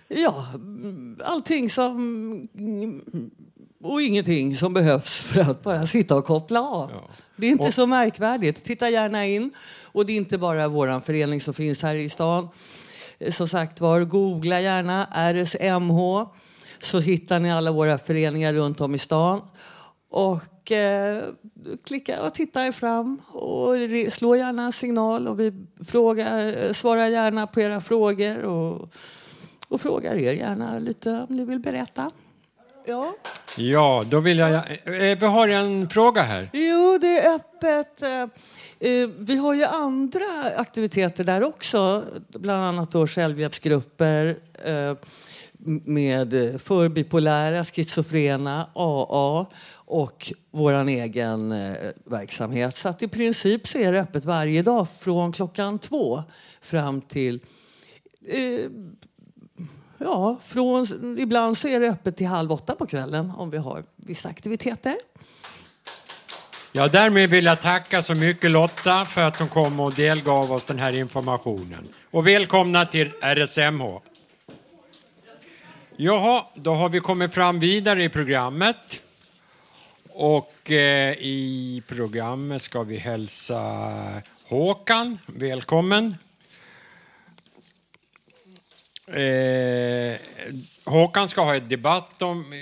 ja, 0.08 0.46
allting 1.24 1.70
som... 1.70 2.48
Och 3.82 4.02
ingenting 4.02 4.56
som 4.56 4.74
behövs 4.74 5.22
för 5.24 5.40
att 5.40 5.62
bara 5.62 5.86
sitta 5.86 6.16
och 6.16 6.24
koppla 6.24 6.60
av. 6.60 6.90
Det 7.36 7.46
är 7.46 7.50
inte 7.50 7.66
Och- 7.66 7.74
så 7.74 7.86
märkvärdigt. 7.86 8.64
Titta 8.64 8.90
gärna 8.90 9.26
in. 9.26 9.50
Och 9.84 10.06
det 10.06 10.12
är 10.12 10.16
inte 10.16 10.38
bara 10.38 10.68
vår 10.68 11.00
förening 11.00 11.40
som 11.40 11.54
finns 11.54 11.82
här 11.82 11.94
i 11.94 12.08
stan. 12.08 12.48
Eh, 13.18 13.32
Som 13.32 13.48
sagt 13.48 13.80
var, 13.80 14.00
googla 14.04 14.60
gärna 14.60 15.04
RSMH 15.14 16.26
så 16.80 16.98
hittar 17.00 17.40
ni 17.40 17.52
alla 17.52 17.72
våra 17.72 17.98
föreningar 17.98 18.52
runt 18.52 18.80
om 18.80 18.94
i 18.94 18.98
stan. 18.98 19.40
Och 20.10 20.72
eh, 20.72 21.22
klicka 21.84 22.22
och 22.26 22.34
titta 22.34 22.66
er 22.66 22.72
fram 22.72 23.20
och 23.32 23.74
slå 24.12 24.36
gärna 24.36 24.62
en 24.62 24.72
signal 24.72 25.28
och 25.28 25.40
vi 25.40 25.52
frågar, 25.86 26.66
eh, 26.66 26.72
svarar 26.72 27.06
gärna 27.06 27.46
på 27.46 27.60
era 27.60 27.80
frågor 27.80 28.38
och, 28.44 28.92
och 29.68 29.80
frågar 29.80 30.16
er 30.16 30.32
gärna 30.32 30.78
lite 30.78 31.26
om 31.28 31.36
ni 31.36 31.44
vill 31.44 31.60
berätta. 31.60 32.10
Ja. 32.86 33.14
Ja, 33.56 34.04
då 34.10 34.20
vill 34.20 34.38
jag... 34.38 34.54
Eh, 34.54 35.18
vi 35.18 35.26
har 35.26 35.48
en 35.48 35.88
fråga 35.88 36.22
här. 36.22 36.50
Jo, 36.52 36.98
det 37.00 37.18
är 37.18 37.34
öppet. 37.34 38.02
Eh, 38.02 38.22
eh, 38.90 39.08
Vi 39.18 39.36
har 39.36 39.54
ju 39.54 39.64
andra 39.64 40.24
aktiviteter 40.56 41.24
där 41.24 41.42
också. 41.44 42.04
Bland 42.28 42.64
annat 42.64 42.90
då 42.90 43.06
självhjälpsgrupper 43.06 44.36
med 45.84 46.34
eh, 46.34 46.58
för 46.58 46.88
bipolära, 46.88 47.64
schizofrena, 47.64 48.70
AA 48.74 49.46
och 49.74 50.32
vår 50.50 50.88
egen 50.88 51.54
verksamhet. 52.04 52.76
Så 52.76 52.88
att 52.88 53.02
i 53.02 53.08
princip 53.08 53.68
så 53.68 53.78
är 53.78 53.92
det 53.92 54.00
öppet 54.00 54.24
varje 54.24 54.62
dag 54.62 54.88
från 54.88 55.32
klockan 55.32 55.78
två 55.78 56.22
fram 56.60 57.00
till 57.00 57.40
Ja, 60.02 60.40
från, 60.44 61.18
ibland 61.18 61.58
så 61.58 61.68
är 61.68 61.80
det 61.80 61.88
öppet 61.88 62.16
till 62.16 62.26
halv 62.26 62.52
åtta 62.52 62.74
på 62.74 62.86
kvällen 62.86 63.32
om 63.36 63.50
vi 63.50 63.58
har 63.58 63.84
vissa 63.96 64.28
aktiviteter. 64.28 64.94
Ja, 66.72 66.88
därmed 66.88 67.30
vill 67.30 67.44
jag 67.44 67.60
tacka 67.60 68.02
så 68.02 68.14
mycket 68.14 68.50
Lotta 68.50 69.04
för 69.04 69.22
att 69.22 69.38
hon 69.38 69.48
kom 69.48 69.80
och 69.80 69.94
delgav 69.94 70.52
oss 70.52 70.64
den 70.64 70.78
här 70.78 70.96
informationen. 70.96 71.88
Och 72.10 72.26
välkomna 72.26 72.86
till 72.86 73.12
RSMH. 73.22 73.98
Jaha, 75.96 76.44
då 76.54 76.74
har 76.74 76.88
vi 76.88 77.00
kommit 77.00 77.34
fram 77.34 77.60
vidare 77.60 78.04
i 78.04 78.08
programmet. 78.08 79.02
Och 80.08 80.70
eh, 80.70 81.12
i 81.12 81.82
programmet 81.86 82.62
ska 82.62 82.82
vi 82.82 82.96
hälsa 82.96 83.62
Håkan 84.48 85.18
välkommen. 85.26 86.16
Eh, 89.10 90.16
Håkan 90.84 91.28
ska 91.28 91.40
ha 91.40 91.56
ett 91.56 91.68
debatt 91.68 92.22
om, 92.22 92.52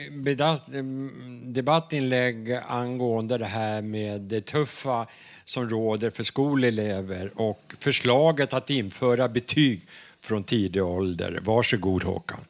mm, 0.73 1.53
debattinlägg 1.53 2.53
angående 2.67 3.39
det 3.39 3.45
här 3.45 3.83
med 3.83 4.21
det 4.21 4.41
tuffa 4.41 5.07
som 5.45 5.69
råder 5.69 6.11
för 6.11 6.23
skolelever 6.23 7.33
och 7.37 7.75
förslaget 7.79 8.53
att 8.53 8.71
införa 8.71 9.29
betyg 9.29 9.87
från 10.21 10.45
tidig 10.45 10.85
ålder. 10.85 11.41
Varsågod 11.43 12.03
Håkan. 12.03 12.41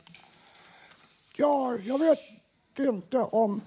Ja, 1.36 1.76
jag 1.84 1.99
vet 1.99 2.18
inte 2.78 3.18
om 3.18 3.61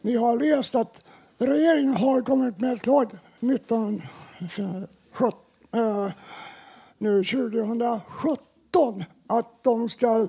ni 0.00 0.16
har 0.16 0.38
läst 0.38 0.74
att 0.74 1.02
regeringen 1.38 1.96
har 1.96 2.22
kommit 2.22 2.60
med 2.60 2.72
ett 2.72 2.78
förslag 2.78 3.10
19, 3.40 4.02
eh, 5.74 6.10
nu 6.98 7.24
2017 7.24 9.04
att 9.26 9.62
de 9.62 9.90
ska 9.90 10.28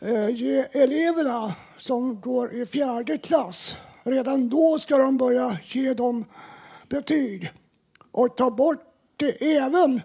eh, 0.00 0.28
ge 0.28 0.66
eleverna 0.72 1.54
som 1.76 2.20
går 2.20 2.52
i 2.54 2.66
fjärde 2.66 3.18
klass, 3.18 3.76
redan 4.02 4.48
då 4.48 4.78
ska 4.78 4.98
de 4.98 5.16
börja 5.16 5.58
ge 5.62 5.94
dem 5.94 6.24
betyg 6.88 7.50
och 8.12 8.36
ta 8.36 8.50
bort 8.50 8.82
det, 9.16 9.56
även 9.56 10.00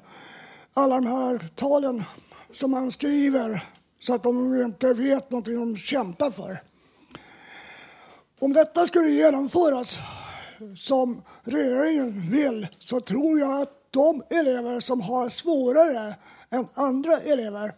alla 0.74 0.96
de 0.96 1.08
här 1.08 1.48
talen 1.56 2.04
som 2.52 2.72
man 2.72 2.92
skriver 2.92 3.64
så 4.00 4.14
att 4.14 4.24
de 4.24 4.62
inte 4.62 4.94
vet 4.94 5.32
någonting 5.32 5.60
de 5.60 5.78
kämpar 5.78 6.32
för. 6.32 6.58
Om 8.40 8.54
detta 8.54 8.88
skulle 8.88 9.10
genomföras 9.10 10.00
som 10.76 11.22
regeringen 11.44 12.32
vill 12.32 12.68
så 12.80 13.02
tror 13.02 13.40
jag 13.40 13.62
att 13.62 13.72
de 13.92 14.24
elever 14.30 14.80
som 14.80 15.02
har 15.02 15.30
svårare 15.30 16.16
än 16.50 16.68
andra 16.74 17.20
elever 17.20 17.74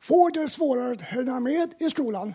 får 0.00 0.30
det 0.30 0.48
svårare 0.48 0.92
att 0.92 1.00
hänga 1.00 1.40
med 1.40 1.74
i 1.78 1.90
skolan. 1.90 2.34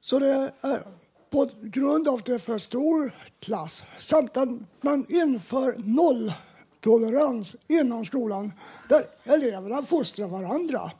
Så 0.00 0.18
det 0.18 0.52
är 0.60 0.82
på 1.30 1.48
grund 1.62 2.08
av 2.08 2.14
att 2.14 2.24
det 2.24 2.34
är 2.34 2.38
för 2.38 2.58
stor 2.58 3.12
klass 3.40 3.84
samt 3.98 4.36
att 4.36 4.48
man 4.80 5.06
inför 5.08 5.74
nolltolerans 5.78 7.56
inom 7.66 8.04
skolan 8.04 8.52
där 8.88 9.04
eleverna 9.24 9.82
fostrar 9.82 10.28
varandra 10.28 10.90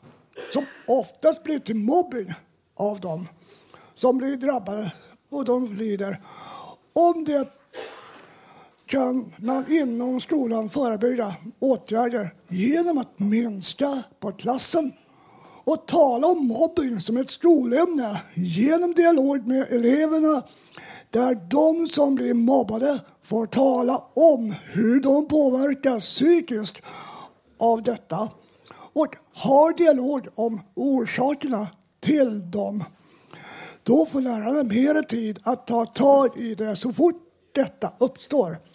som 0.53 0.65
oftast 0.87 1.43
blir 1.43 1.59
till 1.59 1.75
mobbing 1.75 2.33
av 2.75 2.99
dem 2.99 3.27
som 3.95 4.17
blir 4.17 4.37
drabbade 4.37 4.93
och 5.29 5.45
de 5.45 5.73
lider. 5.73 6.21
Om 6.93 7.23
det 7.25 7.58
kan 8.89 9.33
man 9.37 9.71
inom 9.71 10.21
skolan 10.21 10.69
förebygga 10.69 11.35
åtgärder 11.59 12.33
genom 12.47 12.97
att 12.97 13.19
minska 13.19 14.03
på 14.19 14.31
klassen 14.31 14.91
och 15.63 15.87
tala 15.87 16.27
om 16.27 16.47
mobbing 16.47 17.01
som 17.01 17.17
ett 17.17 17.31
skolämne 17.31 18.21
genom 18.33 18.93
dialog 18.93 19.47
med 19.47 19.71
eleverna 19.71 20.43
där 21.09 21.35
de 21.49 21.87
som 21.87 22.15
blir 22.15 22.33
mobbade 22.33 22.99
får 23.21 23.45
tala 23.45 24.03
om 24.13 24.55
hur 24.65 25.01
de 25.01 25.27
påverkas 25.27 26.03
psykiskt 26.05 26.81
av 27.57 27.83
detta 27.83 28.29
och 28.93 29.15
har 29.33 29.77
dialog 29.77 30.27
om 30.35 30.61
orsakerna 30.75 31.67
till 31.99 32.51
dem. 32.51 32.83
Då 33.83 34.05
får 34.05 34.21
lärarna 34.21 34.63
mer 34.63 35.01
tid 35.01 35.39
att 35.43 35.67
ta 35.67 35.85
tag 35.85 36.37
i 36.37 36.55
det 36.55 36.75
så 36.75 36.93
fort 36.93 37.25
detta 37.53 37.93
uppstår. 37.97 38.68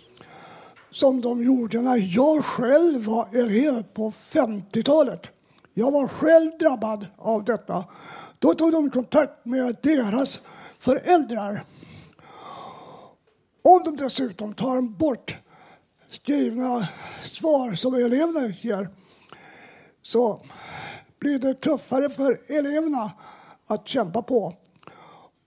Som 0.95 1.20
de 1.20 1.42
gjorde 1.45 1.80
när 1.80 2.16
jag 2.16 2.45
själv 2.45 3.05
var 3.05 3.28
elev 3.32 3.82
på 3.82 4.11
50-talet. 4.11 5.30
Jag 5.72 5.90
var 5.90 6.09
själv 6.09 6.51
drabbad 6.59 7.07
av 7.16 7.45
detta. 7.45 7.84
Då 8.38 8.55
tog 8.55 8.72
de 8.72 8.90
kontakt 8.90 9.45
med 9.45 9.76
deras 9.82 10.40
föräldrar. 10.78 11.64
Om 13.62 13.82
de 13.84 13.97
dessutom 13.97 14.55
tar 14.55 14.82
bort 14.82 15.36
skrivna 16.11 16.88
svar 17.20 17.74
som 17.74 17.95
eleverna 17.95 18.47
ger 18.47 18.88
så 20.03 20.40
blir 21.18 21.38
det 21.38 21.55
tuffare 21.55 22.11
för 22.11 22.40
eleverna 22.49 23.12
att 23.66 23.88
kämpa 23.88 24.22
på. 24.22 24.55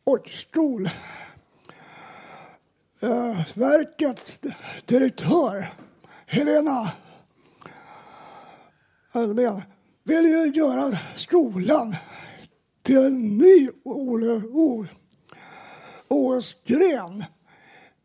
Och 0.04 0.30
Eh, 3.00 3.48
Verkets 3.54 4.40
direktör 4.86 5.74
Helena 6.26 6.92
Almén 9.12 9.62
vill 10.04 10.26
ju 10.26 10.52
göra 10.54 10.98
skolan 11.16 11.96
till 12.84 12.98
en 12.98 13.38
ny 13.38 13.70
OS-gren 16.10 17.24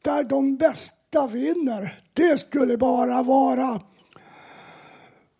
där 0.02 0.24
de 0.24 0.56
bästa 0.56 1.26
vinner. 1.26 2.00
Det 2.12 2.38
skulle 2.38 2.76
bara 2.76 3.22
vara 3.22 3.80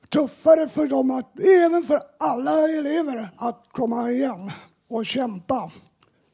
tuffare 0.08 0.68
för 0.68 0.86
dem, 0.86 1.10
att, 1.10 1.38
även 1.38 1.82
för 1.82 2.00
alla 2.18 2.68
elever, 2.68 3.28
att 3.36 3.66
komma 3.70 4.10
igen 4.10 4.50
och 4.88 5.06
kämpa. 5.06 5.70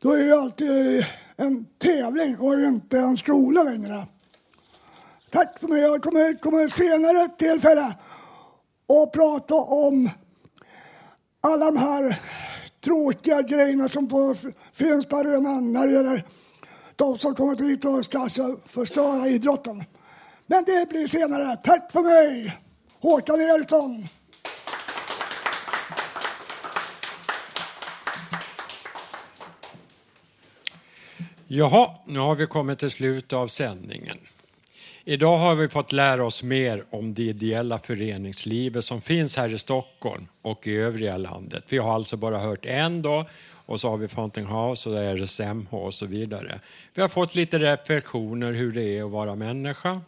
Då 0.00 0.12
är 0.12 0.16
det 0.16 0.24
ju 0.24 0.32
alltid 0.32 1.06
en 1.36 1.66
tävling 1.78 2.38
och 2.38 2.54
inte 2.54 2.98
en 2.98 3.16
skola 3.16 3.62
längre. 3.62 4.06
Tack 5.30 5.58
för 5.58 5.68
mig. 5.68 5.80
Jag 5.80 6.02
kommer, 6.02 6.40
kommer 6.40 6.68
senare 6.68 7.28
tillfälle 7.28 7.94
att 9.02 9.12
prata 9.12 9.54
om 9.54 10.10
alla 11.40 11.66
de 11.66 11.76
här 11.76 12.20
tråkiga 12.84 13.42
grejerna 13.42 13.88
som 13.88 14.08
på, 14.08 14.34
finns 14.72 15.06
på 15.06 15.16
arenan 15.16 15.72
när 15.72 15.86
det 15.86 15.92
gäller 15.92 16.24
de 16.96 17.18
som 17.18 17.34
kommer 17.34 17.56
dit 17.56 17.84
och 17.84 18.04
ska 18.04 18.28
förstöra 18.66 19.28
idrotten. 19.28 19.84
Men 20.46 20.64
det 20.64 20.88
blir 20.88 21.06
senare. 21.06 21.56
Tack 21.56 21.92
för 21.92 22.02
mig! 22.02 22.58
Håkan 23.00 23.40
Eriksson. 23.40 24.06
Jaha, 31.50 31.90
nu 32.06 32.18
har 32.18 32.34
vi 32.34 32.46
kommit 32.46 32.78
till 32.78 32.90
slutet 32.90 33.32
av 33.32 33.48
sändningen. 33.48 34.18
Idag 35.04 35.38
har 35.38 35.54
vi 35.54 35.68
fått 35.68 35.92
lära 35.92 36.24
oss 36.24 36.42
mer 36.42 36.84
om 36.90 37.14
det 37.14 37.22
ideella 37.22 37.78
föreningslivet 37.78 38.84
som 38.84 39.00
finns 39.00 39.36
här 39.36 39.54
i 39.54 39.58
Stockholm 39.58 40.26
och 40.42 40.66
i 40.66 40.76
övriga 40.76 41.16
landet. 41.16 41.64
Vi 41.68 41.78
har 41.78 41.94
alltså 41.94 42.16
bara 42.16 42.38
hört 42.38 42.66
en 42.66 43.02
dag 43.02 43.24
och 43.66 43.80
så 43.80 43.90
har 43.90 43.96
vi 43.96 44.08
Fountain 44.08 44.46
House 44.46 44.90
och 44.90 45.18
RSMH 45.18 45.74
och 45.74 45.94
så 45.94 46.06
vidare. 46.06 46.60
Vi 46.94 47.02
har 47.02 47.08
fått 47.08 47.34
lite 47.34 47.58
reflektioner 47.58 48.52
hur 48.52 48.72
det 48.72 48.98
är 48.98 49.04
att 49.04 49.10
vara 49.10 49.34
människa. 49.34 50.00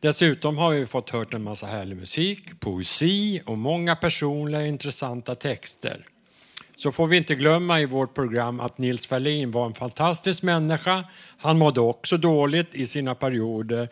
Dessutom 0.00 0.58
har 0.58 0.70
vi 0.70 0.86
fått 0.86 1.10
hört 1.10 1.34
en 1.34 1.42
massa 1.42 1.66
härlig 1.66 1.96
musik, 1.96 2.60
poesi 2.60 3.42
och 3.46 3.58
många 3.58 3.96
personliga 3.96 4.66
intressanta 4.66 5.34
texter. 5.34 6.06
Så 6.80 6.92
får 6.92 7.06
vi 7.06 7.16
inte 7.16 7.34
glömma 7.34 7.80
i 7.80 7.86
vårt 7.86 8.14
program 8.14 8.60
att 8.60 8.78
Nils 8.78 9.06
Ferlin 9.06 9.50
var 9.50 9.66
en 9.66 9.74
fantastisk 9.74 10.42
människa. 10.42 11.04
Han 11.38 11.58
mådde 11.58 11.80
också 11.80 12.16
dåligt 12.16 12.74
i 12.74 12.86
sina 12.86 13.14
perioder. 13.14 13.88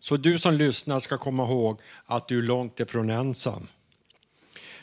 Så 0.00 0.16
du 0.16 0.38
som 0.38 0.54
lyssnar 0.54 0.98
ska 0.98 1.18
komma 1.18 1.44
ihåg 1.44 1.80
att 2.06 2.28
du 2.28 2.38
är 2.38 2.42
långt 2.42 2.80
ifrån 2.80 3.10
ensam. 3.10 3.66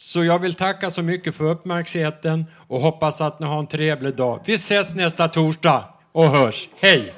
Så 0.00 0.24
jag 0.24 0.38
vill 0.38 0.54
tacka 0.54 0.90
så 0.90 1.02
mycket 1.02 1.34
för 1.34 1.44
uppmärksamheten 1.44 2.44
och 2.68 2.80
hoppas 2.80 3.20
att 3.20 3.40
ni 3.40 3.46
har 3.46 3.58
en 3.58 3.66
trevlig 3.66 4.16
dag. 4.16 4.40
Vi 4.44 4.54
ses 4.54 4.94
nästa 4.94 5.28
torsdag 5.28 5.84
och 6.12 6.24
hörs. 6.24 6.68
Hej! 6.80 7.14